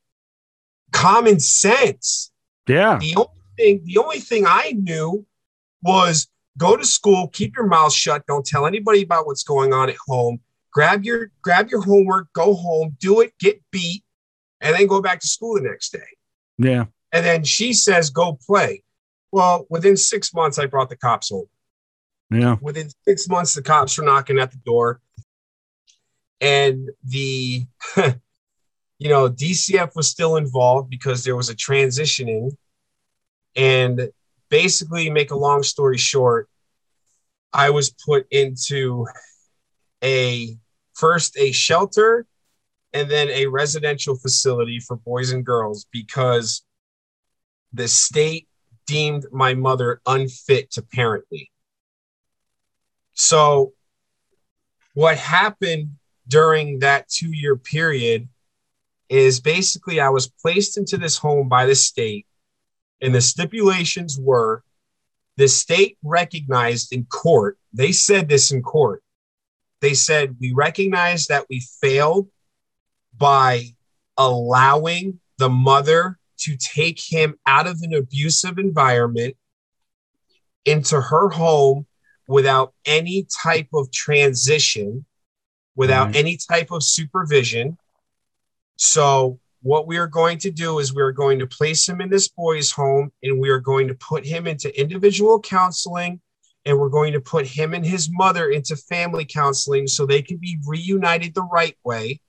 common 0.93 1.41
sense. 1.41 2.31
yeah. 2.69 2.99
The 2.99 3.15
only 3.17 3.41
thing, 3.57 3.83
the 3.85 3.99
only 3.99 4.21
thing 4.21 4.45
I 4.47 4.73
knew 4.77 5.27
was 5.83 6.29
go 6.59 6.77
to 6.77 6.85
school, 6.85 7.29
keep 7.29 7.57
your 7.57 7.67
mouth 7.67 7.93
shut, 7.93 8.27
don't 8.27 8.47
tell 8.47 8.67
anybody 8.67 9.03
about 9.03 9.27
what's 9.27 9.43
going 9.43 9.73
on 9.73 9.89
at 9.89 9.97
home. 10.07 10.41
Grab 10.73 11.05
your 11.05 11.31
grab 11.43 11.69
your 11.71 11.83
homework, 11.83 12.33
go 12.33 12.55
home, 12.55 12.97
do 13.01 13.21
it, 13.21 13.33
get 13.41 13.61
beat, 13.73 14.05
and 14.61 14.75
then 14.75 14.87
go 14.87 15.01
back 15.01 15.21
to 15.21 15.27
school 15.27 15.55
the 15.55 15.63
next 15.63 15.93
day. 15.93 15.99
Yeah. 16.59 16.85
And 17.13 17.25
then 17.25 17.45
she 17.45 17.73
says, 17.73 18.11
go 18.11 18.39
play. 18.47 18.85
Well, 19.33 19.67
within 19.71 19.97
six 19.97 20.33
months, 20.35 20.59
I 20.59 20.67
brought 20.67 20.91
the 20.91 20.97
cops 20.97 21.31
home. 21.31 21.47
Yeah. 22.31 22.57
Within 22.61 22.89
six 23.05 23.29
months, 23.29 23.55
the 23.55 23.63
cops 23.63 23.99
were 23.99 24.05
knocking 24.05 24.39
at 24.39 24.53
the 24.53 24.59
door. 24.59 25.01
And 26.41 26.91
the, 27.05 27.67
you 28.99 29.09
know, 29.09 29.29
DCF 29.29 29.97
was 29.97 30.09
still 30.09 30.37
involved 30.37 30.91
because 30.91 31.25
there 31.25 31.37
was 31.37 31.49
a 31.49 31.57
transitioning. 31.57 32.51
And 33.57 34.11
basically, 34.51 35.11
make 35.11 35.31
a 35.31 35.37
long 35.37 35.63
story 35.63 35.99
short, 35.99 36.49
I 37.53 37.71
was 37.71 37.91
put 37.91 38.27
into 38.31 39.07
a 40.03 40.57
first 40.95 41.37
a 41.39 41.53
shelter 41.53 42.27
and 42.93 43.11
then 43.11 43.29
a 43.31 43.47
residential 43.47 44.17
facility 44.17 44.81
for 44.81 44.97
boys 44.97 45.31
and 45.31 45.45
girls 45.45 45.87
because 45.93 46.63
the 47.73 47.89
state 47.89 48.49
deemed 48.87 49.27
my 49.31 49.55
mother 49.55 50.01
unfit 50.07 50.71
to 50.73 50.83
parent 50.83 51.25
me. 51.31 51.51
So, 53.15 53.73
what 54.95 55.17
happened 55.17 55.97
during 56.27 56.81
that 56.81 57.09
two 57.09 57.31
year 57.31 57.57
period 57.57 58.29
is 59.09 59.41
basically 59.41 60.01
I 60.01 60.09
was 60.09 60.29
placed 60.29 60.79
into 60.79 60.97
this 60.97 61.19
home 61.19 61.49
by 61.49 61.67
the 61.67 61.75
state, 61.75 62.27
and 63.01 63.15
the 63.15 63.21
stipulations 63.21 64.19
were 64.21 64.63
the 65.37 65.49
state 65.49 65.97
recognized 66.03 66.93
in 66.93 67.05
court, 67.07 67.59
they 67.73 67.93
said 67.93 68.29
this 68.29 68.51
in 68.51 68.63
court. 68.63 69.03
They 69.81 69.95
said, 69.95 70.37
We 70.41 70.53
recognize 70.53 71.27
that 71.27 71.47
we 71.49 71.63
failed 71.81 72.29
by 73.17 73.75
allowing 74.19 75.21
the 75.39 75.49
mother 75.49 76.19
to 76.41 76.57
take 76.57 77.01
him 77.01 77.39
out 77.47 77.67
of 77.67 77.79
an 77.83 77.95
abusive 77.95 78.59
environment 78.59 79.37
into 80.65 81.01
her 81.01 81.31
home 81.31 81.87
without 82.29 82.75
any 82.85 83.27
type 83.43 83.69
of 83.73 83.91
transition, 83.91 85.07
without 85.75 86.09
Right. 86.09 86.17
any 86.17 86.37
type 86.37 86.71
of 86.71 86.83
supervision. 86.83 87.79
So, 88.77 89.41
what 89.63 89.87
we 89.87 89.99
are 89.99 90.07
going 90.07 90.39
to 90.39 90.51
do 90.51 90.79
is 90.79 90.95
we 90.95 91.03
are 91.03 91.13
going 91.13 91.39
to 91.39 91.47
place 91.47 91.89
him 91.89 92.01
in 92.01 92.09
this 92.09 92.29
boy's 92.29 92.71
home 92.71 93.13
and 93.23 93.41
we 93.41 93.51
are 93.51 93.61
going 93.61 93.89
to 93.89 93.95
put 93.95 94.25
him 94.25 94.47
into 94.47 94.79
individual 94.81 95.39
counseling 95.41 96.21
and 96.65 96.79
we're 96.79 96.89
going 96.89 97.13
to 97.13 97.21
put 97.21 97.47
him 97.47 97.75
and 97.75 97.85
his 97.85 98.09
mother 98.11 98.51
into 98.51 98.77
family 98.77 99.25
counseling 99.25 99.87
so 99.87 100.07
they 100.07 100.23
can 100.23 100.39
be 100.39 100.59
reunited 100.67 101.35
the 101.35 101.43
right 101.43 101.77
way. 101.85 102.21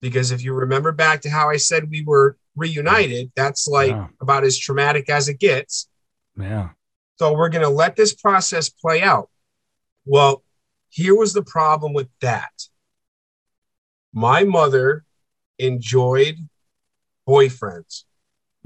Because 0.00 0.30
if 0.30 0.44
you 0.44 0.52
remember 0.52 0.92
back 0.92 1.22
to 1.22 1.30
how 1.30 1.50
I 1.50 1.56
said 1.56 1.90
we 1.90 2.04
were 2.04 2.36
reunited, 2.54 3.32
that's 3.34 3.66
like 3.66 3.90
Yeah. 3.90 4.08
about 4.20 4.44
as 4.44 4.58
traumatic 4.58 5.08
as 5.08 5.28
it 5.28 5.38
gets. 5.38 5.88
Yeah. 6.38 6.70
So 7.16 7.32
we're 7.32 7.48
going 7.48 7.62
to 7.64 7.68
let 7.68 7.96
this 7.96 8.14
process 8.14 8.68
play 8.68 9.02
out. 9.02 9.28
Well, 10.04 10.44
here 10.88 11.16
was 11.16 11.32
the 11.32 11.42
problem 11.42 11.92
with 11.94 12.08
that. 12.20 12.52
My 14.12 14.44
mother 14.44 15.04
enjoyed 15.58 16.36
boyfriends 17.28 18.04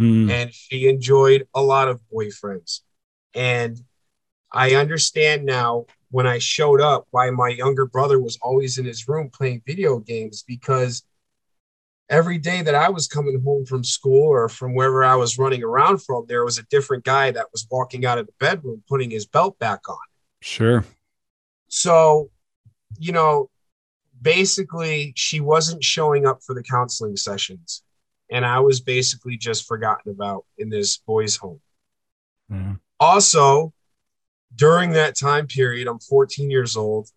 Mm. 0.00 0.30
and 0.30 0.52
she 0.52 0.88
enjoyed 0.88 1.46
a 1.54 1.62
lot 1.62 1.86
of 1.88 2.00
boyfriends. 2.12 2.80
And 3.34 3.78
I 4.50 4.74
understand 4.74 5.44
now 5.44 5.86
when 6.10 6.26
I 6.26 6.38
showed 6.38 6.80
up 6.80 7.06
why 7.10 7.30
my 7.30 7.48
younger 7.48 7.86
brother 7.86 8.18
was 8.20 8.38
always 8.40 8.78
in 8.78 8.84
his 8.84 9.06
room 9.06 9.30
playing 9.30 9.62
video 9.66 9.98
games 9.98 10.44
because 10.46 11.02
every 12.08 12.38
day 12.38 12.62
that 12.62 12.74
I 12.74 12.88
was 12.90 13.06
coming 13.06 13.40
home 13.44 13.64
from 13.64 13.84
school 13.84 14.28
or 14.28 14.48
from 14.48 14.74
wherever 14.74 15.04
I 15.04 15.14
was 15.14 15.38
running 15.38 15.62
around 15.62 16.02
from, 16.02 16.24
there 16.26 16.44
was 16.44 16.58
a 16.58 16.64
different 16.64 17.04
guy 17.04 17.30
that 17.30 17.46
was 17.52 17.66
walking 17.70 18.04
out 18.04 18.18
of 18.18 18.26
the 18.26 18.34
bedroom 18.40 18.82
putting 18.88 19.10
his 19.10 19.26
belt 19.26 19.58
back 19.58 19.88
on. 19.88 19.96
Sure. 20.40 20.84
So, 21.68 22.30
you 22.98 23.12
know, 23.12 23.50
basically, 24.20 25.12
she 25.16 25.40
wasn't 25.40 25.84
showing 25.84 26.26
up 26.26 26.42
for 26.42 26.54
the 26.54 26.62
counseling 26.62 27.16
sessions. 27.16 27.82
And 28.32 28.46
I 28.46 28.60
was 28.60 28.80
basically 28.80 29.36
just 29.36 29.68
forgotten 29.68 30.10
about 30.10 30.46
in 30.56 30.70
this 30.70 30.96
boys' 30.96 31.36
home. 31.36 31.60
Yeah. 32.48 32.74
Also, 32.98 33.72
during 34.54 34.92
that 34.92 35.16
time 35.16 35.46
period, 35.46 35.86
I'm 35.86 35.98
14 35.98 36.50
years 36.50 36.76
old. 36.76 37.08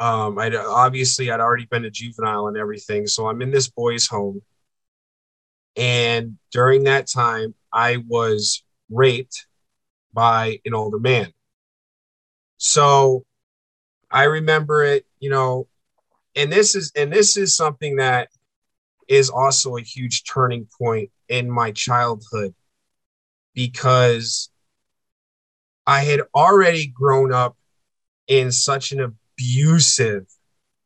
Um, 0.00 0.36
I'd 0.38 0.56
obviously 0.56 1.30
I'd 1.30 1.40
already 1.40 1.66
been 1.66 1.84
a 1.84 1.90
juvenile 1.90 2.48
and 2.48 2.56
everything, 2.56 3.06
so 3.06 3.28
I'm 3.28 3.40
in 3.40 3.52
this 3.52 3.68
boys' 3.68 4.08
home. 4.08 4.42
And 5.76 6.38
during 6.50 6.84
that 6.84 7.08
time, 7.08 7.54
I 7.72 7.98
was 8.08 8.64
raped 8.90 9.46
by 10.12 10.60
an 10.64 10.74
older 10.74 10.98
man. 10.98 11.32
So 12.56 13.24
I 14.10 14.24
remember 14.24 14.84
it, 14.84 15.06
you 15.20 15.30
know, 15.30 15.68
and 16.34 16.50
this 16.50 16.74
is 16.74 16.90
and 16.96 17.12
this 17.12 17.36
is 17.36 17.54
something 17.54 17.96
that 17.96 18.28
is 19.08 19.30
also 19.30 19.76
a 19.76 19.82
huge 19.82 20.24
turning 20.24 20.68
point 20.78 21.10
in 21.28 21.50
my 21.50 21.72
childhood 21.72 22.54
because 23.54 24.50
I 25.86 26.00
had 26.00 26.22
already 26.34 26.86
grown 26.86 27.32
up 27.32 27.56
in 28.26 28.50
such 28.52 28.92
an 28.92 29.00
abusive, 29.00 30.26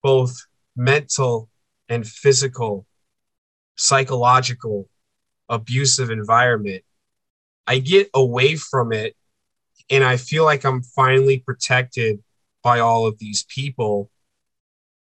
both 0.03 0.47
mental 0.77 1.49
and 1.89 2.07
physical, 2.07 2.87
psychological, 3.77 4.89
abusive 5.49 6.11
environment. 6.11 6.83
I 7.66 7.79
get 7.79 8.11
away 8.14 8.57
from 8.57 8.93
it 8.93 9.14
and 9.91 10.05
I 10.05 10.16
feel 10.16 10.45
like 10.45 10.64
I'm 10.64 10.83
finally 10.83 11.39
protected 11.39 12.23
by 12.62 12.81
all 12.81 13.07
of 13.07 13.19
these 13.19 13.45
people. 13.45 14.11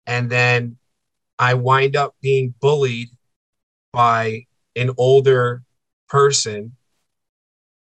And 0.06 0.30
then 0.30 0.78
I 1.40 1.54
wind 1.54 1.96
up 1.96 2.16
being 2.22 2.54
bullied 2.60 3.10
by 3.94 4.46
an 4.76 4.92
older 4.98 5.64
person. 6.10 6.76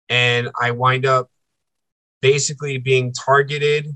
And 0.08 0.50
I 0.60 0.72
wind 0.72 1.06
up 1.06 1.30
basically 2.20 2.78
being 2.78 3.12
targeted 3.12 3.86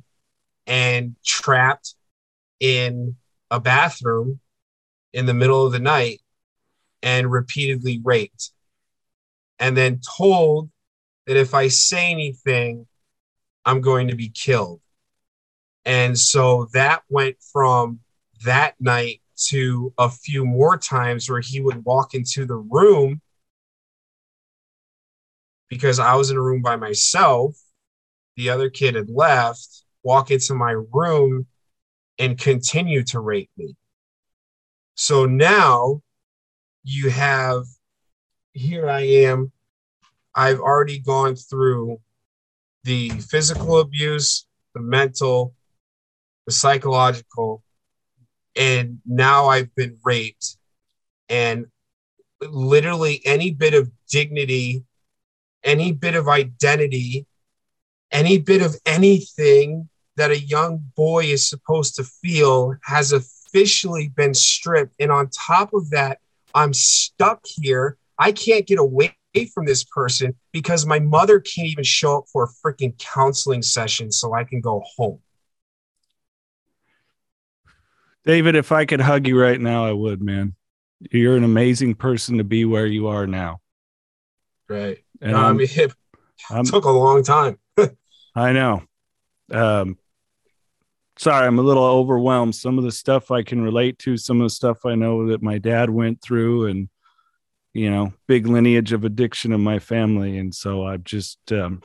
and 0.66 1.14
trapped 1.24 1.94
in 2.58 3.16
a 3.50 3.60
bathroom 3.60 4.40
in 5.12 5.26
the 5.26 5.34
middle 5.34 5.64
of 5.64 5.72
the 5.72 5.78
night 5.78 6.20
and 7.02 7.30
repeatedly 7.30 8.00
raped. 8.02 8.50
And 9.58 9.76
then 9.76 10.00
told 10.16 10.70
that 11.26 11.36
if 11.36 11.54
I 11.54 11.68
say 11.68 12.10
anything, 12.10 12.86
I'm 13.64 13.80
going 13.80 14.08
to 14.08 14.16
be 14.16 14.28
killed. 14.28 14.80
And 15.84 16.18
so 16.18 16.68
that 16.72 17.02
went 17.08 17.36
from 17.52 18.00
that 18.44 18.74
night 18.80 19.20
to 19.36 19.92
a 19.98 20.10
few 20.10 20.44
more 20.44 20.76
times 20.78 21.28
where 21.28 21.40
he 21.40 21.60
would 21.60 21.84
walk 21.84 22.14
into 22.14 22.46
the 22.46 22.56
room 22.56 23.20
because 25.68 25.98
I 25.98 26.14
was 26.14 26.30
in 26.30 26.36
a 26.36 26.42
room 26.42 26.62
by 26.62 26.76
myself. 26.76 27.56
The 28.36 28.50
other 28.50 28.70
kid 28.70 28.94
had 28.94 29.10
left, 29.10 29.84
walk 30.02 30.30
into 30.30 30.54
my 30.54 30.72
room 30.92 31.46
and 32.18 32.38
continue 32.38 33.02
to 33.04 33.20
rape 33.20 33.50
me. 33.56 33.76
So 34.94 35.26
now 35.26 36.02
you 36.84 37.10
have, 37.10 37.64
here 38.52 38.88
I 38.88 39.00
am. 39.02 39.52
I've 40.34 40.60
already 40.60 40.98
gone 40.98 41.36
through 41.36 42.00
the 42.84 43.10
physical 43.18 43.80
abuse, 43.80 44.46
the 44.74 44.80
mental, 44.80 45.54
the 46.46 46.52
psychological, 46.52 47.62
and 48.56 49.00
now 49.04 49.46
I've 49.46 49.74
been 49.74 49.98
raped 50.04 50.56
and 51.28 51.66
literally 52.40 53.20
any 53.24 53.50
bit 53.50 53.74
of 53.74 53.90
dignity, 54.08 54.84
any 55.62 55.92
bit 55.92 56.14
of 56.14 56.28
identity, 56.28 57.26
any 58.10 58.38
bit 58.38 58.62
of 58.62 58.76
anything 58.86 59.88
that 60.16 60.30
a 60.30 60.38
young 60.38 60.90
boy 60.96 61.24
is 61.24 61.48
supposed 61.48 61.96
to 61.96 62.04
feel 62.04 62.74
has 62.84 63.12
officially 63.12 64.08
been 64.08 64.34
stripped. 64.34 64.94
And 64.98 65.12
on 65.12 65.28
top 65.28 65.74
of 65.74 65.90
that, 65.90 66.18
I'm 66.54 66.72
stuck 66.72 67.44
here. 67.46 67.98
I 68.18 68.32
can't 68.32 68.66
get 68.66 68.78
away 68.78 69.14
from 69.54 69.66
this 69.66 69.84
person 69.84 70.34
because 70.52 70.86
my 70.86 70.98
mother 70.98 71.40
can't 71.40 71.68
even 71.68 71.84
show 71.84 72.18
up 72.18 72.24
for 72.32 72.44
a 72.44 72.48
freaking 72.48 72.98
counseling 72.98 73.62
session 73.62 74.10
so 74.10 74.34
I 74.34 74.44
can 74.44 74.60
go 74.60 74.82
home. 74.96 75.20
David, 78.26 78.56
if 78.56 78.72
I 78.72 78.84
could 78.84 79.00
hug 79.00 79.28
you 79.28 79.40
right 79.40 79.60
now, 79.60 79.86
I 79.86 79.92
would, 79.92 80.20
man. 80.20 80.56
You're 81.12 81.36
an 81.36 81.44
amazing 81.44 81.94
person 81.94 82.38
to 82.38 82.44
be 82.44 82.64
where 82.64 82.86
you 82.86 83.06
are 83.06 83.26
now. 83.26 83.60
Right. 84.68 84.98
And 85.22 85.32
no, 85.32 85.38
I 85.38 85.52
mean, 85.52 85.68
it 85.76 85.94
I'm, 86.50 86.64
took 86.64 86.84
a 86.84 86.90
long 86.90 87.22
time. 87.22 87.58
I 88.34 88.52
know. 88.52 88.82
Um, 89.52 89.96
sorry, 91.18 91.46
I'm 91.46 91.60
a 91.60 91.62
little 91.62 91.84
overwhelmed. 91.84 92.56
Some 92.56 92.78
of 92.78 92.84
the 92.84 92.90
stuff 92.90 93.30
I 93.30 93.44
can 93.44 93.62
relate 93.62 93.98
to, 94.00 94.16
some 94.16 94.40
of 94.40 94.46
the 94.46 94.50
stuff 94.50 94.84
I 94.84 94.96
know 94.96 95.28
that 95.28 95.40
my 95.42 95.58
dad 95.58 95.88
went 95.88 96.20
through, 96.20 96.66
and 96.66 96.88
you 97.76 97.90
know, 97.90 98.12
big 98.26 98.46
lineage 98.46 98.92
of 98.92 99.04
addiction 99.04 99.52
in 99.52 99.60
my 99.60 99.78
family. 99.78 100.38
And 100.38 100.54
so 100.54 100.84
I've 100.84 101.04
just, 101.04 101.52
um, 101.52 101.82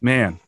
man, 0.00 0.38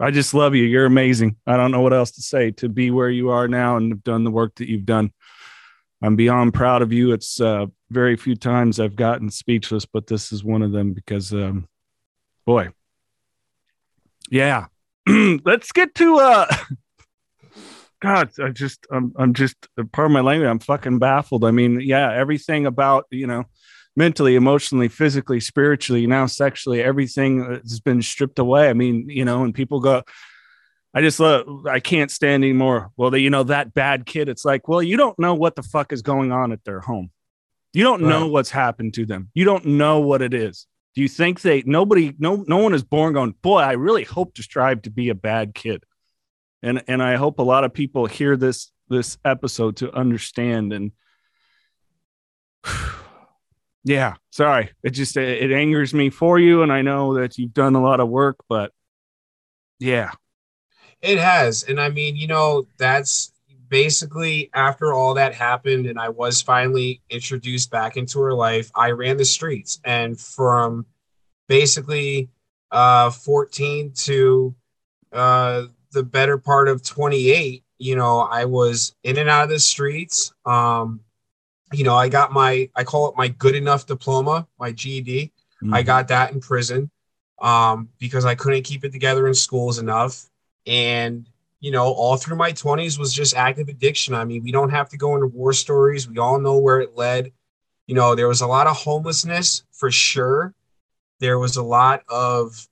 I 0.00 0.10
just 0.10 0.32
love 0.32 0.54
you. 0.54 0.64
You're 0.64 0.86
amazing. 0.86 1.36
I 1.46 1.58
don't 1.58 1.70
know 1.70 1.82
what 1.82 1.92
else 1.92 2.12
to 2.12 2.22
say 2.22 2.52
to 2.52 2.70
be 2.70 2.90
where 2.90 3.10
you 3.10 3.28
are 3.30 3.46
now 3.46 3.76
and 3.76 3.92
have 3.92 4.02
done 4.02 4.24
the 4.24 4.30
work 4.30 4.54
that 4.56 4.68
you've 4.68 4.86
done. 4.86 5.12
I'm 6.02 6.16
beyond 6.16 6.54
proud 6.54 6.80
of 6.80 6.90
you. 6.92 7.12
It's 7.12 7.38
uh, 7.38 7.66
very 7.90 8.16
few 8.16 8.34
times 8.34 8.80
I've 8.80 8.96
gotten 8.96 9.30
speechless, 9.30 9.84
but 9.84 10.06
this 10.06 10.32
is 10.32 10.42
one 10.42 10.62
of 10.62 10.72
them 10.72 10.94
because, 10.94 11.34
um, 11.34 11.68
boy, 12.46 12.70
yeah. 14.30 14.66
Let's 15.06 15.70
get 15.72 15.94
to 15.96 16.16
uh, 16.16 16.46
God. 18.00 18.30
I 18.42 18.48
just, 18.48 18.86
I'm, 18.90 19.12
I'm 19.16 19.34
just 19.34 19.56
part 19.92 20.06
of 20.06 20.12
my 20.12 20.20
language. 20.20 20.48
I'm 20.48 20.60
fucking 20.60 20.98
baffled. 20.98 21.44
I 21.44 21.50
mean, 21.50 21.80
yeah, 21.80 22.10
everything 22.10 22.64
about 22.64 23.04
you 23.10 23.26
know, 23.26 23.44
mentally, 23.96 24.36
emotionally, 24.36 24.88
physically, 24.88 25.40
spiritually, 25.40 26.06
now 26.06 26.26
sexually, 26.26 26.82
everything 26.82 27.44
has 27.44 27.80
been 27.80 28.02
stripped 28.02 28.38
away. 28.38 28.68
I 28.68 28.72
mean, 28.72 29.08
you 29.08 29.24
know, 29.24 29.44
and 29.44 29.54
people 29.54 29.80
go, 29.80 30.02
I 30.92 31.00
just 31.00 31.20
love, 31.20 31.66
I 31.66 31.80
can't 31.80 32.10
stand 32.10 32.42
anymore. 32.42 32.90
Well, 32.96 33.10
they, 33.10 33.20
you 33.20 33.30
know, 33.30 33.44
that 33.44 33.74
bad 33.74 34.06
kid, 34.06 34.28
it's 34.28 34.44
like, 34.44 34.66
well, 34.66 34.82
you 34.82 34.96
don't 34.96 35.18
know 35.18 35.34
what 35.34 35.54
the 35.54 35.62
fuck 35.62 35.92
is 35.92 36.02
going 36.02 36.32
on 36.32 36.50
at 36.52 36.64
their 36.64 36.80
home. 36.80 37.10
You 37.72 37.84
don't 37.84 38.02
right. 38.02 38.08
know 38.08 38.26
what's 38.26 38.50
happened 38.50 38.94
to 38.94 39.06
them. 39.06 39.30
You 39.32 39.44
don't 39.44 39.64
know 39.66 40.00
what 40.00 40.22
it 40.22 40.34
is. 40.34 40.66
Do 40.96 41.02
you 41.02 41.08
think 41.08 41.40
they, 41.40 41.62
nobody, 41.64 42.14
no, 42.18 42.44
no 42.48 42.58
one 42.58 42.74
is 42.74 42.82
born 42.82 43.12
going, 43.12 43.34
boy, 43.42 43.60
I 43.60 43.72
really 43.72 44.02
hope 44.02 44.34
to 44.34 44.42
strive 44.42 44.82
to 44.82 44.90
be 44.90 45.08
a 45.08 45.14
bad 45.14 45.54
kid. 45.54 45.84
And, 46.62 46.82
and 46.88 47.00
I 47.00 47.14
hope 47.14 47.38
a 47.38 47.42
lot 47.42 47.62
of 47.62 47.72
people 47.72 48.06
hear 48.06 48.36
this, 48.36 48.72
this 48.88 49.16
episode 49.24 49.76
to 49.76 49.94
understand. 49.94 50.72
And 50.72 50.90
yeah, 53.84 54.14
sorry. 54.30 54.70
It 54.82 54.90
just, 54.90 55.16
it, 55.16 55.50
it 55.50 55.52
angers 55.52 55.94
me 55.94 56.10
for 56.10 56.38
you. 56.38 56.62
And 56.62 56.72
I 56.72 56.82
know 56.82 57.14
that 57.14 57.38
you've 57.38 57.54
done 57.54 57.74
a 57.74 57.82
lot 57.82 58.00
of 58.00 58.08
work, 58.08 58.38
but 58.48 58.72
yeah, 59.78 60.12
it 61.00 61.18
has. 61.18 61.62
And 61.64 61.80
I 61.80 61.88
mean, 61.88 62.16
you 62.16 62.26
know, 62.26 62.66
that's 62.78 63.32
basically 63.68 64.50
after 64.52 64.92
all 64.92 65.14
that 65.14 65.32
happened 65.32 65.86
and 65.86 65.98
I 65.98 66.08
was 66.10 66.42
finally 66.42 67.00
introduced 67.08 67.70
back 67.70 67.96
into 67.96 68.20
her 68.20 68.34
life, 68.34 68.70
I 68.74 68.90
ran 68.90 69.16
the 69.16 69.24
streets. 69.24 69.80
And 69.84 70.20
from 70.20 70.84
basically 71.48 72.28
uh, 72.70 73.10
14 73.10 73.92
to 73.92 74.54
uh, 75.12 75.62
the 75.92 76.02
better 76.02 76.36
part 76.36 76.68
of 76.68 76.82
28, 76.82 77.64
you 77.78 77.96
know, 77.96 78.20
I 78.20 78.44
was 78.44 78.94
in 79.02 79.18
and 79.18 79.30
out 79.30 79.44
of 79.44 79.50
the 79.50 79.58
streets. 79.58 80.34
Um, 80.44 81.00
you 81.72 81.84
know, 81.84 81.96
I 81.96 82.08
got 82.08 82.32
my, 82.32 82.68
I 82.74 82.84
call 82.84 83.08
it 83.08 83.16
my 83.16 83.28
good 83.28 83.54
enough 83.54 83.86
diploma, 83.86 84.46
my 84.58 84.72
GED. 84.72 85.32
Mm-hmm. 85.62 85.74
I 85.74 85.82
got 85.82 86.08
that 86.08 86.32
in 86.32 86.40
prison 86.40 86.90
um, 87.40 87.88
because 87.98 88.24
I 88.24 88.34
couldn't 88.34 88.62
keep 88.62 88.84
it 88.84 88.92
together 88.92 89.26
in 89.26 89.34
schools 89.34 89.78
enough. 89.78 90.28
And, 90.66 91.28
you 91.60 91.70
know, 91.70 91.92
all 91.92 92.16
through 92.16 92.36
my 92.36 92.52
20s 92.52 92.98
was 92.98 93.12
just 93.12 93.36
active 93.36 93.68
addiction. 93.68 94.14
I 94.14 94.24
mean, 94.24 94.42
we 94.42 94.52
don't 94.52 94.70
have 94.70 94.88
to 94.90 94.96
go 94.96 95.14
into 95.14 95.26
war 95.26 95.52
stories. 95.52 96.08
We 96.08 96.18
all 96.18 96.38
know 96.40 96.58
where 96.58 96.80
it 96.80 96.96
led. 96.96 97.32
You 97.86 97.94
know, 97.94 98.14
there 98.14 98.28
was 98.28 98.40
a 98.40 98.46
lot 98.46 98.66
of 98.66 98.76
homelessness 98.76 99.64
for 99.72 99.90
sure. 99.90 100.54
There 101.18 101.38
was 101.38 101.56
a 101.56 101.62
lot 101.62 102.02
of 102.08 102.68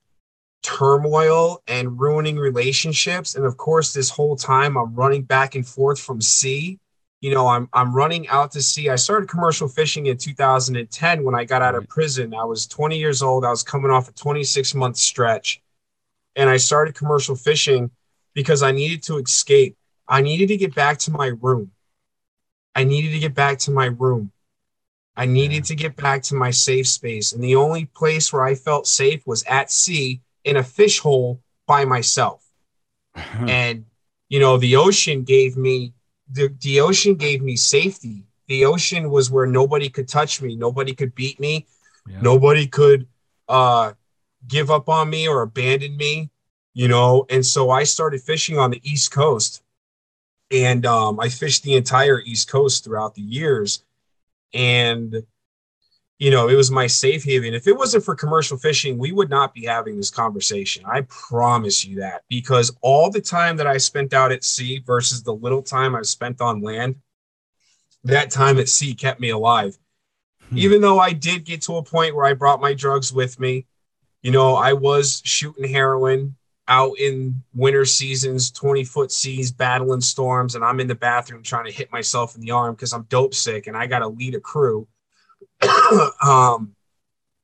turmoil 0.62 1.62
and 1.66 1.98
ruining 2.00 2.36
relationships. 2.36 3.34
And 3.34 3.44
of 3.44 3.56
course, 3.56 3.92
this 3.92 4.10
whole 4.10 4.36
time 4.36 4.76
I'm 4.76 4.94
running 4.94 5.22
back 5.22 5.54
and 5.54 5.66
forth 5.66 6.00
from 6.00 6.20
sea. 6.20 6.78
You 7.20 7.34
know, 7.34 7.48
I'm 7.48 7.68
I'm 7.72 7.94
running 7.94 8.28
out 8.28 8.52
to 8.52 8.62
sea. 8.62 8.90
I 8.90 8.96
started 8.96 9.28
commercial 9.28 9.68
fishing 9.68 10.06
in 10.06 10.16
2010 10.16 11.24
when 11.24 11.34
I 11.34 11.44
got 11.44 11.62
out 11.62 11.74
of 11.74 11.88
prison. 11.88 12.32
I 12.32 12.44
was 12.44 12.66
20 12.66 12.96
years 12.96 13.22
old. 13.22 13.44
I 13.44 13.50
was 13.50 13.64
coming 13.64 13.90
off 13.90 14.08
a 14.08 14.12
26 14.12 14.74
month 14.74 14.96
stretch 14.96 15.60
and 16.36 16.48
I 16.48 16.56
started 16.56 16.94
commercial 16.94 17.34
fishing 17.34 17.90
because 18.32 18.62
I 18.62 18.70
needed 18.70 19.02
to 19.04 19.18
escape. 19.18 19.76
I 20.06 20.22
needed 20.22 20.48
to 20.48 20.56
get 20.56 20.74
back 20.74 20.98
to 21.00 21.10
my 21.10 21.32
room. 21.42 21.72
I 22.76 22.84
needed 22.84 23.10
to 23.10 23.18
get 23.18 23.34
back 23.34 23.58
to 23.60 23.72
my 23.72 23.86
room. 23.86 24.30
I 25.16 25.26
needed 25.26 25.64
to 25.64 25.74
get 25.74 25.96
back 25.96 26.22
to 26.24 26.36
my 26.36 26.52
safe 26.52 26.86
space. 26.86 27.32
And 27.32 27.42
the 27.42 27.56
only 27.56 27.86
place 27.86 28.32
where 28.32 28.44
I 28.44 28.54
felt 28.54 28.86
safe 28.86 29.26
was 29.26 29.42
at 29.44 29.72
sea 29.72 30.20
in 30.44 30.56
a 30.56 30.62
fish 30.62 31.00
hole 31.00 31.40
by 31.66 31.84
myself. 31.84 32.48
and, 33.14 33.84
you 34.28 34.38
know, 34.38 34.58
the 34.58 34.76
ocean 34.76 35.24
gave 35.24 35.56
me 35.56 35.92
the, 36.30 36.54
the 36.60 36.80
ocean 36.80 37.14
gave 37.14 37.42
me 37.42 37.56
safety. 37.56 38.24
The 38.46 38.64
ocean 38.64 39.10
was 39.10 39.30
where 39.30 39.46
nobody 39.46 39.88
could 39.90 40.08
touch 40.08 40.40
me, 40.40 40.56
nobody 40.56 40.94
could 40.94 41.14
beat 41.14 41.38
me, 41.38 41.66
yeah. 42.06 42.20
nobody 42.20 42.66
could 42.66 43.06
uh 43.48 43.92
give 44.46 44.70
up 44.70 44.88
on 44.88 45.10
me 45.10 45.28
or 45.28 45.42
abandon 45.42 45.96
me, 45.96 46.30
you 46.74 46.88
know. 46.88 47.26
And 47.28 47.44
so 47.44 47.70
I 47.70 47.84
started 47.84 48.22
fishing 48.22 48.58
on 48.58 48.70
the 48.70 48.80
East 48.82 49.10
Coast. 49.10 49.62
And 50.50 50.86
um, 50.86 51.20
I 51.20 51.28
fished 51.28 51.62
the 51.62 51.74
entire 51.74 52.22
East 52.22 52.50
Coast 52.50 52.82
throughout 52.82 53.14
the 53.14 53.22
years. 53.22 53.84
And, 54.54 55.26
you 56.18 56.32
know, 56.32 56.48
it 56.48 56.56
was 56.56 56.70
my 56.70 56.86
safe 56.86 57.22
haven. 57.24 57.54
If 57.54 57.68
it 57.68 57.76
wasn't 57.76 58.04
for 58.04 58.14
commercial 58.14 58.58
fishing, 58.58 58.98
we 58.98 59.12
would 59.12 59.30
not 59.30 59.54
be 59.54 59.64
having 59.64 59.96
this 59.96 60.10
conversation. 60.10 60.84
I 60.84 61.02
promise 61.02 61.84
you 61.84 62.00
that 62.00 62.22
because 62.28 62.76
all 62.80 63.08
the 63.10 63.20
time 63.20 63.56
that 63.56 63.68
I 63.68 63.76
spent 63.76 64.12
out 64.12 64.32
at 64.32 64.42
sea 64.42 64.82
versus 64.84 65.22
the 65.22 65.34
little 65.34 65.62
time 65.62 65.94
I've 65.94 66.06
spent 66.06 66.40
on 66.40 66.60
land, 66.60 66.96
that 68.04 68.30
time 68.30 68.58
at 68.58 68.68
sea 68.68 68.94
kept 68.94 69.20
me 69.20 69.30
alive. 69.30 69.78
Hmm. 70.48 70.58
Even 70.58 70.80
though 70.80 70.98
I 70.98 71.12
did 71.12 71.44
get 71.44 71.62
to 71.62 71.76
a 71.76 71.84
point 71.84 72.16
where 72.16 72.26
I 72.26 72.34
brought 72.34 72.60
my 72.60 72.74
drugs 72.74 73.12
with 73.12 73.38
me, 73.38 73.66
you 74.22 74.32
know, 74.32 74.56
I 74.56 74.72
was 74.72 75.22
shooting 75.24 75.70
heroin 75.70 76.34
out 76.66 76.98
in 76.98 77.42
winter 77.54 77.84
seasons, 77.84 78.50
20 78.50 78.84
foot 78.84 79.12
seas, 79.12 79.52
battling 79.52 80.00
storms, 80.00 80.56
and 80.56 80.64
I'm 80.64 80.80
in 80.80 80.88
the 80.88 80.94
bathroom 80.94 81.42
trying 81.42 81.64
to 81.64 81.72
hit 81.72 81.92
myself 81.92 82.34
in 82.34 82.40
the 82.40 82.50
arm 82.50 82.74
because 82.74 82.92
I'm 82.92 83.04
dope 83.04 83.34
sick 83.34 83.68
and 83.68 83.76
I 83.76 83.86
got 83.86 84.00
to 84.00 84.08
lead 84.08 84.34
a 84.34 84.40
crew. 84.40 84.86
um, 86.24 86.74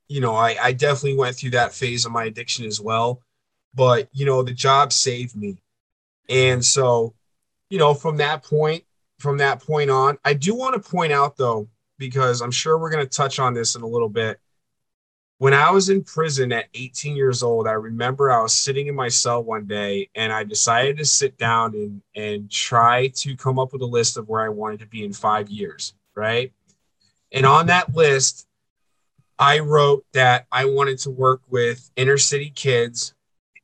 you 0.09 0.21
know, 0.21 0.35
I, 0.35 0.57
I 0.63 0.73
definitely 0.73 1.17
went 1.17 1.37
through 1.37 1.51
that 1.51 1.73
phase 1.73 2.05
of 2.05 2.13
my 2.13 2.25
addiction 2.25 2.65
as 2.67 2.81
well. 2.81 3.21
But, 3.75 4.09
you 4.13 4.27
know, 4.27 4.43
the 4.43 4.53
job 4.53 4.93
saved 4.93 5.37
me. 5.37 5.63
And 6.29 6.65
so, 6.65 7.15
you 7.71 7.79
know, 7.79 7.95
from 7.95 8.19
that 8.19 8.45
point, 8.45 8.85
from 9.19 9.39
that 9.39 9.61
point 9.61 9.91
on, 9.91 10.19
I 10.25 10.35
do 10.35 10.55
want 10.55 10.81
to 10.81 10.91
point 10.91 11.13
out 11.13 11.37
though, 11.37 11.69
because 11.99 12.41
I'm 12.41 12.51
sure 12.51 12.79
we're 12.79 12.91
going 12.91 13.05
to 13.05 13.11
touch 13.11 13.39
on 13.39 13.55
this 13.55 13.75
in 13.75 13.83
a 13.83 13.87
little 13.87 14.09
bit 14.09 14.39
when 15.39 15.53
I 15.53 15.71
was 15.71 15.89
in 15.89 16.05
prison 16.05 16.53
at 16.53 16.69
18 16.75 17.17
years 17.17 17.43
old, 17.43 17.67
I 17.67 17.73
remember 17.73 18.31
I 18.31 18.41
was 18.41 18.55
sitting 18.55 18.87
in 18.87 18.95
my 18.95 19.09
cell 19.09 19.43
one 19.43 19.67
day 19.67 20.09
and 20.15 20.33
I 20.33 20.45
decided 20.45 20.97
to 20.99 21.05
sit 21.05 21.37
down 21.37 21.75
and, 21.75 22.03
and 22.15 22.51
try 22.51 23.09
to 23.09 23.37
come 23.37 23.59
up 23.59 23.73
with 23.73 23.83
a 23.83 23.87
list 23.87 24.17
of 24.17 24.29
where 24.29 24.43
I 24.43 24.49
wanted 24.49 24.81
to 24.81 24.87
be 24.87 25.05
in 25.05 25.13
five 25.13 25.51
years. 25.51 25.95
Right. 26.17 26.53
And 27.35 27.45
on 27.45 27.67
that 27.67 27.95
list, 27.95 28.47
I 29.39 29.59
wrote 29.59 30.07
that 30.13 30.47
I 30.53 30.67
wanted 30.67 30.99
to 31.01 31.11
work 31.11 31.43
with 31.51 31.91
inner 31.97 32.17
city 32.17 32.51
kids 32.55 33.13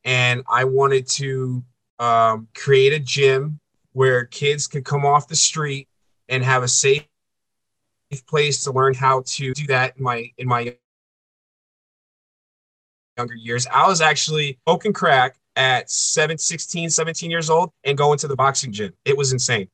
and 0.04 0.42
I 0.50 0.64
wanted 0.64 1.06
to 1.08 1.62
um, 2.00 2.48
create 2.54 2.92
a 2.92 2.98
gym 2.98 3.60
where 3.92 4.24
kids 4.24 4.66
could 4.66 4.84
come 4.84 5.06
off 5.06 5.28
the 5.28 5.36
street 5.36 5.86
and 6.28 6.42
have 6.42 6.64
a 6.64 6.68
safe 6.68 7.06
place 8.26 8.64
to 8.64 8.72
learn 8.72 8.92
how 8.94 9.22
to 9.26 9.54
do 9.54 9.66
that 9.68 9.96
in 9.96 10.02
my 10.02 10.32
in 10.36 10.48
my 10.48 10.76
younger 13.16 13.34
years. 13.34 13.68
I 13.72 13.86
was 13.86 14.00
actually 14.00 14.58
smoking 14.66 14.92
crack 14.92 15.36
at 15.54 15.90
7, 15.90 16.38
16, 16.38 16.90
17 16.90 17.30
years 17.30 17.50
old 17.50 17.70
and 17.84 17.96
going 17.96 18.18
to 18.18 18.26
the 18.26 18.36
boxing 18.36 18.72
gym. 18.72 18.94
It 19.04 19.16
was 19.16 19.32
insane. 19.32 19.68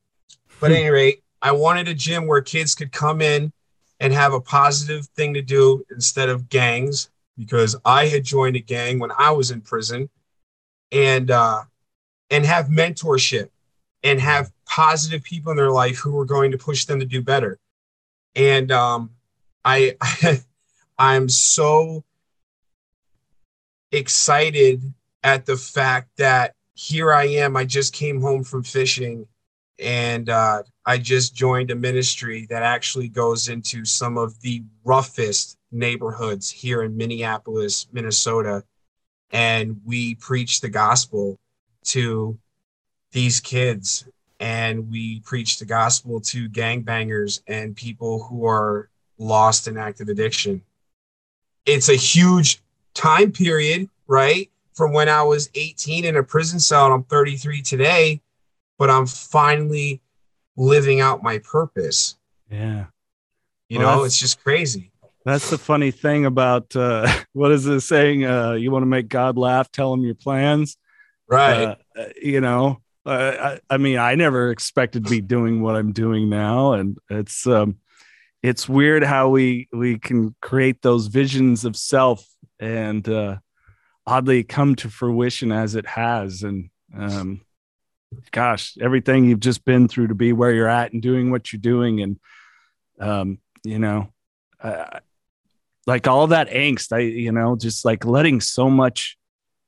But 0.59 0.71
at 0.71 0.77
any 0.77 0.89
rate, 0.89 1.23
I 1.41 1.51
wanted 1.51 1.87
a 1.87 1.93
gym 1.93 2.27
where 2.27 2.41
kids 2.41 2.75
could 2.75 2.91
come 2.91 3.21
in 3.21 3.51
and 3.99 4.13
have 4.13 4.33
a 4.33 4.41
positive 4.41 5.07
thing 5.07 5.33
to 5.33 5.41
do 5.41 5.83
instead 5.89 6.29
of 6.29 6.49
gangs 6.49 7.09
because 7.37 7.75
I 7.85 8.07
had 8.07 8.23
joined 8.23 8.55
a 8.55 8.61
gang 8.61 8.99
when 8.99 9.11
I 9.17 9.31
was 9.31 9.51
in 9.51 9.61
prison 9.61 10.09
and 10.91 11.29
uh 11.31 11.63
and 12.29 12.45
have 12.45 12.67
mentorship 12.67 13.49
and 14.03 14.19
have 14.19 14.51
positive 14.65 15.23
people 15.23 15.51
in 15.51 15.57
their 15.57 15.71
life 15.71 15.97
who 15.97 16.17
are 16.19 16.25
going 16.25 16.51
to 16.51 16.57
push 16.57 16.85
them 16.85 16.99
to 16.99 17.05
do 17.05 17.21
better. 17.21 17.59
And 18.35 18.71
um 18.71 19.11
I 19.63 19.95
I'm 20.99 21.29
so 21.29 22.03
excited 23.91 24.93
at 25.23 25.45
the 25.45 25.57
fact 25.57 26.09
that 26.17 26.53
here 26.73 27.13
I 27.13 27.25
am. 27.25 27.57
I 27.57 27.65
just 27.65 27.93
came 27.93 28.21
home 28.21 28.43
from 28.43 28.63
fishing 28.63 29.27
and 29.79 30.29
uh, 30.29 30.63
I 30.85 30.97
just 30.97 31.35
joined 31.35 31.71
a 31.71 31.75
ministry 31.75 32.47
that 32.49 32.63
actually 32.63 33.09
goes 33.09 33.49
into 33.49 33.85
some 33.85 34.17
of 34.17 34.39
the 34.41 34.63
roughest 34.83 35.57
neighborhoods 35.71 36.49
here 36.49 36.83
in 36.83 36.97
Minneapolis, 36.97 37.87
Minnesota. 37.91 38.63
And 39.31 39.81
we 39.85 40.15
preach 40.15 40.61
the 40.61 40.69
gospel 40.69 41.37
to 41.85 42.37
these 43.11 43.39
kids 43.39 44.07
and 44.39 44.89
we 44.89 45.19
preach 45.21 45.57
the 45.59 45.65
gospel 45.65 46.21
to 46.21 46.49
gangbangers 46.49 47.41
and 47.47 47.75
people 47.75 48.23
who 48.23 48.45
are 48.45 48.89
lost 49.17 49.67
in 49.67 49.77
active 49.77 50.09
addiction. 50.09 50.61
It's 51.65 51.89
a 51.89 51.95
huge 51.95 52.61
time 52.93 53.31
period, 53.31 53.89
right? 54.07 54.49
From 54.73 54.93
when 54.93 55.09
I 55.09 55.23
was 55.23 55.49
18 55.55 56.05
in 56.05 56.15
a 56.15 56.23
prison 56.23 56.59
cell 56.59 56.85
and 56.85 56.93
I'm 56.93 57.03
33 57.03 57.61
today, 57.61 58.21
but 58.77 58.89
I'm 58.89 59.05
finally 59.05 60.01
living 60.55 60.99
out 60.99 61.23
my 61.23 61.39
purpose. 61.39 62.15
Yeah. 62.49 62.85
You 63.69 63.79
well, 63.79 63.97
know, 63.97 64.03
it's 64.03 64.19
just 64.19 64.43
crazy. 64.43 64.91
That's 65.25 65.49
the 65.49 65.57
funny 65.57 65.91
thing 65.91 66.25
about 66.25 66.75
uh, 66.75 67.07
what 67.33 67.51
is 67.51 67.65
this 67.65 67.85
saying? 67.85 68.25
Uh, 68.25 68.53
you 68.53 68.71
want 68.71 68.83
to 68.83 68.87
make 68.87 69.09
God 69.09 69.37
laugh, 69.37 69.71
tell 69.71 69.93
him 69.93 70.01
your 70.01 70.15
plans. 70.15 70.77
Right. 71.27 71.77
Uh, 71.95 72.05
you 72.21 72.39
know, 72.39 72.81
I, 73.05 73.59
I, 73.69 73.77
mean, 73.77 73.97
I 73.97 74.15
never 74.15 74.51
expected 74.51 75.05
to 75.05 75.09
be 75.09 75.21
doing 75.21 75.61
what 75.61 75.75
I'm 75.75 75.91
doing 75.91 76.29
now. 76.29 76.73
And 76.73 76.97
it's, 77.09 77.45
um, 77.45 77.77
it's 78.41 78.69
weird 78.69 79.03
how 79.03 79.29
we, 79.29 79.67
we 79.73 79.99
can 79.99 80.35
create 80.41 80.81
those 80.81 81.07
visions 81.07 81.65
of 81.65 81.75
self 81.75 82.25
and, 82.59 83.07
uh, 83.07 83.37
oddly 84.05 84.43
come 84.43 84.75
to 84.75 84.89
fruition 84.89 85.51
as 85.51 85.75
it 85.75 85.85
has. 85.85 86.43
And, 86.43 86.69
um, 86.97 87.41
gosh, 88.31 88.77
everything 88.79 89.25
you've 89.25 89.39
just 89.39 89.65
been 89.65 89.87
through 89.87 90.07
to 90.07 90.15
be 90.15 90.33
where 90.33 90.51
you're 90.51 90.69
at 90.69 90.93
and 90.93 91.01
doing 91.01 91.31
what 91.31 91.51
you're 91.51 91.59
doing. 91.59 92.01
And, 92.01 92.19
um, 92.99 93.39
you 93.63 93.79
know, 93.79 94.09
uh, 94.61 94.99
like 95.85 96.07
all 96.07 96.27
that 96.27 96.49
angst, 96.49 96.91
I, 96.91 96.99
you 96.99 97.31
know, 97.31 97.55
just 97.55 97.85
like 97.85 98.05
letting 98.05 98.41
so 98.41 98.69
much, 98.69 99.17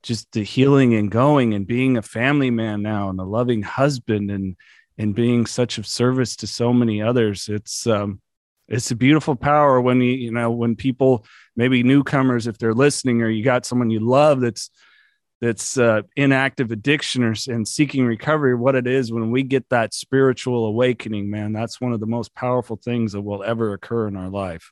just 0.04 0.32
the 0.32 0.44
healing 0.44 0.94
and 0.96 1.12
going 1.12 1.54
and 1.54 1.68
being 1.68 1.98
a 1.98 2.02
family 2.02 2.52
man 2.52 2.82
now 2.82 3.10
and 3.10 3.20
a 3.20 3.24
loving 3.24 3.62
husband 3.62 4.32
and, 4.32 4.56
and 4.98 5.16
being 5.16 5.46
such 5.46 5.78
of 5.78 5.88
service 5.88 6.36
to 6.38 6.48
so 6.48 6.74
many 6.74 7.02
others. 7.02 7.50
It's, 7.50 7.88
um, 7.88 8.22
it's 8.68 8.92
a 8.92 8.96
beautiful 8.96 9.36
power 9.36 9.82
when 9.82 10.02
you, 10.02 10.12
you 10.12 10.32
know, 10.32 10.52
when 10.52 10.76
people, 10.76 11.26
maybe 11.56 11.84
newcomers, 11.84 12.48
if 12.48 12.58
they're 12.58 12.74
listening 12.74 13.22
or 13.22 13.30
you 13.30 13.44
got 13.44 13.66
someone 13.66 13.90
you 13.90 14.00
love 14.00 14.42
that's, 14.42 14.70
that's 15.42 15.78
uh, 15.78 16.02
inactive 16.16 16.72
addiction 16.72 17.24
or 17.24 17.34
and 17.48 17.68
seeking 17.68 18.06
recovery 18.06 18.56
what 18.56 18.76
it 18.76 18.88
is 18.88 19.12
when 19.12 19.32
we 19.32 19.44
get 19.44 19.70
that 19.70 19.94
spiritual 19.94 20.66
awakening 20.66 21.30
man 21.30 21.54
that's 21.54 21.80
one 21.80 21.94
of 21.94 22.00
the 22.00 22.06
most 22.06 22.34
powerful 22.36 22.76
things 22.76 23.14
that 23.14 23.22
will 23.22 23.44
ever 23.44 23.74
occur 23.74 24.08
in 24.08 24.18
our 24.18 24.30
life. 24.30 24.72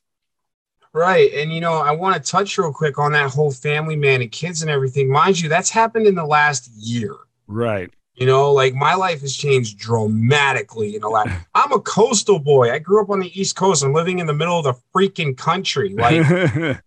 Right 0.92 1.32
and 1.34 1.52
you 1.52 1.60
know 1.60 1.74
i 1.74 1.92
want 1.92 2.16
to 2.16 2.30
touch 2.30 2.56
real 2.58 2.72
quick 2.72 2.98
on 2.98 3.12
that 3.12 3.30
whole 3.30 3.50
family 3.50 3.96
man 3.96 4.22
and 4.22 4.32
kids 4.32 4.62
and 4.62 4.70
everything. 4.70 5.10
Mind 5.10 5.40
you 5.40 5.48
that's 5.48 5.70
happened 5.70 6.06
in 6.06 6.14
the 6.14 6.26
last 6.26 6.70
year. 6.76 7.14
Right. 7.46 7.90
You 8.14 8.26
know 8.26 8.52
like 8.52 8.74
my 8.74 8.94
life 8.94 9.20
has 9.22 9.36
changed 9.36 9.78
dramatically 9.78 10.96
in 10.96 11.00
the 11.00 11.08
last 11.08 11.30
i'm 11.54 11.72
a 11.72 11.80
coastal 11.80 12.38
boy. 12.38 12.72
I 12.72 12.78
grew 12.78 13.02
up 13.02 13.10
on 13.10 13.20
the 13.20 13.40
east 13.40 13.56
coast. 13.56 13.82
I'm 13.82 13.94
living 13.94 14.18
in 14.18 14.26
the 14.26 14.34
middle 14.34 14.58
of 14.58 14.64
the 14.64 14.74
freaking 14.94 15.36
country. 15.36 15.94
Like 15.94 16.82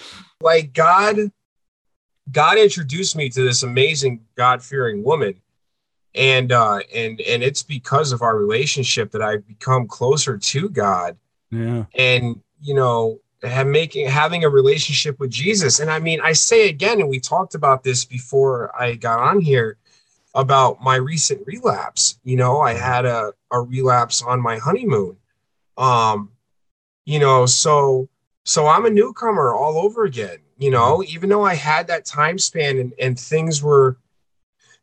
like 0.40 0.72
god 0.72 1.30
God 2.30 2.58
introduced 2.58 3.16
me 3.16 3.28
to 3.28 3.42
this 3.42 3.62
amazing 3.62 4.20
God 4.36 4.62
fearing 4.62 5.02
woman. 5.02 5.40
And 6.14 6.52
uh 6.52 6.78
and 6.94 7.20
and 7.20 7.42
it's 7.42 7.62
because 7.62 8.12
of 8.12 8.22
our 8.22 8.36
relationship 8.36 9.10
that 9.12 9.22
I've 9.22 9.46
become 9.46 9.88
closer 9.88 10.38
to 10.38 10.68
God. 10.68 11.16
Yeah. 11.50 11.84
And 11.94 12.40
you 12.60 12.74
know, 12.74 13.18
have 13.42 13.66
making 13.66 14.08
having 14.08 14.44
a 14.44 14.48
relationship 14.48 15.18
with 15.18 15.30
Jesus. 15.30 15.80
And 15.80 15.90
I 15.90 15.98
mean, 15.98 16.20
I 16.22 16.32
say 16.32 16.68
again, 16.68 17.00
and 17.00 17.08
we 17.08 17.20
talked 17.20 17.54
about 17.54 17.82
this 17.82 18.04
before 18.04 18.70
I 18.80 18.94
got 18.94 19.18
on 19.18 19.40
here 19.40 19.76
about 20.34 20.82
my 20.82 20.96
recent 20.96 21.46
relapse. 21.46 22.18
You 22.24 22.36
know, 22.36 22.60
I 22.60 22.74
had 22.74 23.04
a, 23.04 23.32
a 23.50 23.60
relapse 23.60 24.22
on 24.22 24.40
my 24.40 24.58
honeymoon. 24.58 25.16
Um, 25.76 26.30
you 27.04 27.18
know, 27.18 27.46
so 27.46 28.08
so 28.44 28.66
I'm 28.66 28.86
a 28.86 28.90
newcomer 28.90 29.54
all 29.54 29.78
over 29.78 30.04
again 30.04 30.38
you 30.58 30.70
know 30.70 31.02
even 31.06 31.28
though 31.28 31.44
i 31.44 31.54
had 31.54 31.86
that 31.86 32.04
time 32.04 32.38
span 32.38 32.78
and, 32.78 32.92
and 33.00 33.18
things 33.18 33.62
were 33.62 33.96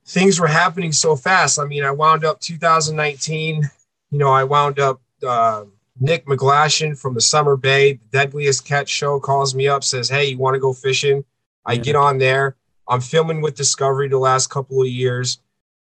things 0.06 0.40
were 0.40 0.48
happening 0.48 0.92
so 0.92 1.16
fast 1.16 1.60
i 1.60 1.66
mean 1.66 1.84
i 1.84 1.92
wound 1.92 2.26
up 2.26 2.40
2019 2.40 3.70
you 4.12 4.18
know 4.18 4.32
i 4.32 4.44
wound 4.44 4.80
up 4.80 5.02
uh, 5.28 5.64
nick 6.00 6.26
mcglashan 6.26 7.00
from 7.00 7.14
the 7.14 7.22
summer 7.22 7.56
bay 7.56 7.94
the 7.94 8.06
deadliest 8.12 8.66
catch 8.66 8.90
show 8.90 9.20
calls 9.20 9.54
me 9.56 9.68
up 9.68 9.84
says 9.84 10.10
hey 10.10 10.26
you 10.26 10.38
want 10.38 10.54
to 10.54 10.60
go 10.60 10.74
fishing? 10.74 11.24
I 11.66 11.78
get 11.78 11.96
on 11.96 12.18
there. 12.18 12.56
I'm 12.88 13.02
filming 13.02 13.42
with 13.42 13.56
discovery 13.56 14.08
the 14.08 14.18
last 14.18 14.50
couple 14.50 14.82
of 14.82 14.88
years. 14.88 15.40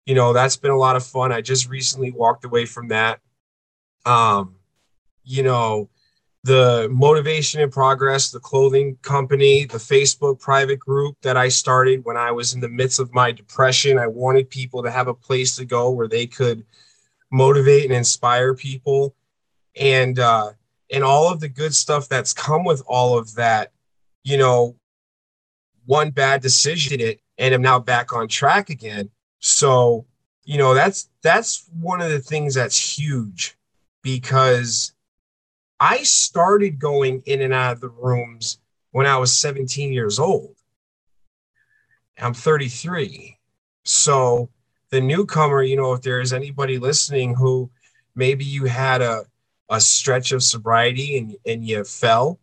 You 0.06 0.16
know 0.16 0.34
that's 0.34 0.58
been 0.58 0.72
a 0.72 0.78
lot 0.78 0.96
of 0.96 1.06
fun. 1.06 1.32
I 1.32 1.42
just 1.42 1.70
recently 1.70 2.12
walked 2.12 2.46
away 2.46 2.66
from 2.66 2.90
that. 2.90 3.20
Um 4.06 4.56
you 5.24 5.44
know 5.44 5.90
the 6.44 6.90
motivation 6.92 7.62
and 7.62 7.72
progress 7.72 8.30
the 8.30 8.40
clothing 8.40 8.98
company 9.02 9.64
the 9.66 9.78
facebook 9.78 10.40
private 10.42 10.78
group 10.78 11.16
that 11.22 11.38
i 11.38 11.48
started 11.48 12.04
when 12.04 12.18
i 12.18 12.32
was 12.32 12.54
in 12.54 12.60
the 12.60 12.68
midst 12.68 13.00
of 13.00 13.14
my 13.14 13.32
depression. 13.32 13.98
I 13.98 14.08
wanted 14.08 14.50
people 14.50 14.84
to 14.84 14.92
have 14.92 15.08
a 15.08 15.14
place 15.14 15.56
to 15.56 15.66
go 15.66 15.90
where 15.90 16.08
they 16.08 16.28
could 16.28 16.66
motivate 17.32 17.86
and 17.86 17.94
inspire 17.94 18.54
people. 18.54 19.16
And 19.76 20.20
uh 20.20 20.52
and 20.92 21.04
all 21.04 21.32
of 21.32 21.40
the 21.40 21.50
good 21.50 21.74
stuff 21.74 22.08
that's 22.08 22.34
come 22.34 22.64
with 22.64 22.84
all 22.88 23.18
of 23.18 23.34
that 23.36 23.72
you 24.24 24.38
know 24.38 24.76
one 25.86 26.12
bad 26.12 26.42
decision 26.42 27.00
it 27.00 27.20
and 27.38 27.54
i'm 27.54 27.62
now 27.62 27.80
back 27.80 28.14
on 28.14 28.28
track 28.28 28.70
again. 28.70 29.10
So 29.40 30.06
you 30.46 30.58
know 30.58 30.74
that's 30.74 31.10
that's 31.22 31.68
one 31.80 32.02
of 32.02 32.12
the 32.12 32.20
things 32.20 32.54
that's 32.54 32.98
huge 32.98 33.58
because 34.02 34.93
I 35.84 36.04
started 36.04 36.80
going 36.80 37.24
in 37.26 37.42
and 37.42 37.54
out 37.54 37.74
of 37.74 37.82
the 37.82 37.90
rooms 37.90 38.58
when 38.92 39.06
I 39.06 39.18
was 39.18 39.38
17 39.38 39.92
years 39.92 40.18
old. 40.18 40.56
I'm 42.18 42.34
33. 42.34 43.38
So 43.84 44.50
the 44.92 45.02
newcomer, 45.02 45.62
you 45.62 45.76
know, 45.76 45.92
if 45.92 46.02
there 46.02 46.22
is 46.22 46.32
anybody 46.32 46.80
listening 46.80 47.36
who 47.36 47.70
maybe 48.16 48.46
you 48.46 48.64
had 48.64 49.02
a, 49.02 49.26
a 49.70 49.82
stretch 49.82 50.32
of 50.32 50.42
sobriety 50.42 51.18
and, 51.18 51.36
and 51.46 51.68
you 51.68 51.84
fell, 51.84 52.40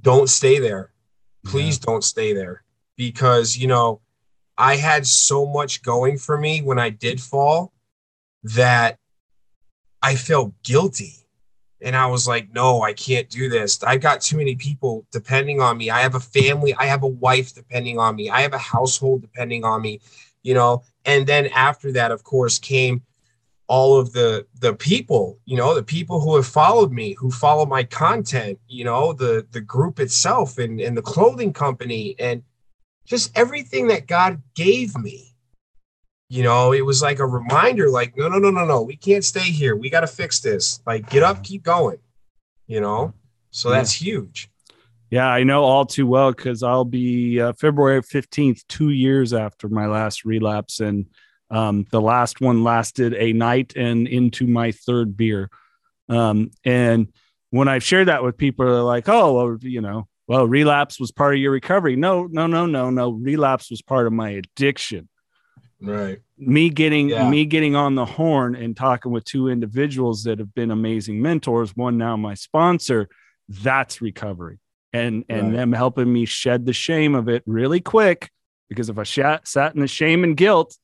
don't 0.00 0.28
stay 0.28 0.60
there. 0.60 0.92
Please 1.44 1.80
yeah. 1.80 1.86
don't 1.86 2.04
stay 2.04 2.32
there 2.32 2.62
because, 2.96 3.56
you 3.56 3.66
know, 3.66 4.00
I 4.56 4.76
had 4.76 5.04
so 5.04 5.46
much 5.46 5.82
going 5.82 6.18
for 6.18 6.38
me 6.38 6.62
when 6.62 6.78
I 6.78 6.90
did 6.90 7.20
fall 7.20 7.72
that 8.44 9.00
I 10.00 10.14
felt 10.14 10.52
guilty 10.62 11.23
and 11.84 11.94
I 11.94 12.06
was 12.06 12.26
like, 12.26 12.52
no, 12.52 12.82
I 12.82 12.94
can't 12.94 13.28
do 13.28 13.48
this. 13.48 13.82
I've 13.82 14.00
got 14.00 14.22
too 14.22 14.38
many 14.38 14.56
people 14.56 15.06
depending 15.12 15.60
on 15.60 15.76
me. 15.76 15.90
I 15.90 16.00
have 16.00 16.14
a 16.14 16.20
family, 16.20 16.74
I 16.74 16.86
have 16.86 17.02
a 17.02 17.08
wife 17.08 17.54
depending 17.54 17.98
on 17.98 18.16
me, 18.16 18.30
I 18.30 18.40
have 18.40 18.54
a 18.54 18.58
household 18.58 19.20
depending 19.20 19.64
on 19.64 19.82
me, 19.82 20.00
you 20.42 20.54
know. 20.54 20.82
And 21.04 21.26
then 21.26 21.46
after 21.48 21.92
that, 21.92 22.10
of 22.10 22.24
course, 22.24 22.58
came 22.58 23.02
all 23.66 23.98
of 23.98 24.12
the 24.12 24.46
the 24.60 24.74
people, 24.74 25.38
you 25.44 25.56
know, 25.56 25.74
the 25.74 25.82
people 25.82 26.20
who 26.20 26.36
have 26.36 26.46
followed 26.46 26.90
me, 26.90 27.12
who 27.18 27.30
follow 27.30 27.66
my 27.66 27.84
content, 27.84 28.58
you 28.66 28.84
know, 28.84 29.12
the 29.12 29.46
the 29.52 29.60
group 29.60 30.00
itself 30.00 30.58
and, 30.58 30.80
and 30.80 30.96
the 30.96 31.02
clothing 31.02 31.52
company 31.52 32.14
and 32.18 32.42
just 33.06 33.36
everything 33.36 33.88
that 33.88 34.06
God 34.06 34.42
gave 34.54 34.96
me 34.96 35.33
you 36.28 36.42
know, 36.42 36.72
it 36.72 36.84
was 36.84 37.02
like 37.02 37.18
a 37.18 37.26
reminder, 37.26 37.90
like, 37.90 38.16
no, 38.16 38.28
no, 38.28 38.38
no, 38.38 38.50
no, 38.50 38.64
no, 38.64 38.82
we 38.82 38.96
can't 38.96 39.24
stay 39.24 39.50
here. 39.50 39.76
We 39.76 39.90
got 39.90 40.00
to 40.00 40.06
fix 40.06 40.40
this. 40.40 40.80
Like, 40.86 41.10
get 41.10 41.22
up, 41.22 41.42
keep 41.44 41.62
going, 41.62 41.98
you 42.66 42.80
know? 42.80 43.12
So 43.50 43.70
that's 43.70 44.00
yeah. 44.00 44.12
huge. 44.12 44.50
Yeah, 45.10 45.28
I 45.28 45.44
know 45.44 45.62
all 45.62 45.86
too 45.86 46.06
well 46.06 46.32
because 46.32 46.62
I'll 46.62 46.84
be 46.84 47.40
uh, 47.40 47.52
February 47.52 48.02
15th, 48.02 48.64
two 48.68 48.90
years 48.90 49.32
after 49.32 49.68
my 49.68 49.86
last 49.86 50.24
relapse. 50.24 50.80
And 50.80 51.06
Um, 51.50 51.84
the 51.90 52.00
last 52.00 52.40
one 52.40 52.64
lasted 52.64 53.14
a 53.14 53.32
night 53.32 53.76
and 53.76 54.08
into 54.08 54.46
my 54.46 54.72
third 54.72 55.16
beer. 55.16 55.50
Um, 56.08 56.50
and 56.64 57.12
when 57.50 57.68
I've 57.68 57.84
shared 57.84 58.08
that 58.08 58.24
with 58.24 58.36
people, 58.36 58.64
they're 58.64 58.82
like, 58.82 59.08
oh, 59.08 59.34
well, 59.34 59.58
you 59.60 59.80
know, 59.80 60.08
well, 60.26 60.48
relapse 60.48 60.98
was 60.98 61.12
part 61.12 61.34
of 61.34 61.40
your 61.40 61.52
recovery. 61.52 61.96
No, 61.96 62.26
no, 62.26 62.48
no, 62.48 62.66
no, 62.66 62.90
no. 62.90 63.10
Relapse 63.10 63.70
was 63.70 63.82
part 63.82 64.06
of 64.06 64.12
my 64.12 64.30
addiction. 64.30 65.08
Right. 65.86 66.20
Me 66.36 66.68
getting 66.70 67.10
Yeah. 67.10 67.28
me 67.28 67.44
getting 67.44 67.76
on 67.76 67.94
the 67.94 68.04
horn 68.04 68.54
and 68.56 68.76
talking 68.76 69.12
with 69.12 69.24
two 69.24 69.48
individuals 69.48 70.24
that 70.24 70.38
have 70.38 70.54
been 70.54 70.70
amazing 70.70 71.22
mentors, 71.22 71.76
one 71.76 71.96
now 71.96 72.16
my 72.16 72.34
sponsor, 72.34 73.08
that's 73.48 74.00
recovery. 74.02 74.58
And 74.92 75.24
and 75.28 75.48
Right. 75.48 75.56
them 75.56 75.72
helping 75.72 76.12
me 76.12 76.24
shed 76.24 76.66
the 76.66 76.72
shame 76.72 77.14
of 77.14 77.28
it 77.28 77.42
really 77.46 77.80
quick 77.80 78.30
because 78.68 78.88
if 78.88 78.98
I 78.98 79.02
shat, 79.04 79.46
sat 79.46 79.74
in 79.74 79.80
the 79.80 79.86
shame 79.88 80.24
and 80.24 80.36
guilt, 80.36 80.76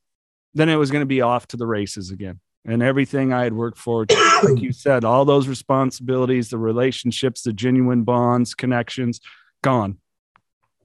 then 0.53 0.69
it 0.69 0.75
was 0.75 0.91
going 0.91 1.01
to 1.01 1.05
be 1.07 1.21
off 1.21 1.47
to 1.47 1.57
the 1.57 1.65
races 1.67 2.11
again. 2.11 2.39
And 2.63 2.83
everything 2.83 3.33
I 3.33 3.43
had 3.43 3.53
worked 3.53 3.77
for, 3.79 4.05
like 4.43 4.61
you 4.61 4.71
said, 4.71 5.03
all 5.03 5.25
those 5.25 5.47
responsibilities, 5.47 6.49
the 6.49 6.57
relationships, 6.59 7.41
the 7.41 7.53
genuine 7.53 8.03
bonds, 8.03 8.53
connections, 8.53 9.19
gone. 9.63 9.97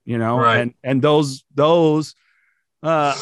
You 0.05 0.19
know, 0.19 0.39
Right. 0.39 0.59
and 0.59 0.75
and 0.83 1.03
those 1.03 1.45
those 1.55 2.15
uh 2.83 3.15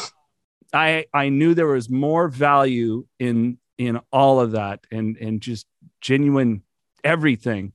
I 0.73 1.05
I 1.13 1.29
knew 1.29 1.53
there 1.53 1.67
was 1.67 1.89
more 1.89 2.27
value 2.27 3.05
in 3.19 3.57
in 3.77 3.99
all 4.11 4.39
of 4.39 4.51
that 4.51 4.85
and 4.91 5.17
and 5.17 5.41
just 5.41 5.65
genuine 6.01 6.63
everything 7.03 7.73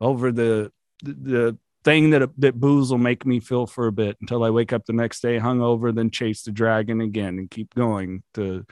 over 0.00 0.32
the 0.32 0.72
the, 1.02 1.12
the 1.12 1.58
thing 1.84 2.10
that 2.10 2.30
that 2.38 2.60
booze 2.60 2.90
will 2.90 2.98
make 2.98 3.26
me 3.26 3.40
feel 3.40 3.66
for 3.66 3.86
a 3.86 3.92
bit 3.92 4.16
until 4.20 4.44
I 4.44 4.50
wake 4.50 4.72
up 4.72 4.84
the 4.86 4.92
next 4.92 5.20
day 5.20 5.38
hungover, 5.38 5.94
then 5.94 6.10
chase 6.10 6.42
the 6.42 6.52
dragon 6.52 7.00
again 7.00 7.38
and 7.38 7.50
keep 7.50 7.74
going 7.74 8.22
to, 8.34 8.64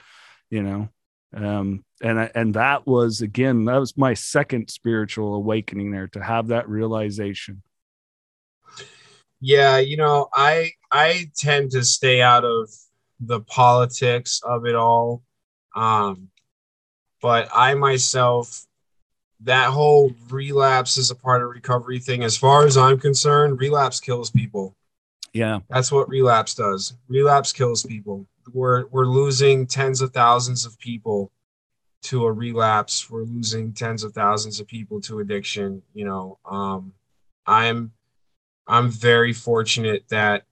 you 0.49 0.62
know, 0.62 0.89
um, 1.35 1.85
and 2.01 2.21
I, 2.21 2.31
and 2.35 2.55
that 2.55 2.87
was 2.87 3.21
again 3.21 3.64
that 3.66 3.79
was 3.79 3.97
my 3.97 4.14
second 4.14 4.68
spiritual 4.71 5.35
awakening 5.35 5.91
there 5.91 6.09
to 6.09 6.23
have 6.23 6.49
that 6.49 6.68
realization. 6.68 7.62
Yeah, 9.41 9.79
you 9.79 9.97
know, 9.97 10.29
I 10.33 10.73
I 10.93 11.31
tend 11.37 11.71
to 11.73 11.85
stay 11.85 12.21
out 12.21 12.45
of 12.45 12.68
the 13.21 13.41
politics 13.41 14.41
of 14.45 14.66
it 14.66 14.75
all. 14.75 15.23
Um, 15.77 16.29
but 17.23 17.49
I 17.55 17.75
myself, 17.75 18.66
that 19.41 19.68
whole 19.68 20.12
relapse 20.29 20.97
is 20.97 21.11
a 21.11 21.14
part 21.14 21.43
of 21.43 21.51
recovery 21.51 21.99
thing. 21.99 22.25
As 22.25 22.37
far 22.37 22.66
as 22.66 22.77
I'm 22.77 22.99
concerned, 22.99 23.61
relapse 23.61 24.01
kills 24.01 24.31
people. 24.31 24.75
Yeah, 25.33 25.61
That's 25.68 25.93
what 25.93 26.09
relapse 26.09 26.55
does. 26.55 26.95
Relapse 27.09 27.53
kills 27.53 27.85
people. 27.85 28.27
We're 28.53 28.87
we're 28.87 29.07
losing 29.07 29.66
tens 29.66 30.01
of 30.01 30.12
thousands 30.12 30.66
of 30.66 30.77
people 30.79 31.31
to 32.03 32.25
a 32.25 32.33
relapse. 32.33 33.09
We're 33.09 33.23
losing 33.23 33.73
tens 33.73 34.03
of 34.03 34.12
thousands 34.12 34.59
of 34.59 34.66
people 34.66 35.01
to 35.03 35.21
addiction. 35.21 35.83
You 35.95 36.07
know, 36.07 36.39
um, 36.45 36.95
I'm 37.47 37.93
I'm 38.66 38.91
very 38.91 39.33
fortunate 39.33 40.05
that 40.09 40.45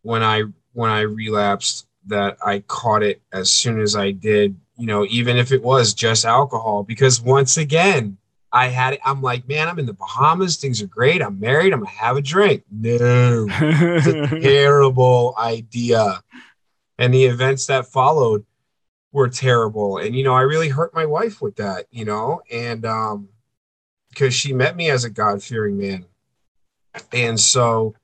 when 0.00 0.22
I 0.22 0.44
when 0.72 0.90
I 0.90 1.00
relapsed, 1.00 1.86
that 2.06 2.36
I 2.44 2.60
caught 2.60 3.02
it 3.02 3.22
as 3.32 3.50
soon 3.52 3.80
as 3.80 3.94
I 3.94 4.10
did. 4.10 4.56
You 4.76 4.86
know, 4.86 5.06
even 5.08 5.36
if 5.36 5.52
it 5.52 5.62
was 5.62 5.94
just 5.94 6.24
alcohol, 6.24 6.82
because 6.82 7.20
once 7.20 7.56
again, 7.56 8.16
I 8.52 8.68
had 8.68 8.94
it. 8.94 9.00
I'm 9.04 9.22
like, 9.22 9.48
man, 9.48 9.68
I'm 9.68 9.78
in 9.78 9.86
the 9.86 9.94
Bahamas. 9.94 10.56
Things 10.56 10.82
are 10.82 10.86
great. 10.86 11.22
I'm 11.22 11.40
married. 11.40 11.72
I'm 11.72 11.80
gonna 11.80 11.90
have 11.90 12.16
a 12.16 12.22
drink. 12.22 12.64
No, 12.70 13.46
it's 13.48 14.06
a 14.06 14.40
terrible 14.40 15.34
idea. 15.38 16.22
And 16.98 17.14
the 17.14 17.24
events 17.24 17.66
that 17.66 17.86
followed 17.86 18.44
were 19.12 19.28
terrible. 19.28 19.98
And 19.98 20.14
you 20.14 20.24
know, 20.24 20.34
I 20.34 20.42
really 20.42 20.68
hurt 20.68 20.94
my 20.94 21.06
wife 21.06 21.40
with 21.40 21.56
that, 21.56 21.86
you 21.90 22.04
know, 22.04 22.42
and 22.50 22.84
um 22.84 23.28
because 24.10 24.34
she 24.34 24.52
met 24.52 24.76
me 24.76 24.90
as 24.90 25.04
a 25.04 25.10
God-fearing 25.10 25.78
man. 25.78 26.04
And 27.12 27.40
so, 27.40 27.94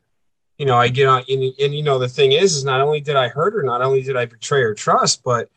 you 0.58 0.66
know, 0.66 0.76
I 0.76 0.88
get 0.88 1.06
on 1.06 1.24
and, 1.28 1.54
and 1.60 1.74
you 1.74 1.82
know, 1.82 1.98
the 1.98 2.08
thing 2.08 2.32
is, 2.32 2.56
is 2.56 2.64
not 2.64 2.80
only 2.80 3.00
did 3.00 3.16
I 3.16 3.28
hurt 3.28 3.54
her, 3.54 3.62
not 3.62 3.80
only 3.80 4.02
did 4.02 4.16
I 4.16 4.26
betray 4.26 4.62
her 4.62 4.74
trust, 4.74 5.22
but 5.22 5.48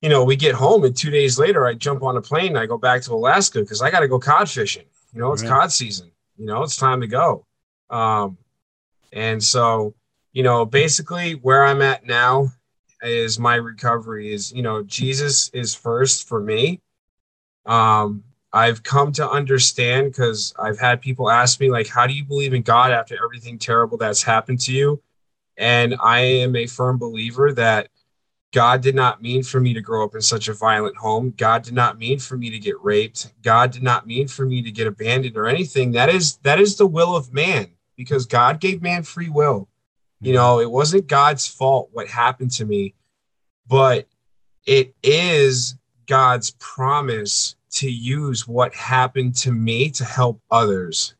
you 0.00 0.08
know, 0.08 0.24
we 0.24 0.34
get 0.34 0.54
home 0.54 0.84
and 0.84 0.96
two 0.96 1.10
days 1.10 1.38
later 1.38 1.66
I 1.66 1.74
jump 1.74 2.02
on 2.02 2.16
a 2.16 2.22
plane 2.22 2.48
and 2.48 2.58
I 2.58 2.66
go 2.66 2.78
back 2.78 3.02
to 3.02 3.12
Alaska 3.12 3.60
because 3.60 3.82
I 3.82 3.90
gotta 3.90 4.08
go 4.08 4.18
cod 4.18 4.48
fishing. 4.48 4.86
You 5.12 5.20
know, 5.20 5.32
it's 5.32 5.42
Right. 5.42 5.50
cod 5.50 5.72
season, 5.72 6.10
you 6.38 6.46
know, 6.46 6.62
it's 6.62 6.76
time 6.76 7.00
to 7.02 7.06
go. 7.06 7.44
Um, 7.90 8.38
and 9.12 9.42
so, 9.42 9.94
you 10.32 10.42
know, 10.42 10.64
basically 10.64 11.34
where 11.34 11.64
I'm 11.64 11.82
at 11.82 12.06
now 12.06 12.52
is 13.02 13.38
my 13.38 13.56
recovery 13.56 14.32
is, 14.32 14.52
you 14.52 14.62
know, 14.62 14.82
Jesus 14.82 15.50
is 15.52 15.74
first 15.74 16.28
for 16.28 16.40
me. 16.40 16.80
Um, 17.66 18.24
I've 18.52 18.82
come 18.82 19.12
to 19.12 19.28
understand 19.28 20.10
because 20.10 20.52
I've 20.58 20.78
had 20.78 21.00
people 21.00 21.30
ask 21.30 21.60
me, 21.60 21.70
like, 21.70 21.88
how 21.88 22.06
do 22.06 22.14
you 22.14 22.24
believe 22.24 22.52
in 22.52 22.62
God 22.62 22.90
after 22.90 23.16
everything 23.22 23.58
terrible 23.58 23.96
that's 23.96 24.22
happened 24.22 24.60
to 24.62 24.72
you? 24.72 25.02
And 25.56 25.94
I 26.02 26.20
am 26.20 26.56
a 26.56 26.66
firm 26.66 26.98
believer 26.98 27.52
that 27.52 27.88
God 28.52 28.80
did 28.80 28.96
not 28.96 29.22
mean 29.22 29.44
for 29.44 29.60
me 29.60 29.74
to 29.74 29.80
grow 29.80 30.04
up 30.04 30.14
in 30.16 30.20
such 30.20 30.48
a 30.48 30.54
violent 30.54 30.96
home. 30.96 31.32
God 31.36 31.62
did 31.62 31.74
not 31.74 31.98
mean 31.98 32.18
for 32.18 32.36
me 32.36 32.50
to 32.50 32.58
get 32.58 32.82
raped. 32.82 33.32
God 33.42 33.70
did 33.70 33.82
not 33.82 34.06
mean 34.06 34.26
for 34.26 34.44
me 34.44 34.62
to 34.62 34.72
get 34.72 34.88
abandoned 34.88 35.36
or 35.36 35.46
anything. 35.46 35.92
That 35.92 36.08
is 36.08 36.38
that 36.38 36.58
is 36.58 36.76
the 36.76 36.86
will 36.86 37.14
of 37.14 37.32
man 37.32 37.68
because 37.96 38.26
God 38.26 38.58
gave 38.58 38.82
man 38.82 39.04
free 39.04 39.28
will. 39.28 39.68
You 40.20 40.32
know, 40.32 40.60
it 40.60 40.70
wasn't 40.70 41.06
God's 41.06 41.46
fault 41.46 41.90
what 41.92 42.08
happened 42.08 42.50
to 42.52 42.64
me, 42.64 42.94
but 43.66 44.06
it 44.66 44.94
is 45.02 45.76
God's 46.06 46.50
promise 46.58 47.54
to 47.72 47.90
use 47.90 48.46
what 48.48 48.74
happened 48.74 49.34
to 49.36 49.52
me 49.52 49.90
to 49.90 50.04
help 50.04 50.40
others. 50.50 51.14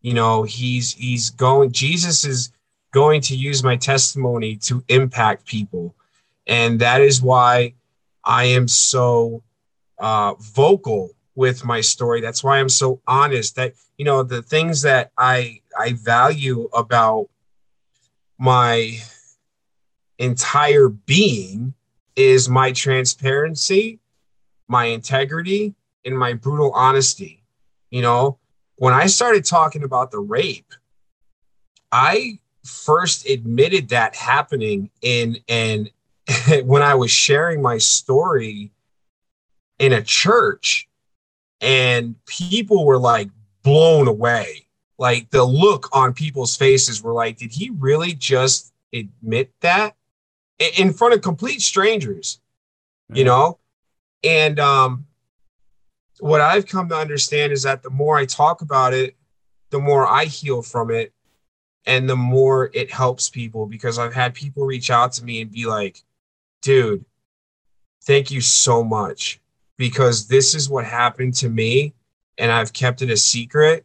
You 0.00 0.14
know, 0.14 0.42
he's 0.44 0.94
he's 0.94 1.30
going 1.30 1.72
Jesus 1.72 2.24
is 2.24 2.52
going 2.92 3.20
to 3.20 3.36
use 3.36 3.62
my 3.62 3.76
testimony 3.76 4.56
to 4.56 4.82
impact 4.88 5.46
people. 5.46 5.94
And 6.46 6.80
that 6.80 7.00
is 7.00 7.20
why 7.20 7.74
I 8.24 8.44
am 8.44 8.68
so 8.68 9.42
uh, 9.98 10.34
vocal 10.40 11.10
with 11.34 11.64
my 11.64 11.80
story. 11.80 12.20
That's 12.20 12.42
why 12.42 12.58
I'm 12.58 12.68
so 12.68 13.00
honest 13.06 13.56
that, 13.56 13.74
you 13.98 14.04
know, 14.04 14.22
the 14.22 14.42
things 14.42 14.82
that 14.82 15.10
I, 15.18 15.60
I 15.78 15.92
value 15.92 16.68
about 16.72 17.28
my 18.38 18.98
entire 20.18 20.88
being 20.88 21.74
is 22.16 22.48
my 22.48 22.72
transparency, 22.72 23.98
my 24.68 24.86
integrity, 24.86 25.74
and 26.04 26.18
my 26.18 26.32
brutal 26.32 26.72
honesty. 26.72 27.42
You 27.90 28.02
know, 28.02 28.38
when 28.76 28.94
I 28.94 29.06
started 29.06 29.44
talking 29.44 29.82
about 29.82 30.10
the 30.10 30.18
rape, 30.18 30.72
I 31.92 32.38
first 32.64 33.28
admitted 33.28 33.90
that 33.90 34.16
happening 34.16 34.90
in 35.02 35.38
and 35.48 35.90
when 36.64 36.82
I 36.82 36.94
was 36.94 37.10
sharing 37.10 37.62
my 37.62 37.78
story 37.78 38.72
in 39.78 39.92
a 39.92 40.02
church, 40.02 40.88
and 41.60 42.14
people 42.26 42.84
were 42.84 42.98
like 42.98 43.30
blown 43.62 44.08
away. 44.08 44.66
Like 44.98 45.30
the 45.30 45.44
look 45.44 45.94
on 45.94 46.14
people's 46.14 46.56
faces 46.56 47.02
were 47.02 47.12
like, 47.12 47.36
did 47.36 47.52
he 47.52 47.70
really 47.70 48.14
just 48.14 48.72
admit 48.92 49.52
that 49.60 49.94
in 50.78 50.92
front 50.92 51.14
of 51.14 51.20
complete 51.20 51.60
strangers? 51.60 52.40
You 53.12 53.24
know? 53.24 53.58
And 54.22 54.58
um, 54.58 55.06
what 56.20 56.40
I've 56.40 56.66
come 56.66 56.88
to 56.88 56.96
understand 56.96 57.52
is 57.52 57.62
that 57.62 57.82
the 57.82 57.90
more 57.90 58.16
I 58.16 58.24
talk 58.24 58.62
about 58.62 58.94
it, 58.94 59.16
the 59.70 59.78
more 59.78 60.06
I 60.06 60.24
heal 60.24 60.62
from 60.62 60.90
it 60.90 61.12
and 61.84 62.08
the 62.08 62.16
more 62.16 62.70
it 62.74 62.90
helps 62.90 63.30
people 63.30 63.66
because 63.66 63.98
I've 63.98 64.14
had 64.14 64.34
people 64.34 64.64
reach 64.64 64.90
out 64.90 65.12
to 65.14 65.24
me 65.24 65.40
and 65.42 65.50
be 65.50 65.66
like, 65.66 66.02
dude, 66.62 67.04
thank 68.04 68.30
you 68.30 68.40
so 68.40 68.82
much 68.82 69.40
because 69.76 70.26
this 70.26 70.54
is 70.54 70.68
what 70.68 70.84
happened 70.84 71.34
to 71.34 71.48
me 71.48 71.94
and 72.38 72.50
I've 72.50 72.72
kept 72.72 73.02
it 73.02 73.10
a 73.10 73.16
secret 73.16 73.84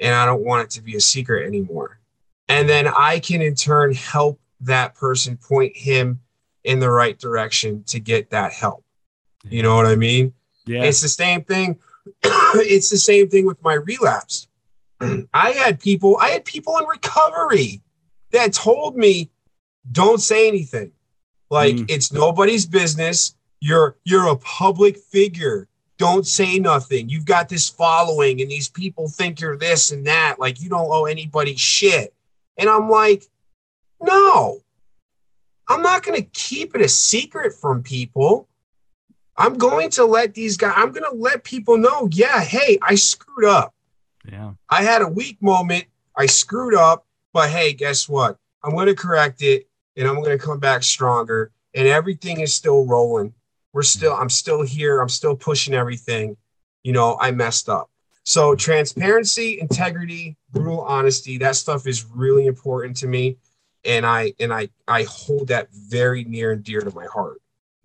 and 0.00 0.14
I 0.14 0.26
don't 0.26 0.44
want 0.44 0.64
it 0.64 0.70
to 0.70 0.82
be 0.82 0.96
a 0.96 1.00
secret 1.00 1.46
anymore. 1.46 2.00
And 2.48 2.68
then 2.68 2.88
I 2.88 3.20
can 3.20 3.42
in 3.42 3.54
turn 3.54 3.94
help 3.94 4.40
that 4.62 4.94
person 4.94 5.36
point 5.36 5.76
him 5.76 6.20
in 6.64 6.80
the 6.80 6.90
right 6.90 7.18
direction 7.18 7.84
to 7.84 8.00
get 8.00 8.30
that 8.30 8.52
help. 8.52 8.84
You 9.48 9.62
know 9.62 9.76
what 9.76 9.86
I 9.86 9.96
mean? 9.96 10.32
Yeah. 10.66 10.82
It's 10.84 11.00
the 11.00 11.08
same 11.08 11.42
thing. 11.42 11.78
it's 12.22 12.90
the 12.90 12.98
same 12.98 13.28
thing 13.28 13.46
with 13.46 13.62
my 13.62 13.74
relapse. 13.74 14.48
I 15.34 15.50
had 15.52 15.80
people, 15.80 16.18
I 16.20 16.28
had 16.28 16.44
people 16.44 16.76
in 16.78 16.84
recovery 16.86 17.80
that 18.32 18.52
told 18.52 18.96
me, 18.96 19.30
don't 19.90 20.20
say 20.20 20.46
anything. 20.48 20.92
Like 21.50 21.74
Mm. 21.74 21.90
it's 21.90 22.12
nobody's 22.12 22.66
business. 22.66 23.34
You're 23.60 23.96
you're 24.04 24.28
a 24.28 24.36
public 24.36 24.96
figure. 24.98 25.66
Don't 25.98 26.26
say 26.26 26.58
nothing. 26.58 27.08
You've 27.08 27.24
got 27.26 27.48
this 27.48 27.68
following, 27.68 28.40
and 28.40 28.50
these 28.50 28.68
people 28.68 29.08
think 29.08 29.40
you're 29.40 29.56
this 29.56 29.90
and 29.90 30.06
that. 30.06 30.38
Like 30.38 30.60
you 30.60 30.68
don't 30.70 30.88
owe 30.90 31.04
anybody 31.06 31.56
shit. 31.56 32.14
And 32.56 32.70
I'm 32.70 32.88
like, 32.88 33.24
no, 34.00 34.60
I'm 35.68 35.82
not 35.82 36.02
going 36.02 36.22
to 36.22 36.28
keep 36.30 36.74
it 36.74 36.80
a 36.82 36.88
secret 36.88 37.52
from 37.54 37.82
people. 37.82 38.48
I'm 39.40 39.54
going 39.54 39.88
to 39.92 40.04
let 40.04 40.34
these 40.34 40.58
guys, 40.58 40.74
I'm 40.76 40.92
going 40.92 41.10
to 41.10 41.16
let 41.16 41.44
people 41.44 41.78
know, 41.78 42.10
yeah, 42.12 42.40
hey, 42.42 42.78
I 42.82 42.94
screwed 42.94 43.48
up. 43.48 43.74
Yeah. 44.30 44.52
I 44.68 44.82
had 44.82 45.00
a 45.00 45.08
weak 45.08 45.40
moment. 45.40 45.86
I 46.14 46.26
screwed 46.26 46.74
up, 46.74 47.06
but 47.32 47.48
hey, 47.48 47.72
guess 47.72 48.06
what? 48.06 48.36
I'm 48.62 48.72
going 48.72 48.88
to 48.88 48.94
correct 48.94 49.40
it 49.40 49.66
and 49.96 50.06
I'm 50.06 50.16
going 50.16 50.36
to 50.36 50.44
come 50.44 50.58
back 50.58 50.82
stronger 50.82 51.52
and 51.74 51.88
everything 51.88 52.40
is 52.40 52.54
still 52.54 52.84
rolling. 52.84 53.32
We're 53.72 53.80
mm-hmm. 53.80 53.98
still, 53.98 54.12
I'm 54.12 54.28
still 54.28 54.60
here. 54.60 55.00
I'm 55.00 55.08
still 55.08 55.34
pushing 55.34 55.72
everything. 55.72 56.36
You 56.82 56.92
know, 56.92 57.16
I 57.18 57.30
messed 57.30 57.70
up. 57.70 57.90
So 58.24 58.54
transparency, 58.54 59.58
integrity, 59.58 60.36
brutal 60.52 60.82
honesty, 60.82 61.38
that 61.38 61.56
stuff 61.56 61.86
is 61.86 62.04
really 62.04 62.46
important 62.46 62.98
to 62.98 63.06
me. 63.06 63.38
And 63.86 64.04
I 64.04 64.34
and 64.38 64.52
I 64.52 64.68
I 64.86 65.04
hold 65.04 65.48
that 65.48 65.68
very 65.72 66.24
near 66.24 66.52
and 66.52 66.62
dear 66.62 66.82
to 66.82 66.94
my 66.94 67.06
heart. 67.06 67.39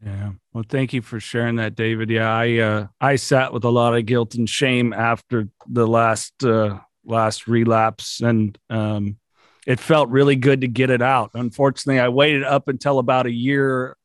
Yeah. 0.06 0.34
Well, 0.53 0.64
thank 0.70 0.93
you 0.93 1.01
for 1.01 1.20
sharing 1.20 1.56
that, 1.56 1.76
David. 1.76 2.12
Yeah, 2.12 2.32
I 2.32 2.58
uh 2.60 2.88
I 3.01 3.16
sat 3.16 3.51
with 3.51 3.64
a 3.64 3.70
lot 3.70 3.95
of 3.97 4.06
guilt 4.06 4.36
and 4.36 4.47
shame 4.47 4.93
after 4.93 5.49
the 5.68 5.88
last 5.88 6.43
uh 6.43 6.80
last 7.03 7.47
relapse 7.47 8.22
and 8.22 8.58
um 8.70 9.18
it 9.66 9.80
felt 9.80 10.10
really 10.10 10.36
good 10.36 10.62
to 10.62 10.68
get 10.68 10.91
it 10.91 11.01
out. 11.01 11.32
Unfortunately, 11.34 11.99
I 11.99 12.10
waited 12.10 12.43
up 12.43 12.68
until 12.68 12.99
about 12.99 13.26
a 13.26 13.32
year 13.32 13.97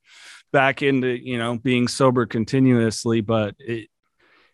back 0.52 0.80
into, 0.80 1.08
you 1.08 1.36
know, 1.36 1.58
being 1.58 1.86
sober 1.86 2.24
continuously, 2.24 3.20
but 3.20 3.54
it 3.58 3.88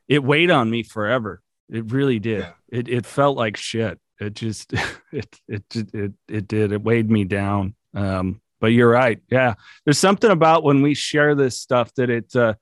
it 0.08 0.24
weighed 0.24 0.50
on 0.50 0.68
me 0.68 0.82
forever. 0.82 1.42
It 1.70 1.92
really 1.92 2.18
did. 2.18 2.40
Yeah. 2.40 2.52
It 2.70 2.88
it 2.88 3.06
felt 3.06 3.36
like 3.36 3.56
shit. 3.56 4.00
It 4.20 4.34
just 4.34 4.72
it 5.12 5.40
it 5.46 5.64
it 5.94 6.12
it 6.26 6.48
did. 6.48 6.72
It 6.72 6.82
weighed 6.82 7.08
me 7.08 7.22
down. 7.22 7.76
Um, 7.94 8.40
but 8.60 8.68
you're 8.68 8.90
right. 8.90 9.20
Yeah, 9.30 9.54
there's 9.84 9.98
something 9.98 10.30
about 10.30 10.64
when 10.64 10.82
we 10.82 10.94
share 10.94 11.34
this 11.34 11.60
stuff 11.60 11.92
that 11.94 12.10
it. 12.10 12.34
Uh, 12.34 12.54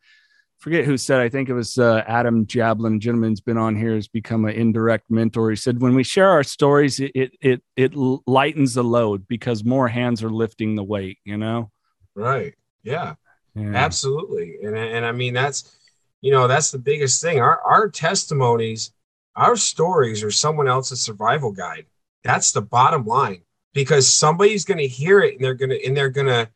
forget 0.59 0.87
who 0.87 0.97
said. 0.97 1.21
I 1.21 1.29
think 1.29 1.49
it 1.51 1.55
was 1.55 1.79
uh, 1.79 2.03
Adam 2.07 2.47
Jablin. 2.47 2.99
Gentleman's 2.99 3.43
been 3.43 3.59
on 3.59 3.77
here. 3.77 3.95
Has 3.95 4.09
become 4.09 4.47
an 4.47 4.55
indirect 4.55 5.11
mentor. 5.11 5.51
He 5.51 5.57
said 5.57 5.81
when 5.81 5.95
we 5.95 6.03
share 6.03 6.31
our 6.31 6.43
stories, 6.43 7.01
it 7.01 7.13
it 7.15 7.33
it, 7.41 7.63
it 7.77 7.95
lightens 7.95 8.75
the 8.75 8.83
load 8.83 9.29
because 9.29 9.63
more 9.65 9.89
hands 9.89 10.23
are 10.23 10.31
lifting 10.31 10.75
the 10.75 10.83
weight. 10.83 11.19
You 11.25 11.37
know. 11.37 11.71
Right. 12.15 12.55
Yeah. 12.83 13.15
yeah. 13.55 13.73
Absolutely. 13.75 14.59
And 14.63 14.77
and 14.77 15.05
I 15.05 15.13
mean 15.13 15.35
that's 15.35 15.77
you 16.21 16.33
know 16.33 16.49
that's 16.49 16.71
the 16.71 16.79
biggest 16.79 17.21
thing. 17.23 17.41
Our 17.41 17.61
our 17.61 17.89
testimonies, 17.89 18.93
our 19.37 19.57
stories 19.57 20.25
are 20.25 20.31
someone 20.31 20.69
else's 20.69 21.03
survival 21.03 21.53
guide. 21.53 21.87
That's 22.25 22.53
the 22.53 22.63
bottom 22.63 23.05
line 23.05 23.43
because 23.75 24.09
somebody's 24.09 24.65
going 24.65 24.79
to 24.79 24.87
hear 24.87 25.21
it 25.21 25.35
and 25.35 25.45
they're 25.45 25.55
going 25.55 25.71
to 25.71 25.87
and 25.87 25.95
they're 25.95 26.09
going 26.09 26.29
to 26.29 26.49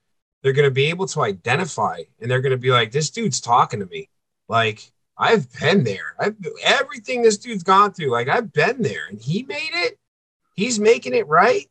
they're 0.42 0.52
going 0.54 0.68
to 0.68 0.74
be 0.74 0.86
able 0.86 1.06
to 1.08 1.22
identify 1.22 2.00
and 2.20 2.30
they're 2.30 2.40
going 2.40 2.52
to 2.52 2.56
be 2.56 2.70
like 2.70 2.92
this 2.92 3.10
dude's 3.10 3.40
talking 3.40 3.80
to 3.80 3.86
me. 3.86 4.08
Like 4.48 4.90
i've 5.18 5.52
been 5.60 5.84
there. 5.84 6.14
I've 6.18 6.36
everything 6.64 7.20
this 7.20 7.36
dude's 7.36 7.64
gone 7.64 7.92
through 7.92 8.10
like 8.10 8.28
i've 8.28 8.52
been 8.52 8.80
there 8.80 9.06
and 9.10 9.20
he 9.20 9.42
made 9.42 9.70
it. 9.74 9.98
He's 10.54 10.80
making 10.80 11.14
it 11.14 11.26
right. 11.26 11.68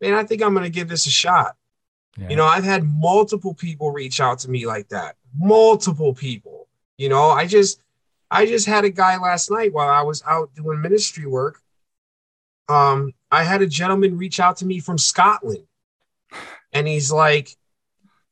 Man 0.00 0.14
i 0.14 0.24
think 0.24 0.42
i'm 0.42 0.54
going 0.54 0.64
to 0.64 0.70
give 0.70 0.88
this 0.88 1.06
a 1.06 1.10
shot. 1.10 1.56
Yeah. 2.16 2.30
you 2.30 2.36
know 2.36 2.46
i've 2.46 2.64
had 2.64 2.84
multiple 2.84 3.54
people 3.54 3.90
reach 3.90 4.20
out 4.20 4.38
to 4.40 4.50
me 4.50 4.66
like 4.66 4.88
that. 4.88 5.16
Multiple 5.36 6.14
people. 6.14 6.68
You 6.96 7.08
know 7.08 7.30
i 7.30 7.46
just 7.46 7.82
i 8.30 8.46
just 8.46 8.66
had 8.66 8.84
a 8.84 8.90
guy 8.90 9.18
last 9.18 9.50
night 9.50 9.72
while 9.72 9.88
i 9.88 10.02
was 10.02 10.22
out 10.26 10.54
doing 10.54 10.80
ministry 10.80 11.26
work. 11.26 11.60
Um 12.68 13.12
I 13.34 13.42
had 13.42 13.62
a 13.62 13.66
gentleman 13.66 14.16
reach 14.16 14.40
out 14.40 14.56
to 14.58 14.66
me 14.66 14.80
from 14.80 14.98
Scotland, 14.98 15.66
and 16.72 16.86
he's 16.86 17.10
like, 17.12 17.56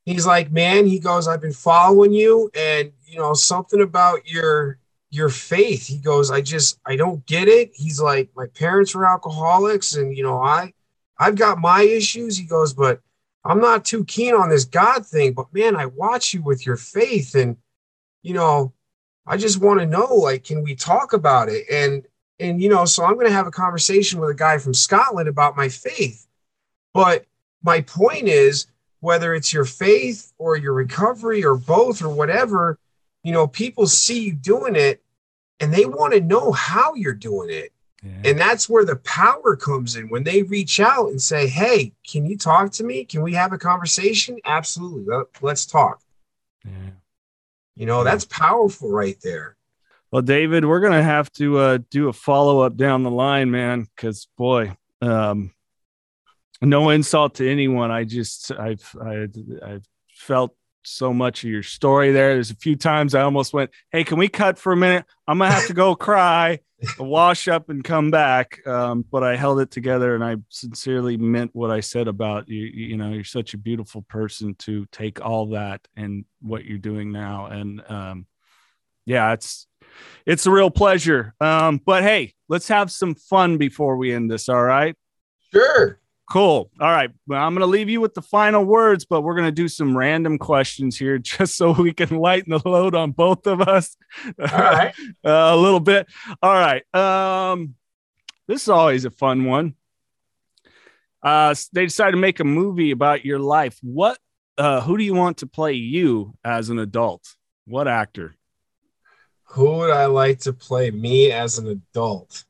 he's 0.04 0.26
like, 0.26 0.52
man, 0.52 0.86
he 0.86 0.98
goes, 0.98 1.28
I've 1.28 1.40
been 1.40 1.52
following 1.52 2.12
you, 2.12 2.50
and 2.54 2.92
you 3.06 3.18
know 3.18 3.34
something 3.34 3.80
about 3.80 4.26
your 4.28 4.78
your 5.10 5.28
faith. 5.28 5.86
He 5.86 5.98
goes, 5.98 6.30
I 6.30 6.40
just 6.40 6.78
I 6.86 6.96
don't 6.96 7.24
get 7.26 7.48
it. 7.48 7.72
He's 7.74 8.00
like, 8.00 8.30
my 8.34 8.46
parents 8.46 8.94
were 8.94 9.06
alcoholics, 9.06 9.94
and 9.94 10.16
you 10.16 10.22
know 10.22 10.40
I 10.40 10.72
I've 11.18 11.36
got 11.36 11.58
my 11.58 11.82
issues. 11.82 12.36
He 12.38 12.44
goes, 12.44 12.72
but 12.72 13.00
I'm 13.44 13.60
not 13.60 13.84
too 13.84 14.04
keen 14.04 14.34
on 14.34 14.48
this 14.48 14.64
God 14.64 15.06
thing. 15.06 15.32
But 15.32 15.52
man, 15.52 15.76
I 15.76 15.86
watch 15.86 16.32
you 16.32 16.42
with 16.42 16.64
your 16.64 16.76
faith, 16.76 17.34
and 17.34 17.56
you 18.22 18.34
know, 18.34 18.72
I 19.26 19.36
just 19.36 19.60
want 19.60 19.80
to 19.80 19.86
know, 19.86 20.14
like, 20.14 20.44
can 20.44 20.62
we 20.62 20.74
talk 20.74 21.12
about 21.12 21.48
it? 21.48 21.66
And 21.70 22.06
and 22.42 22.60
you 22.60 22.68
know 22.68 22.84
so 22.84 23.04
i'm 23.04 23.14
going 23.14 23.26
to 23.26 23.32
have 23.32 23.46
a 23.46 23.52
conversation 23.52 24.20
with 24.20 24.30
a 24.30 24.34
guy 24.34 24.58
from 24.58 24.74
scotland 24.74 25.28
about 25.28 25.56
my 25.56 25.68
faith 25.68 26.26
but 26.92 27.24
my 27.62 27.80
point 27.82 28.28
is 28.28 28.66
whether 29.00 29.34
it's 29.34 29.52
your 29.52 29.64
faith 29.64 30.32
or 30.38 30.56
your 30.56 30.72
recovery 30.72 31.44
or 31.44 31.56
both 31.56 32.02
or 32.02 32.08
whatever 32.08 32.78
you 33.22 33.32
know 33.32 33.46
people 33.46 33.86
see 33.86 34.24
you 34.24 34.32
doing 34.32 34.76
it 34.76 35.02
and 35.60 35.72
they 35.72 35.84
want 35.84 36.12
to 36.12 36.20
know 36.20 36.52
how 36.52 36.94
you're 36.94 37.14
doing 37.14 37.48
it 37.48 37.72
yeah. 38.02 38.30
and 38.30 38.38
that's 38.38 38.68
where 38.68 38.84
the 38.84 38.96
power 38.96 39.54
comes 39.54 39.96
in 39.96 40.08
when 40.08 40.24
they 40.24 40.42
reach 40.42 40.80
out 40.80 41.08
and 41.08 41.22
say 41.22 41.46
hey 41.46 41.92
can 42.06 42.26
you 42.26 42.36
talk 42.36 42.72
to 42.72 42.84
me 42.84 43.04
can 43.04 43.22
we 43.22 43.32
have 43.32 43.52
a 43.52 43.58
conversation 43.58 44.38
absolutely 44.44 45.24
let's 45.40 45.64
talk 45.64 46.00
yeah. 46.64 46.90
you 47.76 47.86
know 47.86 47.98
yeah. 47.98 48.04
that's 48.04 48.24
powerful 48.24 48.90
right 48.90 49.18
there 49.22 49.56
well, 50.12 50.22
David, 50.22 50.66
we're 50.66 50.80
gonna 50.80 51.02
have 51.02 51.32
to 51.32 51.58
uh, 51.58 51.78
do 51.90 52.08
a 52.08 52.12
follow 52.12 52.60
up 52.60 52.76
down 52.76 53.02
the 53.02 53.10
line, 53.10 53.50
man. 53.50 53.86
Because 53.96 54.28
boy, 54.36 54.76
um, 55.00 55.52
no 56.60 56.90
insult 56.90 57.36
to 57.36 57.50
anyone. 57.50 57.90
I 57.90 58.04
just 58.04 58.52
I've 58.52 58.94
I, 59.02 59.26
I've 59.64 59.88
felt 60.10 60.54
so 60.84 61.14
much 61.14 61.44
of 61.44 61.50
your 61.50 61.62
story 61.62 62.12
there. 62.12 62.34
There's 62.34 62.50
a 62.50 62.56
few 62.56 62.76
times 62.76 63.14
I 63.14 63.22
almost 63.22 63.54
went, 63.54 63.70
"Hey, 63.90 64.04
can 64.04 64.18
we 64.18 64.28
cut 64.28 64.58
for 64.58 64.72
a 64.74 64.76
minute? 64.76 65.06
I'm 65.26 65.38
gonna 65.38 65.50
have 65.50 65.68
to 65.68 65.74
go 65.74 65.94
cry, 65.94 66.60
wash 66.98 67.48
up, 67.48 67.70
and 67.70 67.82
come 67.82 68.10
back." 68.10 68.66
Um, 68.66 69.06
but 69.10 69.24
I 69.24 69.36
held 69.36 69.60
it 69.60 69.70
together, 69.70 70.14
and 70.14 70.22
I 70.22 70.36
sincerely 70.50 71.16
meant 71.16 71.52
what 71.54 71.70
I 71.70 71.80
said 71.80 72.06
about 72.06 72.50
you. 72.50 72.64
You 72.66 72.98
know, 72.98 73.12
you're 73.12 73.24
such 73.24 73.54
a 73.54 73.58
beautiful 73.58 74.02
person 74.02 74.56
to 74.56 74.84
take 74.92 75.24
all 75.24 75.46
that 75.50 75.88
and 75.96 76.26
what 76.42 76.66
you're 76.66 76.76
doing 76.76 77.12
now, 77.12 77.46
and 77.46 77.82
um, 77.88 78.26
yeah, 79.06 79.32
it's 79.32 79.66
it's 80.26 80.46
a 80.46 80.50
real 80.50 80.70
pleasure. 80.70 81.34
Um, 81.40 81.80
but 81.84 82.02
hey, 82.02 82.34
let's 82.48 82.68
have 82.68 82.90
some 82.90 83.14
fun 83.14 83.58
before 83.58 83.96
we 83.96 84.12
end 84.12 84.30
this. 84.30 84.48
All 84.48 84.62
right. 84.62 84.96
Sure. 85.52 85.98
Cool. 86.30 86.70
All 86.80 86.90
right. 86.90 87.10
Well, 87.26 87.42
I'm 87.42 87.52
going 87.52 87.60
to 87.60 87.66
leave 87.66 87.90
you 87.90 88.00
with 88.00 88.14
the 88.14 88.22
final 88.22 88.64
words, 88.64 89.04
but 89.04 89.20
we're 89.20 89.34
going 89.34 89.48
to 89.48 89.52
do 89.52 89.68
some 89.68 89.96
random 89.96 90.38
questions 90.38 90.96
here 90.96 91.18
just 91.18 91.56
so 91.56 91.72
we 91.72 91.92
can 91.92 92.16
lighten 92.16 92.50
the 92.50 92.68
load 92.68 92.94
on 92.94 93.10
both 93.10 93.46
of 93.46 93.60
us. 93.60 93.96
All 94.38 94.46
right. 94.46 94.94
uh, 95.24 95.28
a 95.52 95.56
little 95.56 95.80
bit. 95.80 96.06
All 96.42 96.54
right. 96.54 96.82
Um, 96.94 97.74
this 98.48 98.62
is 98.62 98.68
always 98.68 99.04
a 99.04 99.10
fun 99.10 99.44
one. 99.44 99.74
Uh, 101.22 101.54
they 101.72 101.84
decided 101.84 102.12
to 102.12 102.16
make 102.16 102.40
a 102.40 102.44
movie 102.44 102.90
about 102.90 103.24
your 103.24 103.38
life. 103.38 103.78
What, 103.82 104.18
uh, 104.58 104.80
who 104.80 104.96
do 104.96 105.04
you 105.04 105.14
want 105.14 105.38
to 105.38 105.46
play 105.46 105.74
you 105.74 106.34
as 106.44 106.68
an 106.70 106.78
adult? 106.78 107.36
What 107.66 107.86
actor? 107.86 108.34
Who 109.52 109.76
would 109.76 109.90
I 109.90 110.06
like 110.06 110.38
to 110.40 110.54
play 110.54 110.90
me 110.90 111.30
as 111.30 111.58
an 111.58 111.68
adult? 111.68 112.44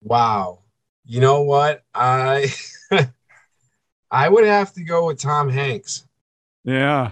Wow. 0.00 0.60
You 1.04 1.20
know 1.20 1.42
what? 1.42 1.82
I 1.92 2.54
I 4.10 4.28
would 4.28 4.44
have 4.44 4.72
to 4.74 4.84
go 4.84 5.06
with 5.06 5.20
Tom 5.20 5.48
Hanks. 5.48 6.06
Yeah. 6.62 7.10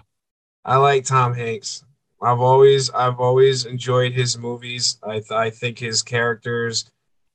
I 0.64 0.76
like 0.76 1.04
Tom 1.04 1.34
Hanks. 1.34 1.84
I've 2.22 2.38
always 2.38 2.88
I've 2.90 3.18
always 3.18 3.64
enjoyed 3.64 4.12
his 4.12 4.38
movies. 4.38 4.96
I 5.02 5.14
th- 5.14 5.32
I 5.32 5.50
think 5.50 5.80
his 5.80 6.00
characters, 6.00 6.88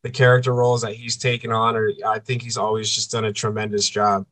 the 0.03 0.11
character 0.11 0.53
roles 0.53 0.83
that 0.83 0.93
he's 0.93 1.17
taken 1.17 1.51
on, 1.51 1.75
or 1.75 1.91
I 2.07 2.19
think 2.19 2.41
he's 2.41 2.57
always 2.57 2.89
just 2.89 3.11
done 3.11 3.25
a 3.25 3.33
tremendous 3.33 3.89
job. 3.89 4.25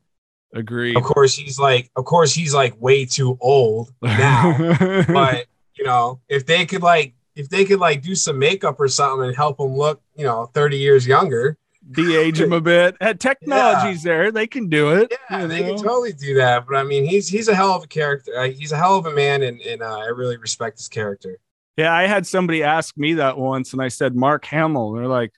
Agree. 0.54 0.96
Of 0.96 1.02
course, 1.02 1.36
he's 1.36 1.58
like, 1.58 1.90
of 1.94 2.06
course, 2.06 2.32
he's 2.32 2.54
like 2.54 2.80
way 2.80 3.04
too 3.04 3.36
old 3.38 3.92
now. 4.00 4.56
but 5.08 5.44
you 5.74 5.84
know, 5.84 6.20
if 6.30 6.46
they 6.46 6.64
could 6.64 6.82
like 6.82 7.12
if 7.38 7.48
they 7.48 7.64
could 7.64 7.78
like 7.78 8.02
do 8.02 8.14
some 8.14 8.38
makeup 8.38 8.80
or 8.80 8.88
something 8.88 9.28
and 9.28 9.36
help 9.36 9.58
them 9.58 9.76
look, 9.76 10.02
you 10.16 10.24
know, 10.24 10.46
30 10.46 10.76
years 10.76 11.06
younger, 11.06 11.56
de-age 11.92 12.40
him 12.40 12.52
a 12.52 12.60
bit. 12.60 12.96
Technology's 13.18 14.04
yeah. 14.04 14.12
there; 14.12 14.32
they 14.32 14.46
can 14.46 14.68
do 14.68 14.90
it. 14.90 15.14
Yeah, 15.30 15.46
they 15.46 15.62
know? 15.62 15.74
can 15.74 15.84
totally 15.84 16.12
do 16.12 16.34
that. 16.34 16.66
But 16.66 16.76
I 16.76 16.82
mean, 16.82 17.04
he's 17.04 17.28
he's 17.28 17.48
a 17.48 17.54
hell 17.54 17.72
of 17.72 17.84
a 17.84 17.86
character. 17.86 18.32
Uh, 18.36 18.48
he's 18.50 18.72
a 18.72 18.76
hell 18.76 18.96
of 18.96 19.06
a 19.06 19.12
man, 19.12 19.42
and 19.42 19.60
and 19.62 19.82
uh, 19.82 19.98
I 19.98 20.06
really 20.06 20.36
respect 20.36 20.78
his 20.78 20.88
character. 20.88 21.38
Yeah, 21.76 21.94
I 21.94 22.08
had 22.08 22.26
somebody 22.26 22.64
ask 22.64 22.96
me 22.96 23.14
that 23.14 23.38
once, 23.38 23.72
and 23.72 23.80
I 23.80 23.88
said 23.88 24.16
Mark 24.16 24.44
Hamill. 24.46 24.96
And 24.96 24.98
they're 24.98 25.08
like, 25.08 25.32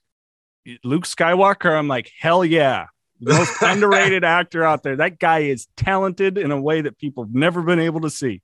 Luke 0.83 1.05
Skywalker. 1.05 1.79
I'm 1.79 1.87
like, 1.87 2.11
hell 2.19 2.47
yeah, 2.47 2.87
the 3.21 3.35
most 3.35 3.53
underrated 3.61 4.25
actor 4.25 4.65
out 4.65 4.83
there. 4.83 4.97
That 4.97 5.19
guy 5.19 5.41
is 5.41 5.69
talented 5.77 6.39
in 6.39 6.51
a 6.51 6.61
way 6.61 6.81
that 6.81 6.99
people 6.99 7.25
have 7.25 7.35
never 7.35 7.63
been 7.63 7.79
able 7.79 8.01
to 8.01 8.11
see. 8.11 8.41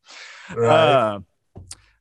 Right. 0.55 0.69
Uh, 0.69 1.21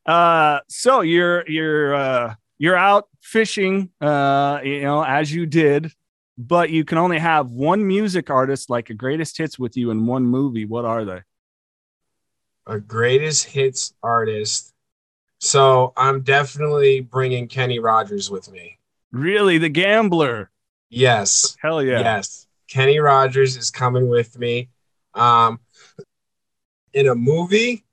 uh, 0.05 0.59
so 0.67 1.01
you're 1.01 1.47
you're 1.49 1.95
uh, 1.95 2.35
you're 2.57 2.75
out 2.75 3.07
fishing, 3.21 3.89
uh, 4.01 4.59
you 4.63 4.81
know, 4.81 5.03
as 5.03 5.33
you 5.33 5.45
did, 5.45 5.91
but 6.37 6.69
you 6.69 6.85
can 6.85 6.97
only 6.97 7.19
have 7.19 7.51
one 7.51 7.85
music 7.85 8.29
artist 8.29 8.69
like 8.69 8.89
a 8.89 8.93
greatest 8.93 9.37
hits 9.37 9.57
with 9.59 9.75
you 9.77 9.91
in 9.91 10.05
one 10.05 10.25
movie. 10.25 10.65
What 10.65 10.85
are 10.85 11.05
they? 11.05 11.21
a 12.67 12.79
greatest 12.79 13.45
hits 13.45 13.93
artist. 14.01 14.73
So 15.39 15.93
I'm 15.95 16.21
definitely 16.21 17.01
bringing 17.01 17.47
Kenny 17.47 17.79
Rogers 17.79 18.29
with 18.31 18.51
me. 18.51 18.79
Really, 19.11 19.57
the 19.57 19.69
gambler? 19.69 20.49
Yes. 20.89 21.55
Hell 21.61 21.83
yeah. 21.83 21.99
Yes. 21.99 22.47
Kenny 22.69 22.99
Rogers 22.99 23.55
is 23.55 23.69
coming 23.69 24.07
with 24.09 24.37
me. 24.39 24.69
Um, 25.13 25.59
in 26.93 27.07
a 27.07 27.15
movie, 27.15 27.85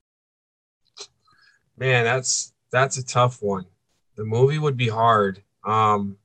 man, 1.76 2.04
that's 2.04 2.52
that's 2.70 2.96
a 2.96 3.04
tough 3.04 3.42
one. 3.42 3.66
The 4.16 4.24
movie 4.24 4.58
would 4.58 4.76
be 4.76 4.88
hard. 4.88 5.42
Um, 5.64 6.16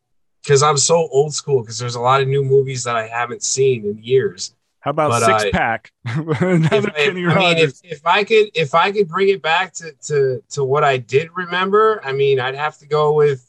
because 0.43 0.63
I'm 0.63 0.77
so 0.77 1.07
old 1.11 1.33
school. 1.33 1.61
Because 1.61 1.77
there's 1.77 1.95
a 1.95 1.99
lot 2.01 2.21
of 2.21 2.27
new 2.27 2.43
movies 2.43 2.83
that 2.85 2.95
I 2.95 3.07
haven't 3.07 3.43
seen 3.43 3.85
in 3.85 3.97
years. 4.01 4.53
How 4.79 4.91
about 4.91 5.09
But, 5.09 5.25
six 5.25 5.43
uh, 5.45 5.49
pack? 5.57 5.91
If, 6.05 6.41
Another 6.41 6.87
if- 6.89 6.95
Kenny 6.95 7.25
I 7.25 7.35
mean, 7.37 7.57
if, 7.57 7.73
if 7.83 8.05
I 8.05 8.23
could, 8.23 8.47
if 8.53 8.73
I 8.73 8.91
could 8.93 9.07
bring 9.09 9.27
it 9.29 9.41
back 9.41 9.73
to 9.75 9.91
to 10.03 10.41
to 10.51 10.63
what 10.63 10.83
I 10.85 10.97
did 10.97 11.29
remember, 11.35 11.99
I 12.05 12.13
mean, 12.13 12.39
I'd 12.39 12.55
have 12.55 12.77
to 12.77 12.87
go 12.87 13.13
with. 13.13 13.43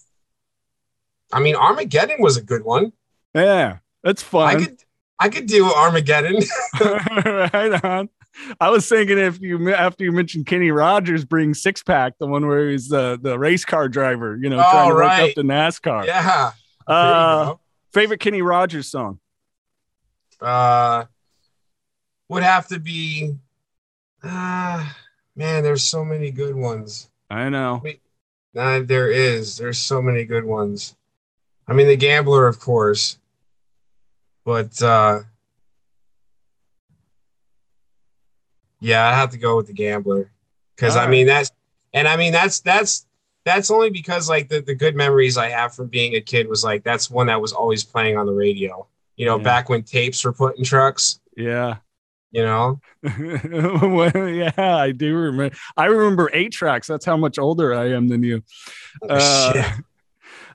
I 1.33 1.41
mean, 1.41 1.55
Armageddon 1.55 2.17
was 2.21 2.37
a 2.37 2.43
good 2.43 2.65
one. 2.65 2.93
yeah, 3.35 3.79
that's 4.03 4.23
fun. 4.23 4.49
I 4.49 4.55
could, 4.65 4.83
I 5.21 5.29
could 5.29 5.47
do 5.47 5.67
Armageddon. 5.71 6.43
right 6.81 7.85
on. 7.85 8.09
I 8.61 8.71
was 8.71 8.89
thinking 8.89 9.19
if 9.19 9.41
you 9.41 9.73
after 9.75 10.05
you 10.05 10.13
mentioned 10.13 10.47
Kenny 10.47 10.71
Rogers 10.71 11.25
bring 11.25 11.55
six 11.55 11.83
pack, 11.83 12.15
the 12.19 12.27
one 12.27 12.47
where 12.47 12.71
he's 12.71 12.89
the 12.89 13.19
the 13.21 13.39
race 13.39 13.65
car 13.65 13.89
driver, 13.89 14.37
you 14.41 14.49
know, 14.51 14.59
Oh, 14.59 14.71
trying 14.71 14.89
to 14.91 14.95
work 14.95 15.03
right. 15.05 15.29
up 15.31 15.35
to 15.35 15.43
NASCAR. 15.43 16.07
yeah. 16.07 16.53
Uh, 16.87 17.55
favorite 17.93 18.21
Kenny 18.21 18.43
Rogers 18.43 18.91
song? 18.91 19.19
uh 20.41 21.05
would 22.29 22.45
have 22.45 22.69
to 22.69 22.79
be 22.79 23.35
uh 24.23 24.89
man 25.35 25.65
there's 25.65 25.83
so 25.83 26.05
many 26.05 26.31
good 26.31 26.55
ones 26.55 27.11
I 27.29 27.49
know. 27.49 27.83
uh, 28.57 28.81
there 28.85 29.11
is 29.11 29.57
there's 29.57 29.79
so 29.79 30.01
many 30.01 30.25
good 30.25 30.45
ones 30.45 30.95
i 31.67 31.73
mean 31.73 31.89
the 31.89 31.97
gambler 31.97 32.47
of 32.47 32.61
course 32.61 33.19
but 34.45 34.81
uh 34.81 35.21
yeah 38.81 39.07
i 39.09 39.13
have 39.15 39.31
to 39.31 39.39
go 39.39 39.57
with 39.57 39.67
the 39.67 39.73
gambler 39.73 40.31
because 40.77 40.97
i 40.97 41.01
Alright. 41.01 41.11
mean 41.11 41.27
that's 41.27 41.51
and 41.93 42.07
i 42.09 42.17
mean 42.17 42.33
that's 42.33 42.61
that's 42.61 43.07
that's 43.45 43.71
only 43.71 43.91
because 43.91 44.29
like 44.29 44.49
the, 44.49 44.61
the 44.61 44.75
good 44.75 44.95
memories 44.95 45.37
i 45.39 45.49
have 45.49 45.75
from 45.75 45.89
being 45.89 46.15
a 46.15 46.21
kid 46.21 46.49
was 46.49 46.63
like 46.65 46.83
that's 46.85 47.11
one 47.11 47.27
that 47.29 47.41
was 47.41 47.53
always 47.53 47.85
playing 47.85 48.17
on 48.17 48.27
the 48.27 48.33
radio 48.33 48.87
you 49.17 49.27
know 49.27 49.37
Yeah. 49.39 49.43
back 49.45 49.69
when 49.69 49.83
tapes 49.83 50.25
were 50.25 50.33
put 50.33 50.59
in 50.59 50.65
trucks 50.65 51.21
Yeah. 51.37 51.77
you 52.31 52.43
know 52.45 52.81
well, 53.03 54.29
yeah, 54.29 54.51
I 54.57 54.91
do 54.91 55.15
remember. 55.17 55.55
I 55.77 55.85
remember 55.85 56.29
eight 56.33 56.51
tracks. 56.51 56.89
That's 56.89 57.05
how 57.05 57.17
much 57.17 57.39
older 57.39 57.73
I 57.73 57.93
am 57.93 58.09
than 58.09 58.25
you. 58.25 58.43
Uh, 59.09 59.53
Shit. 59.53 59.85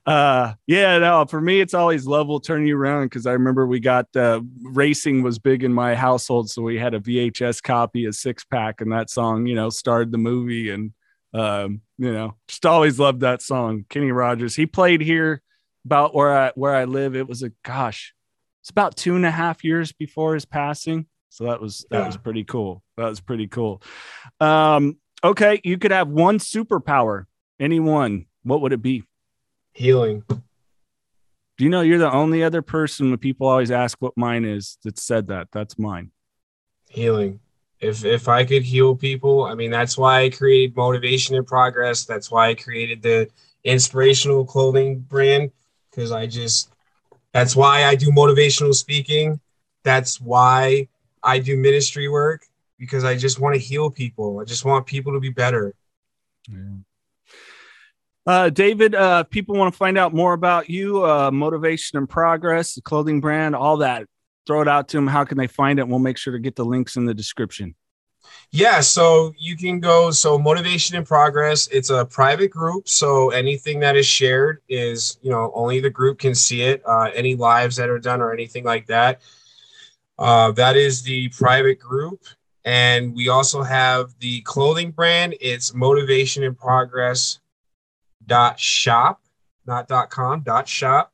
Uh 0.05 0.53
yeah 0.67 0.97
no 0.99 1.23
for 1.25 1.39
me 1.39 1.61
it's 1.61 1.73
always 1.73 2.05
love 2.05 2.27
will 2.27 2.41
turn 2.41 2.67
you 2.67 2.75
around 2.77 3.05
because 3.05 3.25
i 3.25 3.31
remember 3.31 3.65
we 3.65 3.79
got 3.79 4.05
uh 4.17 4.41
racing 4.63 5.23
was 5.23 5.39
big 5.39 5.63
in 5.63 5.73
my 5.73 5.95
household 5.95 6.49
so 6.49 6.61
we 6.61 6.77
had 6.77 6.93
a 6.93 6.99
vhs 6.99 7.63
copy 7.63 8.03
of 8.05 8.13
six 8.13 8.43
pack 8.43 8.81
and 8.81 8.91
that 8.91 9.09
song 9.09 9.45
you 9.45 9.55
know 9.55 9.69
starred 9.69 10.11
the 10.11 10.17
movie 10.17 10.71
and 10.71 10.91
um 11.33 11.79
you 11.97 12.11
know 12.11 12.35
just 12.49 12.65
always 12.65 12.99
loved 12.99 13.21
that 13.21 13.41
song 13.41 13.85
kenny 13.89 14.11
rogers. 14.11 14.55
He 14.55 14.65
played 14.65 14.99
here 14.99 15.41
about 15.85 16.13
where 16.13 16.35
i 16.37 16.51
where 16.55 16.75
i 16.75 16.83
live. 16.83 17.15
It 17.15 17.27
was 17.29 17.41
a 17.41 17.51
gosh 17.63 18.13
it's 18.61 18.69
about 18.69 18.97
two 18.97 19.15
and 19.15 19.25
a 19.25 19.31
half 19.31 19.63
years 19.63 19.93
before 19.93 20.33
his 20.33 20.45
passing 20.45 21.05
so 21.29 21.45
that 21.45 21.61
was 21.61 21.85
that 21.91 21.99
Yeah. 21.99 22.05
was 22.07 22.17
pretty 22.17 22.43
cool. 22.43 22.83
That 22.97 23.07
was 23.07 23.21
pretty 23.21 23.47
cool. 23.47 23.81
Um 24.41 24.97
okay 25.23 25.61
you 25.63 25.77
could 25.77 25.91
have 25.91 26.09
one 26.09 26.39
superpower 26.39 27.23
any 27.57 27.79
one. 27.79 28.25
What 28.43 28.59
would 28.61 28.73
it 28.73 28.81
be 28.81 29.03
healing. 29.73 30.23
Do 31.57 31.63
you 31.63 31.69
know 31.69 31.81
you're 31.81 31.99
the 31.99 32.11
only 32.11 32.43
other 32.43 32.61
person 32.61 33.09
when 33.09 33.19
people 33.19 33.47
always 33.47 33.71
ask 33.71 34.01
what 34.01 34.17
mine 34.17 34.45
is 34.45 34.77
that 34.83 34.97
said 34.97 35.27
that? 35.27 35.49
That's 35.51 35.77
mine. 35.77 36.11
healing. 36.89 37.39
If 37.79 38.05
if 38.05 38.29
i 38.29 38.45
could 38.45 38.63
heal 38.63 38.95
people 38.95 39.43
i 39.43 39.55
mean 39.55 39.69
that's 39.69 39.97
why 39.97 40.21
i 40.21 40.29
created 40.29 40.75
motivation 40.75 41.35
and 41.35 41.45
progress. 41.45 42.05
That's 42.05 42.31
why 42.31 42.49
i 42.49 42.55
created 42.55 43.01
the 43.01 43.29
inspirational 43.65 44.45
clothing 44.45 44.99
brand 44.99 45.51
because 45.91 46.11
i 46.11 46.25
just 46.25 46.73
that's 47.33 47.55
why 47.55 47.85
i 47.85 47.95
do 47.95 48.09
motivational 48.09 48.73
speaking. 48.73 49.39
That's 49.83 50.21
why 50.21 50.87
i 51.23 51.39
do 51.39 51.57
ministry 51.57 52.07
work 52.07 52.45
because 52.79 53.03
i 53.03 53.17
just 53.17 53.39
want 53.39 53.55
to 53.55 53.59
heal 53.59 53.89
people. 53.91 54.39
I 54.39 54.45
just 54.45 54.65
want 54.65 54.85
people 54.85 55.13
to 55.13 55.19
be 55.19 55.29
better 55.29 55.73
Uh, 58.25 58.49
David, 58.49 58.95
uh, 58.95 59.23
if 59.25 59.29
people 59.29 59.55
want 59.55 59.73
to 59.73 59.77
find 59.77 59.97
out 59.97 60.13
more 60.13 60.33
about 60.33 60.69
you, 60.69 61.05
uh, 61.05 61.29
Motivation 61.29 61.97
and 61.97 62.07
Progress, 62.07 62.75
the 62.75 62.81
clothing 62.81 63.19
brand, 63.19 63.55
all 63.55 63.77
that, 63.77 64.07
throw 64.47 64.61
it 64.61 64.67
out 64.67 64.87
to 64.89 64.97
them. 64.97 65.07
How 65.07 65.25
can 65.25 65.37
they 65.37 65.47
find 65.47 65.77
it? 65.77 65.87
We'll 65.87 65.99
make 65.99 66.17
sure 66.17 66.31
to 66.31 66.39
get 66.39 66.55
the 66.55 66.63
links 66.63 66.95
in 66.95 67.05
the 67.05 67.13
description. 67.13 67.75
Yeah, 68.51 68.79
so 68.79 69.33
you 69.37 69.57
can 69.57 69.81
go. 69.81 70.11
So 70.11 70.37
motivation 70.37 70.95
and 70.95 71.05
progress. 71.05 71.67
It's 71.67 71.89
a 71.89 72.05
private 72.05 72.49
group, 72.49 72.87
so 72.87 73.31
anything 73.31 73.81
that 73.81 73.97
is 73.97 74.05
shared 74.05 74.61
is, 74.69 75.17
you 75.21 75.29
know, 75.29 75.51
only 75.53 75.81
the 75.81 75.89
group 75.89 76.19
can 76.19 76.33
see 76.33 76.61
it. 76.61 76.81
Uh, 76.85 77.09
any 77.13 77.35
lives 77.35 77.75
that 77.75 77.89
are 77.89 77.99
done 77.99 78.21
or 78.21 78.31
anything 78.31 78.63
like 78.63 78.87
that, 78.87 79.21
uh, 80.17 80.51
that 80.53 80.77
is 80.77 81.03
the 81.03 81.27
private 81.29 81.79
group. 81.79 82.23
And 82.63 83.13
we 83.13 83.27
also 83.27 83.63
have 83.63 84.15
the 84.19 84.39
clothing 84.41 84.91
brand. 84.91 85.35
It's 85.41 85.73
motivation 85.73 86.43
and 86.43 86.57
progress 86.57 87.39
dot 88.27 88.59
shop, 88.59 89.21
not 89.65 89.87
dot 89.87 90.09
com 90.09 90.41
dot 90.41 90.67
shop. 90.67 91.11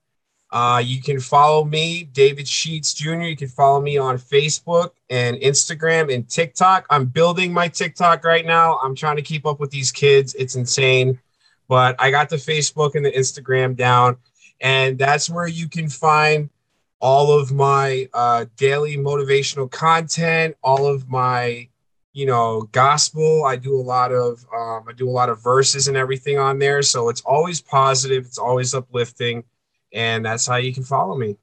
Uh, 0.52 0.82
you 0.84 1.00
can 1.00 1.20
follow 1.20 1.64
me, 1.64 2.06
David 2.06 2.48
Sheets 2.48 2.94
Jr. 2.94 3.22
You 3.22 3.36
can 3.36 3.48
follow 3.48 3.80
me 3.80 4.00
on 4.00 4.18
Facebook 4.18 4.92
and 5.12 5.38
Instagram 5.38 6.12
and 6.12 6.28
TikTok. 6.28 6.88
I'm 6.90 7.06
building 7.06 7.54
my 7.54 7.68
TikTok 7.68 8.26
right 8.26 8.46
now. 8.46 8.80
I'm 8.82 8.96
trying 8.96 9.18
to 9.18 9.22
keep 9.22 9.46
up 9.46 9.60
with 9.60 9.70
these 9.70 9.92
kids. 9.92 10.34
It's 10.34 10.56
insane. 10.56 11.20
But 11.68 11.96
I 12.00 12.10
got 12.10 12.30
the 12.30 12.38
Facebook 12.38 12.96
and 12.96 13.06
the 13.06 13.12
Instagram 13.12 13.76
down. 13.76 14.18
And 14.60 14.98
that's 14.98 15.30
where 15.30 15.48
you 15.48 15.70
can 15.70 15.88
find 15.88 16.50
all 17.00 17.32
of 17.32 17.52
my 17.52 18.10
uh, 18.14 18.46
daily 18.58 18.98
motivational 18.98 19.70
content, 19.70 20.58
all 20.64 20.88
of 20.88 21.08
my, 21.08 21.69
you 22.20 22.26
know, 22.26 22.62
gospel. 22.74 23.46
I 23.46 23.56
do 23.56 23.76
a 23.80 23.86
lot 23.96 24.12
of, 24.12 24.46
um, 24.54 24.86
I 24.90 24.94
do 24.96 25.08
a 25.10 25.16
lot 25.22 25.30
of 25.30 25.42
verses 25.42 25.88
and 25.88 25.96
everything 25.98 26.38
on 26.38 26.60
there. 26.60 26.82
So 26.84 27.10
it's 27.10 27.22
always 27.22 27.62
positive. 27.62 28.26
It's 28.26 28.38
always 28.38 28.74
uplifting 28.74 29.44
and 29.94 30.26
that's 30.26 30.46
how 30.46 30.58
you 30.58 30.74
can 30.74 30.84
follow 30.84 31.16
me. 31.18 31.38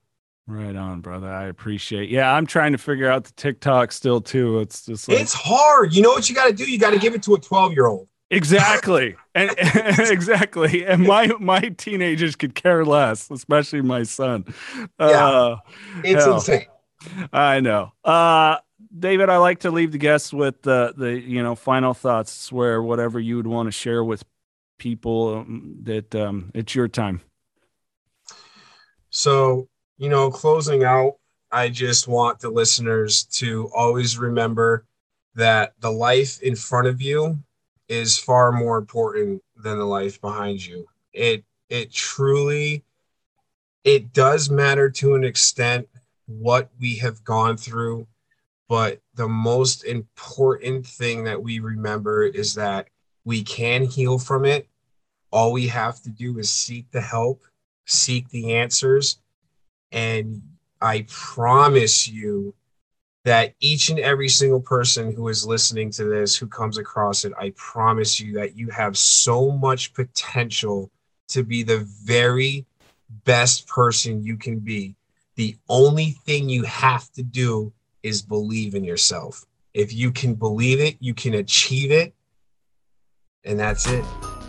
Right 0.48 0.76
on, 0.76 1.00
brother. 1.00 1.28
I 1.28 1.46
appreciate. 1.46 2.08
Yeah, 2.08 2.32
I'm 2.32 2.46
trying 2.46 2.70
to 2.72 2.78
figure 2.78 3.10
out 3.10 3.24
the 3.24 3.32
TikTok 3.32 3.90
still 3.90 4.20
too. 4.20 4.60
It's 4.60 4.86
just 4.86 5.08
like 5.08 5.18
It's 5.20 5.32
hard. 5.34 5.92
You 5.92 6.02
know 6.02 6.10
what 6.10 6.28
you 6.28 6.36
got 6.36 6.46
to 6.46 6.52
do? 6.52 6.70
You 6.70 6.78
got 6.78 6.90
to 6.92 6.98
give 7.00 7.14
it 7.14 7.22
to 7.24 7.34
a 7.34 7.40
12 7.40 7.72
year 7.72 7.86
old. 7.86 8.06
exactly 8.30 9.16
and 9.34 9.50
exactly 9.58 10.84
and 10.84 11.02
my 11.04 11.28
my 11.40 11.60
teenagers 11.78 12.34
could 12.36 12.54
care 12.56 12.84
less 12.84 13.30
especially 13.30 13.80
my 13.82 14.02
son 14.02 14.44
Yeah. 14.98 15.28
uh 15.28 15.56
It's 16.04 16.24
Hell. 16.24 16.34
insane. 16.34 16.66
i 17.32 17.60
know 17.60 17.92
uh 18.04 18.56
david 18.96 19.28
i 19.28 19.36
like 19.36 19.60
to 19.60 19.70
leave 19.70 19.92
the 19.92 19.98
guests 19.98 20.32
with 20.32 20.62
the 20.62 20.92
the 20.96 21.20
you 21.20 21.42
know 21.42 21.54
final 21.54 21.94
thoughts 21.94 22.50
where 22.52 22.82
whatever 22.82 23.18
you 23.18 23.36
would 23.36 23.46
want 23.46 23.66
to 23.66 23.72
share 23.72 24.04
with 24.04 24.24
people 24.78 25.36
um, 25.38 25.76
that 25.82 26.14
um 26.14 26.50
it's 26.54 26.74
your 26.74 26.88
time 26.88 27.20
So, 29.10 29.68
you 29.98 30.08
know, 30.08 30.30
closing 30.30 30.84
out, 30.84 31.14
I 31.50 31.68
just 31.68 32.08
want 32.08 32.40
the 32.40 32.50
listeners 32.50 33.24
to 33.38 33.70
always 33.74 34.18
remember 34.18 34.84
that 35.34 35.74
the 35.80 35.90
life 35.90 36.40
in 36.42 36.56
front 36.56 36.88
of 36.88 37.00
you 37.00 37.38
is 37.88 38.18
far 38.18 38.52
more 38.52 38.78
important 38.78 39.42
than 39.56 39.78
the 39.78 39.84
life 39.84 40.20
behind 40.20 40.64
you. 40.64 40.86
It 41.12 41.44
it 41.68 41.92
truly 41.92 42.84
it 43.84 44.12
does 44.12 44.50
matter 44.50 44.90
to 44.90 45.14
an 45.14 45.24
extent 45.24 45.88
what 46.26 46.70
we 46.80 46.96
have 46.96 47.22
gone 47.24 47.56
through, 47.56 48.06
but 48.68 49.00
the 49.14 49.28
most 49.28 49.84
important 49.84 50.86
thing 50.86 51.24
that 51.24 51.42
we 51.42 51.58
remember 51.58 52.24
is 52.24 52.54
that 52.54 52.88
we 53.24 53.42
can 53.42 53.84
heal 53.84 54.18
from 54.18 54.44
it. 54.44 54.68
All 55.30 55.52
we 55.52 55.68
have 55.68 56.00
to 56.02 56.10
do 56.10 56.38
is 56.38 56.50
seek 56.50 56.90
the 56.90 57.00
help, 57.00 57.44
seek 57.84 58.28
the 58.30 58.54
answers, 58.54 59.18
and 59.92 60.42
I 60.80 61.06
promise 61.08 62.08
you 62.08 62.54
that 63.24 63.54
each 63.58 63.88
and 63.88 63.98
every 63.98 64.28
single 64.28 64.60
person 64.60 65.12
who 65.12 65.28
is 65.28 65.44
listening 65.44 65.90
to 65.90 66.04
this, 66.04 66.36
who 66.36 66.46
comes 66.46 66.78
across 66.78 67.24
it, 67.24 67.32
I 67.38 67.52
promise 67.56 68.20
you 68.20 68.34
that 68.34 68.56
you 68.56 68.68
have 68.70 68.96
so 68.96 69.50
much 69.50 69.92
potential 69.94 70.90
to 71.28 71.42
be 71.42 71.64
the 71.64 71.78
very 72.04 72.66
best 73.24 73.66
person 73.66 74.22
you 74.22 74.36
can 74.36 74.60
be. 74.60 74.94
The 75.34 75.56
only 75.68 76.12
thing 76.24 76.48
you 76.48 76.62
have 76.64 77.10
to 77.12 77.22
do 77.24 77.72
is 78.06 78.22
believe 78.22 78.76
in 78.76 78.84
yourself. 78.84 79.44
If 79.74 79.92
you 79.92 80.12
can 80.12 80.34
believe 80.34 80.80
it, 80.80 80.96
you 81.00 81.12
can 81.12 81.34
achieve 81.34 81.90
it. 81.90 82.14
And 83.44 83.58
that's 83.58 83.88
it. 83.88 84.04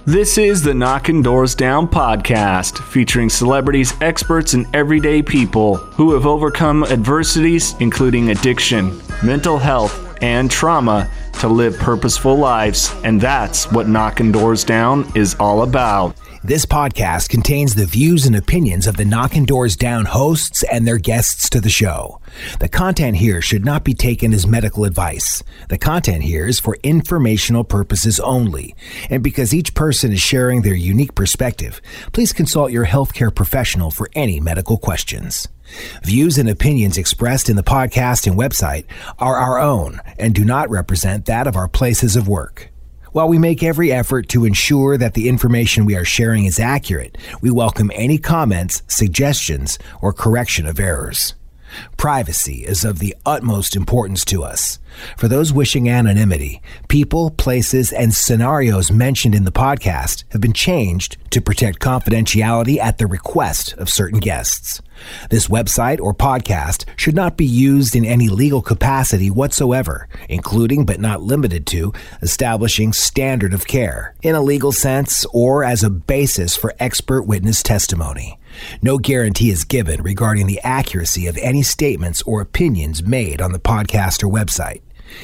This 0.06 0.38
is 0.38 0.62
the 0.62 0.76
Knocking 0.76 1.24
Doors 1.24 1.56
Down 1.56 1.88
podcast, 1.88 2.78
featuring 2.78 3.30
celebrities, 3.30 3.94
experts, 4.00 4.54
and 4.54 4.68
everyday 4.76 5.24
people 5.24 5.76
who 5.76 6.14
have 6.14 6.28
overcome 6.28 6.84
adversities, 6.84 7.76
including 7.80 8.30
addiction, 8.30 9.02
mental 9.24 9.58
health, 9.58 10.18
and 10.22 10.50
trauma, 10.52 11.10
to 11.40 11.48
live 11.48 11.78
purposeful 11.80 12.38
lives. 12.38 12.96
And 13.04 13.20
that's 13.20 13.72
what 13.72 13.90
Knocking 13.90 14.32
Doors 14.32 14.64
Down 14.64 15.12
is 15.16 15.36
all 15.40 15.64
about. 15.64 16.16
This 16.48 16.66
podcast 16.66 17.28
contains 17.28 17.76
the 17.76 17.86
views 17.86 18.26
and 18.26 18.34
opinions 18.34 18.88
of 18.88 18.96
the 18.96 19.04
Knocking 19.04 19.44
Doors 19.44 19.76
Down 19.76 20.06
hosts 20.06 20.64
and 20.64 20.88
their 20.88 20.98
guests 20.98 21.50
to 21.50 21.60
the 21.60 21.68
show. 21.68 22.22
The 22.62 22.70
content 22.70 23.18
here 23.18 23.42
should 23.42 23.66
not 23.66 23.84
be 23.84 23.94
taken 23.94 24.34
as 24.34 24.48
medical 24.48 24.86
advice. 24.86 25.44
The 25.68 25.78
content 25.78 26.24
here 26.24 26.48
is 26.48 26.58
for 26.58 26.78
informational 26.84 27.66
purposes 27.66 28.18
only. 28.22 28.78
And 29.10 29.22
because 29.22 29.54
each 29.54 29.74
person 29.74 30.14
is 30.14 30.22
sharing 30.22 30.62
their 30.62 30.74
unique 30.74 31.16
perspective, 31.16 31.82
please 32.14 32.32
consult 32.32 32.72
your 32.72 32.86
healthcare 32.86 33.36
professional 33.36 33.92
for 33.92 34.10
any 34.16 34.40
medical 34.40 34.78
questions. 34.78 35.50
Views 36.04 36.38
and 36.38 36.48
opinions 36.48 36.98
expressed 36.98 37.50
in 37.50 37.58
the 37.58 37.62
podcast 37.62 38.26
and 38.26 38.40
website 38.40 38.86
are 39.20 39.36
our 39.36 39.60
own 39.60 40.00
and 40.18 40.34
do 40.34 40.46
not 40.46 40.70
represent 40.70 41.26
that 41.26 41.46
of 41.46 41.58
our 41.58 41.68
places 41.68 42.16
of 42.16 42.30
work. 42.30 42.72
While 43.18 43.30
we 43.30 43.40
make 43.40 43.64
every 43.64 43.92
effort 43.92 44.30
to 44.30 44.46
ensure 44.46 44.96
that 44.96 45.16
the 45.16 45.28
information 45.28 45.86
we 45.86 45.96
are 45.96 46.06
sharing 46.06 46.46
is 46.46 46.60
accurate, 46.60 47.18
we 47.42 47.50
welcome 47.50 47.90
any 47.96 48.20
comments, 48.20 48.84
suggestions, 48.86 49.80
or 50.04 50.14
correction 50.14 50.68
of 50.68 50.80
errors. 50.80 51.34
Privacy 51.98 52.66
is 52.66 52.84
of 52.84 53.00
the 53.00 53.16
utmost 53.26 53.76
importance 53.76 54.24
to 54.26 54.44
us. 54.44 54.80
For 55.18 55.28
those 55.28 55.54
wishing 55.54 55.90
anonymity, 55.90 56.62
people, 56.88 57.32
places, 57.32 57.92
and 57.92 58.14
scenarios 58.14 58.92
mentioned 58.92 59.36
in 59.36 59.44
the 59.44 59.52
podcast 59.52 60.24
have 60.30 60.42
been 60.42 60.54
changed 60.54 61.18
to 61.32 61.42
protect 61.42 61.80
confidentiality 61.80 62.78
at 62.78 62.98
the 62.98 63.08
request 63.08 63.74
of 63.74 63.90
certain 63.90 64.20
guests. 64.20 64.82
This 65.30 65.48
website 65.48 66.00
or 66.00 66.14
podcast 66.14 66.86
should 66.96 67.16
not 67.16 67.38
be 67.38 67.46
used 67.46 67.96
in 67.96 68.06
any 68.06 68.30
legal 68.30 68.62
capacity 68.62 69.30
whatsoever, 69.30 70.08
including 70.30 70.86
but 70.86 71.00
not 71.00 71.22
limited 71.22 71.68
to 71.68 71.94
establishing 72.22 72.94
standard 72.94 73.54
of 73.54 73.68
care 73.68 74.16
in 74.24 74.34
a 74.34 74.42
legal 74.42 74.72
sense 74.72 75.26
or 75.32 75.64
as 75.64 75.84
a 75.84 75.90
basis 75.90 76.56
for 76.56 76.74
expert 76.80 77.24
witness 77.24 77.62
testimony. 77.62 78.40
No 78.82 78.98
guarantee 78.98 79.50
is 79.50 79.64
given 79.64 80.02
regarding 80.02 80.48
the 80.48 80.60
accuracy 80.62 81.28
of 81.28 81.38
any 81.38 81.64
statements 81.64 82.22
or 82.24 82.42
opinions 82.42 83.04
made 83.04 83.42
on 83.42 83.52
the 83.52 83.60
podcast 83.60 84.24
or 84.24 84.28
website. 84.28 84.82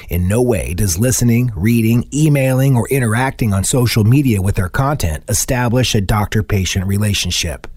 In 0.10 0.28
no 0.28 0.42
way 0.42 0.74
does 0.74 0.98
listening, 1.00 1.52
reading, 1.56 2.08
emailing, 2.14 2.76
or 2.76 2.88
interacting 2.90 3.54
on 3.54 3.64
social 3.64 4.04
media 4.04 4.42
with 4.42 4.60
our 4.60 4.70
content 4.70 5.24
establish 5.28 5.94
a 5.94 6.02
doctor 6.02 6.44
patient 6.44 6.88
relationship. 6.88 7.68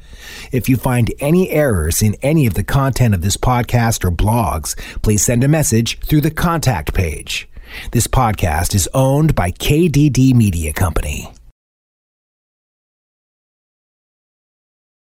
If 0.53 0.69
you 0.69 0.77
find 0.77 1.13
any 1.21 1.51
errors 1.51 2.03
in 2.03 2.17
any 2.23 2.47
of 2.47 2.55
the 2.55 2.65
content 2.65 3.15
of 3.15 3.23
this 3.23 3.37
podcast 3.37 4.05
or 4.05 4.11
blogs, 4.11 4.77
please 5.03 5.23
send 5.23 5.45
a 5.45 5.49
message 5.49 5.99
through 6.01 6.23
the 6.23 6.31
contact 6.31 6.95
page. 6.95 7.49
This 7.93 8.07
podcast 8.07 8.75
is 8.75 8.89
owned 8.95 9.35
by 9.35 9.51
KDD 9.51 10.35
Media 10.35 10.73
Company. 10.73 11.33